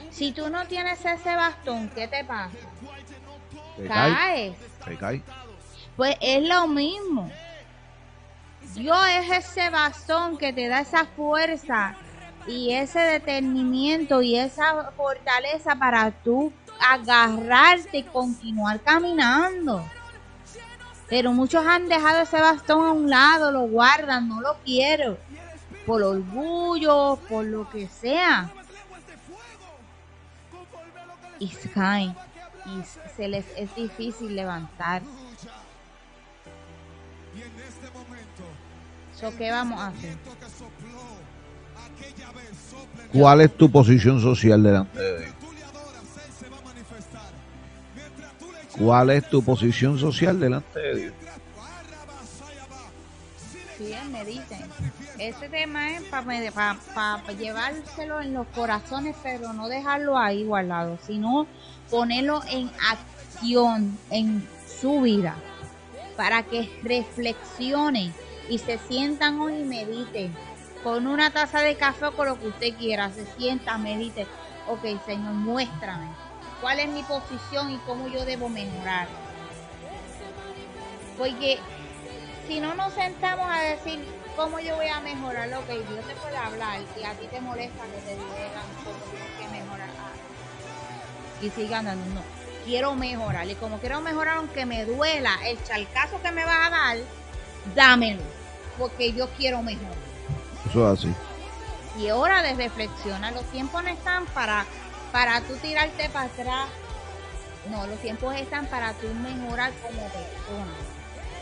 [0.10, 2.58] Si tú no tienes ese bastón, ¿qué te pasa?
[3.88, 4.56] Caes.
[5.00, 5.22] cae.
[5.96, 7.32] Pues es lo mismo.
[8.74, 11.96] Dios es ese bastón que te da esa fuerza
[12.50, 19.86] y ese detenimiento y esa fortaleza para tú agarrarte y continuar caminando.
[21.08, 25.18] Pero muchos han dejado ese bastón a un lado, lo guardan, no lo quiero.
[25.86, 28.52] Por orgullo, por lo que sea.
[31.38, 32.16] Y caen.
[32.66, 32.84] Y
[33.16, 35.04] se les es difícil levantar.
[39.20, 40.18] So, ¿Qué vamos a hacer?
[43.12, 45.34] ¿Cuál es tu posición social delante de Dios?
[48.78, 51.14] ¿Cuál es tu posición social delante de Dios?
[53.78, 54.60] Sí, me dicen.
[55.18, 61.48] Ese tema es para llevárselo en los corazones, pero no dejarlo ahí guardado, sino
[61.90, 64.48] ponerlo en acción en
[64.80, 65.36] su vida,
[66.16, 68.14] para que reflexionen
[68.50, 70.34] y se sientan hoy y mediten
[70.84, 74.28] con una taza de café o con lo que usted quiera, se sienta, medite,
[74.68, 76.08] ok Señor, muéstrame
[76.62, 79.08] cuál es mi posición y cómo yo debo mejorar.
[81.18, 81.60] Porque
[82.48, 84.04] si no nos sentamos a decir
[84.36, 87.42] cómo yo voy a mejorar, lo que Dios te puede hablar y a ti te
[87.42, 89.90] molesta que te digan cómo tienes que mejorar.
[91.42, 92.22] y siga andando, no,
[92.66, 93.48] quiero mejorar.
[93.50, 96.98] Y como quiero mejorar, aunque me duela el chalcazo que me va a dar,
[97.76, 98.24] dámelo,
[98.78, 99.99] porque yo quiero mejorar.
[100.70, 101.14] Eso es así.
[101.98, 103.34] Y es hora de reflexionar.
[103.34, 104.66] Los tiempos no están para,
[105.12, 106.68] para tú tirarte para atrás.
[107.70, 110.74] No, los tiempos están para tú mejorar como persona.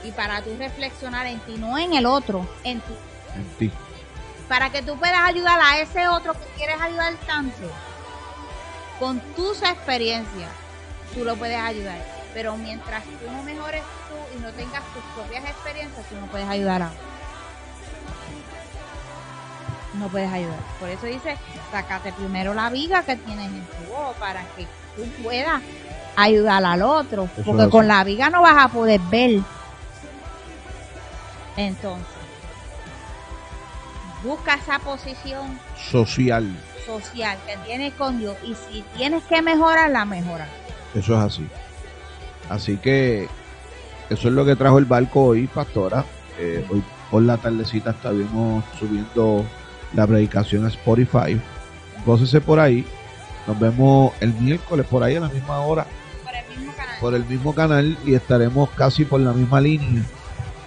[0.03, 2.93] Y para tú reflexionar en ti, no en el otro, en ti.
[3.35, 3.71] En ti.
[4.47, 7.69] Para que tú puedas ayudar a ese otro que quieres ayudar tanto.
[8.99, 10.49] Con tus experiencias,
[11.13, 11.99] tú lo puedes ayudar.
[12.33, 16.47] Pero mientras tú no mejores tú y no tengas tus propias experiencias, tú no puedes
[16.47, 17.16] ayudar a otro
[19.93, 20.59] no puedes ayudar.
[20.79, 21.37] Por eso dice,
[21.71, 25.61] sacate primero la viga que tienes en tu voz para que tú puedas
[26.15, 27.29] ayudar al otro.
[27.45, 29.41] porque con la viga no vas a poder ver.
[31.55, 32.05] Entonces,
[34.23, 35.59] busca esa posición
[35.89, 36.55] social.
[36.85, 38.35] Social que tienes con Dios.
[38.43, 40.47] Y si tienes que mejorar, la mejora.
[40.93, 41.47] Eso es así.
[42.49, 43.27] Así que
[44.09, 46.05] eso es lo que trajo el barco hoy, pastora.
[46.39, 49.45] Eh, hoy por la tardecita estaremos subiendo
[49.93, 51.39] la predicación a Spotify.
[52.05, 52.85] Gócese por ahí.
[53.47, 55.85] Nos vemos el miércoles por ahí a la misma hora.
[56.23, 56.99] Por el mismo canal.
[56.99, 60.03] Por el mismo canal y estaremos casi por la misma línea.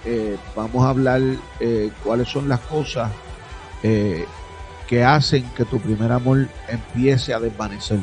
[0.05, 1.21] eh, vamos a hablar
[1.59, 3.11] eh, cuáles son las cosas
[3.83, 4.25] eh,
[4.87, 7.99] que hacen que tu primer amor empiece a desvanecer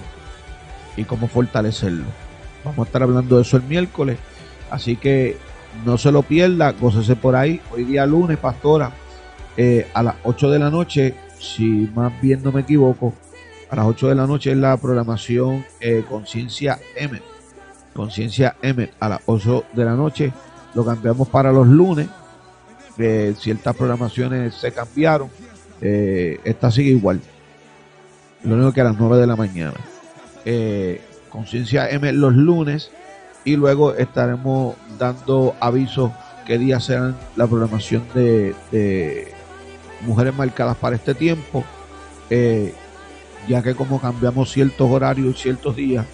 [0.96, 2.04] y cómo fortalecerlo.
[2.64, 4.18] Vamos a estar hablando de eso el miércoles,
[4.70, 5.36] así que
[5.84, 7.60] no se lo pierda, gócese por ahí.
[7.72, 8.90] Hoy día lunes, pastora,
[9.93, 13.12] a las 8 de la noche, si más bien no me equivoco,
[13.70, 15.64] a las 8 de la noche es la programación
[16.09, 17.20] Conciencia M.
[17.93, 20.32] Conciencia M a las 8 de la noche
[20.74, 22.09] lo cambiamos para los lunes.
[22.98, 25.28] Eh, ciertas programaciones se cambiaron.
[25.80, 27.20] Eh, esta sigue igual.
[28.44, 29.74] Lo único que a las 9 de la mañana.
[30.44, 32.90] Eh, Conciencia M los lunes.
[33.44, 36.12] Y luego estaremos dando avisos
[36.47, 38.55] qué días serán la programación de,
[40.02, 41.64] mujeres marcadas para este tiempo.
[43.48, 46.06] ya que como cambiamos ciertos horarios y ciertos días.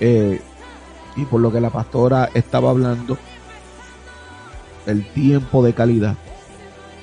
[0.00, 3.18] y por lo que la pastora estaba hablando
[4.86, 6.16] el tiempo de calidad.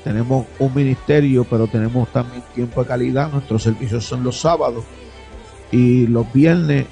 [0.04, 3.32] Tenemos un ministerio, pero tenemos también tiempo de calidad.
[3.32, 4.86] Nuestros servicios son los sábados
[5.72, 6.86] y los viernes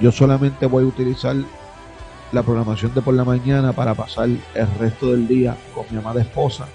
[0.00, 1.36] yo solamente voy a utilizar
[2.32, 6.20] la programación de por la mañana para pasar el resto del día con mi amada
[6.20, 6.66] esposa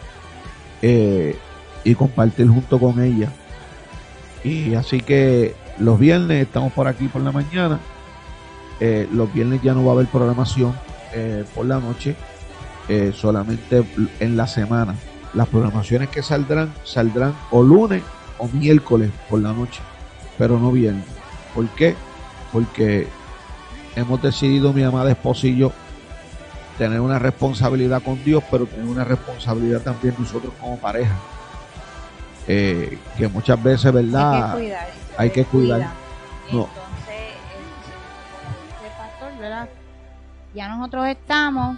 [0.81, 1.37] eh,
[1.83, 3.31] y compartir junto con ella.
[4.43, 7.79] Y así que los viernes estamos por aquí por la mañana.
[8.79, 10.75] Eh, los viernes ya no va a haber programación
[11.13, 12.15] eh, por la noche
[12.87, 13.83] eh, solamente
[14.19, 14.95] en la semana.
[15.33, 18.03] Las programaciones que saldrán, saldrán o lunes
[18.37, 19.81] o miércoles por la noche,
[20.37, 21.05] pero no viernes.
[21.53, 21.95] ¿Por qué?
[22.51, 23.07] Porque
[23.95, 25.71] hemos decidido, mi amada esposa y yo,
[26.77, 31.15] tener una responsabilidad con Dios, pero tener una responsabilidad también nosotros como pareja.
[32.47, 34.57] Eh, que muchas veces, ¿verdad?
[35.17, 35.91] Hay que cuidar.
[36.45, 36.71] Entonces,
[38.73, 39.69] este pastor, ¿verdad?
[40.53, 41.77] Ya nosotros estamos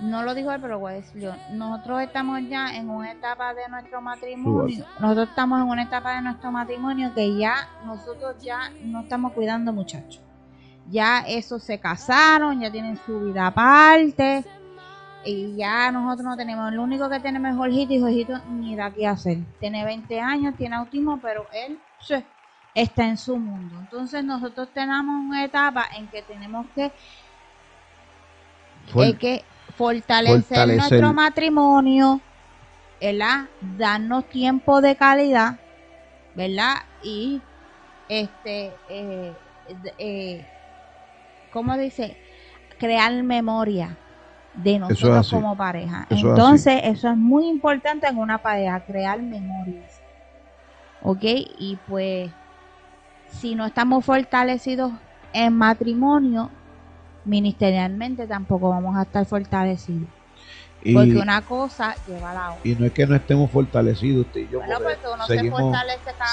[0.00, 1.34] no lo dijo él, pero voy a decirlo.
[1.52, 4.84] Nosotros estamos ya en una etapa de nuestro matrimonio.
[5.00, 9.72] Nosotros estamos en una etapa de nuestro matrimonio que ya nosotros ya no estamos cuidando
[9.72, 10.22] muchachos.
[10.88, 14.44] Ya esos se casaron, ya tienen su vida aparte.
[15.26, 18.92] Y ya nosotros no tenemos, lo único que tenemos es Jorgito y Jorgito ni da
[18.92, 19.38] qué hacer.
[19.58, 21.80] Tiene 20 años, tiene autismo, pero él
[22.74, 23.76] está en su mundo.
[23.80, 26.92] Entonces nosotros tenemos una etapa en que tenemos que,
[29.18, 29.44] que
[29.76, 32.20] fortalecer, nuestro matrimonio,
[33.00, 33.46] ¿verdad?
[33.76, 35.58] Darnos tiempo de calidad,
[36.36, 36.76] ¿verdad?
[37.02, 37.42] Y,
[38.08, 39.32] este, eh,
[39.98, 40.46] eh,
[41.52, 42.16] ¿cómo dice?
[42.78, 43.96] Crear memoria
[44.56, 46.06] de nosotros como pareja.
[46.10, 50.00] Entonces, eso es muy importante en una pareja, crear memorias.
[51.02, 51.22] ¿Ok?
[51.22, 52.30] Y pues,
[53.28, 54.92] si no estamos fortalecidos
[55.32, 56.50] en matrimonio,
[57.24, 60.08] ministerialmente tampoco vamos a estar fortalecidos.
[60.82, 62.60] porque una cosa lleva a la otra.
[62.64, 64.60] Y no es que no estemos fortalecidos usted y yo.
[65.26, 65.76] seguimos,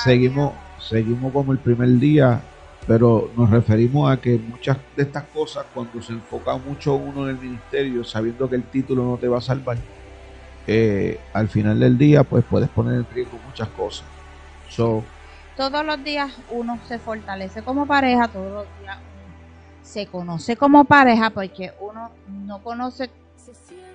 [0.04, 2.42] seguimos, seguimos como el primer día,
[2.88, 7.36] pero nos referimos a que muchas de estas cosas, cuando se enfoca mucho uno en
[7.36, 9.78] el ministerio, sabiendo que el título no te va a salvar,
[10.68, 14.06] eh, al final del día, pues puedes poner en riesgo muchas cosas.
[15.56, 18.98] todos los días uno se fortalece como pareja, todos los días
[19.82, 23.10] se conoce como pareja porque uno no conoce,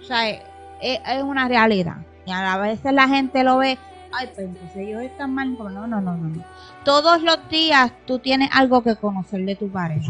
[0.00, 1.96] o sea, es, una realidad.
[2.26, 3.78] Y a veces la gente lo ve,
[4.12, 5.56] ay, pues entonces ellos están mal.
[5.56, 6.44] No, no, no, no.
[6.84, 10.00] Todos los días tú tienes algo que conocer de tu pareja.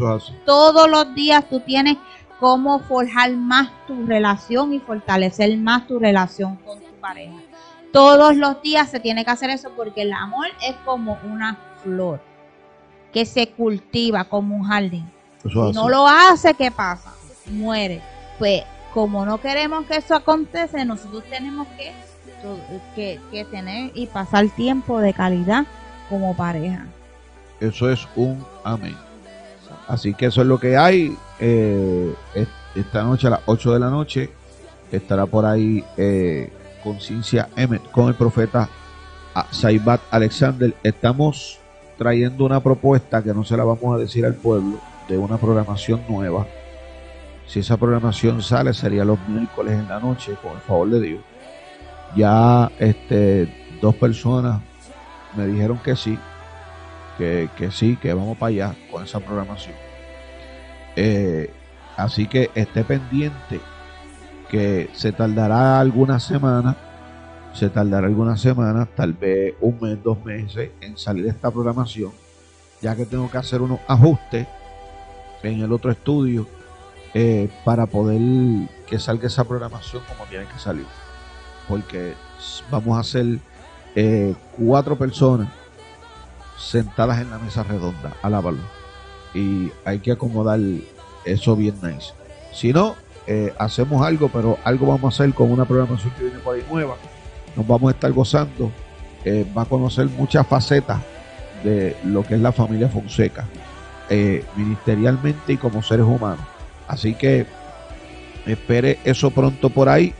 [0.45, 1.97] Todos los días tú tienes
[2.39, 7.35] cómo forjar más tu relación y fortalecer más tu relación con tu pareja.
[7.91, 12.21] Todos los días se tiene que hacer eso porque el amor es como una flor
[13.11, 15.09] que se cultiva como un jardín
[15.43, 17.13] si no lo hace, ¿qué pasa?
[17.45, 18.01] Muere.
[18.37, 18.63] Pues
[18.99, 21.65] como no queremos que eso acontece, nosotros tenemos
[22.93, 25.65] que, que, tener y pasar tiempo de calidad
[26.09, 26.85] como pareja.
[27.61, 28.97] Eso es un amén.
[29.87, 31.15] Así que eso es lo que hay.
[31.39, 32.13] Eh,
[32.75, 34.31] esta noche a las 8 de la noche
[34.91, 36.51] estará por ahí eh,
[36.83, 38.67] Conciencia M con el profeta
[39.49, 40.75] Saibat Alexander.
[40.83, 41.57] Estamos
[41.97, 44.77] trayendo una propuesta que no se la vamos a decir al pueblo
[45.07, 46.45] de una programación nueva.
[47.49, 51.21] Si esa programación sale, sería los miércoles en la noche, con el favor de Dios.
[52.15, 53.51] Ya este,
[53.81, 54.61] dos personas
[55.35, 56.19] me dijeron que sí,
[57.17, 59.75] que, sí, que vamos para allá con esa programación.
[60.95, 61.51] Eh,
[61.97, 63.59] así que esté pendiente
[64.47, 66.75] que se tardará algunas semanas,
[67.53, 72.11] se tardará algunas semanas, tal vez un mes, dos meses en salir de esta programación,
[72.79, 74.45] ya que tengo que hacer unos ajustes
[75.41, 76.58] en el otro estudio
[77.15, 78.21] eh, para poder
[78.85, 80.85] que salga esa programación como tiene que salir.
[81.67, 82.13] Porque
[82.69, 83.39] vamos a hacer
[83.95, 85.49] eh, cuatro personas
[86.57, 88.59] sentadas en la mesa redonda, alábalo.
[89.33, 90.59] Y hay que acomodar
[91.25, 92.13] eso bien nice.
[92.53, 92.95] Si no,
[93.25, 96.65] eh, hacemos algo, pero algo vamos a hacer con una programación que viene por ahí
[96.69, 96.95] nueva.
[97.55, 98.71] Nos vamos a estar gozando.
[99.57, 100.99] va a conocer muchas facetas
[101.63, 103.45] de lo que es la familia Fonseca,
[104.55, 106.58] ministerialmente y como seres humanos.
[106.89, 107.45] Así que
[108.47, 110.11] espere eso pronto por ahí,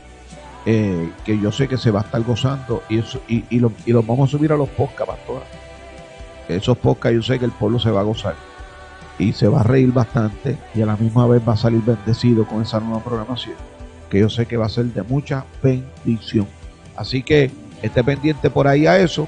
[0.64, 3.92] eh, que yo sé que se va a estar gozando y, eso, y, lo, y
[3.92, 5.44] los vamos a subir a los podcasts, pastora.
[6.48, 8.36] Esos podcasts yo sé que el pueblo se va a gozar
[9.18, 12.46] y se va a reír bastante y a la misma vez va a salir bendecido
[12.46, 13.56] con esa nueva programación,
[14.08, 16.46] que yo sé que va a ser de mucha bendición.
[16.96, 17.50] Así que
[17.82, 19.26] esté pendiente por ahí a eso.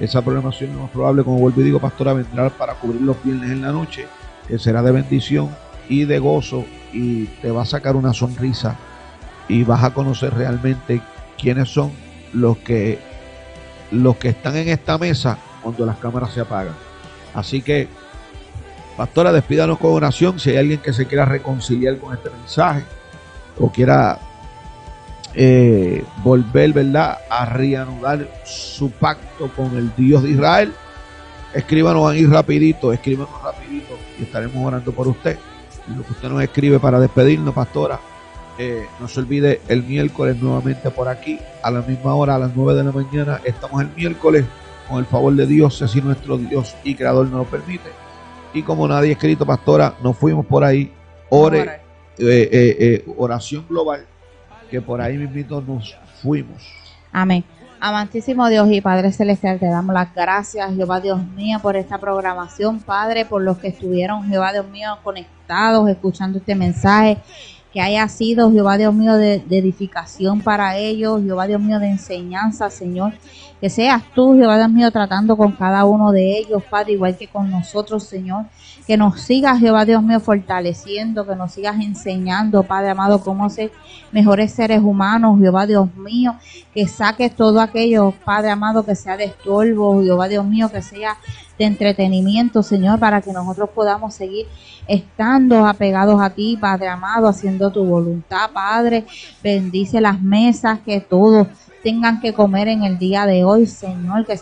[0.00, 3.50] Esa programación lo más probable, como vuelvo y digo, pastora, vendrá para cubrir los viernes
[3.50, 4.06] en la noche,
[4.48, 5.50] que será de bendición
[5.90, 8.78] y de gozo y te va a sacar una sonrisa
[9.48, 11.02] y vas a conocer realmente
[11.36, 11.90] quiénes son
[12.32, 12.98] los que
[13.90, 16.74] los que están en esta mesa cuando las cámaras se apagan.
[17.34, 17.88] Así que,
[18.96, 20.38] pastora, despídanos con oración.
[20.38, 22.84] Si hay alguien que se quiera reconciliar con este mensaje
[23.58, 24.20] o quiera
[25.34, 30.72] eh, volver, ¿verdad?, a reanudar su pacto con el Dios de Israel,
[31.52, 35.36] escríbanos ahí rapidito, escríbanos rapidito y estaremos orando por usted
[35.96, 38.00] lo que usted nos escribe para despedirnos, pastora.
[38.58, 42.54] Eh, no se olvide el miércoles nuevamente por aquí, a la misma hora, a las
[42.54, 43.40] 9 de la mañana.
[43.44, 44.44] Estamos el miércoles,
[44.88, 47.90] con el favor de Dios, así nuestro Dios y Creador nos lo permite.
[48.52, 50.92] Y como nadie ha escrito, pastora, nos fuimos por ahí.
[51.30, 51.80] Ore,
[52.18, 54.04] eh, eh, oración global,
[54.70, 56.62] que por ahí mismito nos fuimos.
[57.12, 57.44] Amén.
[57.82, 62.78] Amantísimo Dios y Padre Celestial, te damos las gracias, Jehová Dios mío, por esta programación,
[62.80, 67.16] Padre, por los que estuvieron, Jehová Dios mío, conectados, escuchando este mensaje,
[67.72, 72.70] que haya sido, Jehová Dios mío, de, edificación para ellos, Jehová Dios mío, de enseñanza,
[72.70, 73.12] Señor.
[73.60, 77.28] Que seas tú, Jehová Dios mío, tratando con cada uno de ellos, Padre, igual que
[77.28, 78.46] con nosotros, Señor
[78.90, 83.70] que nos sigas, Jehová Dios mío, fortaleciendo, que nos sigas enseñando, Padre amado, cómo ser
[84.10, 86.34] mejores seres humanos, Jehová Dios mío,
[86.74, 91.16] que saques todo aquello, Padre amado, que sea de estorbo, Jehová Dios mío, que sea
[91.60, 94.46] de entretenimiento, Señor, para que nosotros podamos seguir
[94.88, 99.04] estando apegados a ti, Padre amado, haciendo tu voluntad, Padre.
[99.42, 101.48] Bendice las mesas, que todos
[101.82, 104.40] tengan que comer en el día de hoy, Señor, que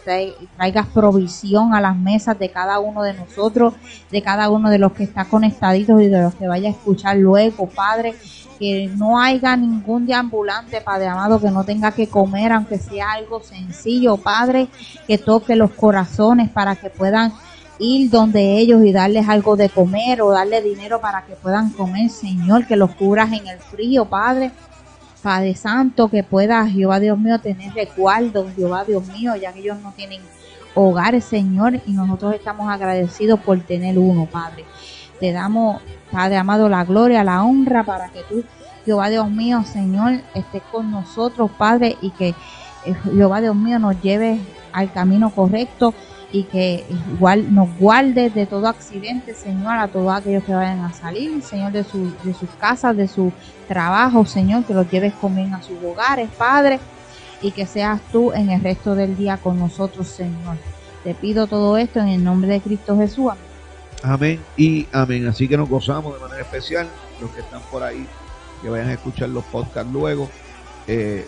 [0.56, 3.74] traigas provisión a las mesas de cada uno de nosotros,
[4.12, 7.16] de cada uno de los que está conectaditos y de los que vaya a escuchar
[7.16, 8.14] luego, Padre,
[8.58, 13.40] que no haya ningún deambulante, Padre amado, que no tenga que comer, aunque sea algo
[13.40, 14.68] sencillo, Padre,
[15.06, 17.32] que toque los corazones para que puedan
[17.78, 22.10] ir donde ellos y darles algo de comer o darle dinero para que puedan comer,
[22.10, 24.50] Señor, que los curas en el frío, Padre
[25.22, 29.78] Padre Santo, que pueda Jehová Dios mío tener recuerdos, Jehová Dios mío, ya que ellos
[29.82, 30.20] no tienen
[30.74, 34.64] hogares, Señor, y nosotros estamos agradecidos por tener uno, Padre.
[35.20, 35.80] Te damos,
[36.10, 38.44] Padre amado, la gloria, la honra para que tú,
[38.84, 42.28] Jehová Dios mío, Señor, estés con nosotros, Padre, y que
[42.84, 44.40] eh, Jehová Dios mío nos lleve
[44.72, 45.92] al camino correcto
[46.30, 46.84] y que
[47.14, 51.72] igual nos guarde de todo accidente, Señor, a todos aquellos que vayan a salir, Señor,
[51.72, 53.32] de, su, de sus casas, de su
[53.66, 56.80] trabajo, Señor, que los lleves con a sus hogares, Padre,
[57.40, 60.56] y que seas tú en el resto del día con nosotros, Señor.
[61.04, 63.32] Te pido todo esto en el nombre de Cristo Jesús.
[64.56, 65.26] Y amén.
[65.28, 66.88] Así que nos gozamos de manera especial,
[67.20, 68.06] los que están por ahí,
[68.62, 70.28] que vayan a escuchar los podcasts luego.
[70.86, 71.26] Eh,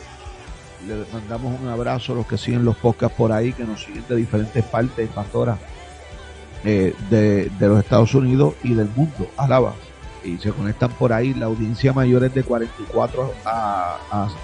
[0.87, 4.05] le mandamos un abrazo a los que siguen los podcasts por ahí, que nos siguen
[4.09, 5.59] de diferentes partes, pastora,
[6.65, 9.29] eh, de, los Estados Unidos y del mundo.
[9.37, 9.75] Alaba.
[10.23, 11.33] Y se conectan por ahí.
[11.35, 13.99] La audiencia mayor es de 44 a,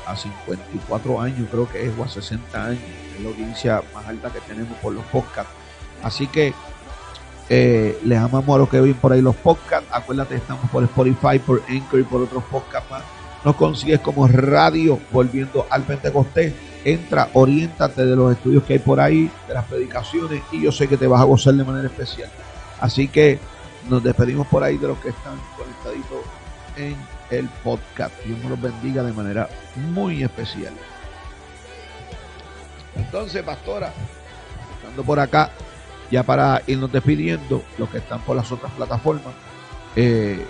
[0.06, 2.82] a, 54 años, creo que es, o a 60 años.
[3.16, 5.52] Es la audiencia más alta que tenemos por los podcasts.
[6.02, 6.54] Así que
[7.48, 9.88] eh, les amamos a los que ven por ahí los podcasts.
[9.92, 13.02] Acuérdate, estamos por Spotify, por Anchor y por otros podcasts más
[13.46, 16.52] nos consigues como radio volviendo al Pentecostés.
[16.84, 20.88] Entra, oriéntate de los estudios que hay por ahí, de las predicaciones, y yo sé
[20.88, 22.28] que te vas a gozar de manera especial.
[22.80, 23.38] Así que
[23.88, 26.24] nos despedimos por ahí de los que están conectaditos
[26.76, 26.96] en
[27.30, 28.12] el podcast.
[28.24, 29.48] Dios nos los bendiga de manera
[29.92, 30.74] muy especial.
[32.96, 33.92] Entonces, pastora,
[34.76, 35.52] estando por acá,
[36.10, 39.34] ya para irnos despidiendo, los que están por las otras plataformas,
[39.94, 40.44] eh,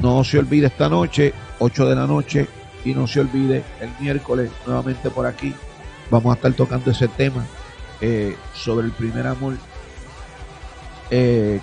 [0.00, 2.48] no se olvide esta noche, 8 de la noche,
[2.84, 5.54] y no se olvide el miércoles nuevamente por aquí.
[6.10, 7.44] Vamos a estar tocando ese tema
[8.00, 9.54] eh, sobre el primer amor.
[11.10, 11.60] Eh,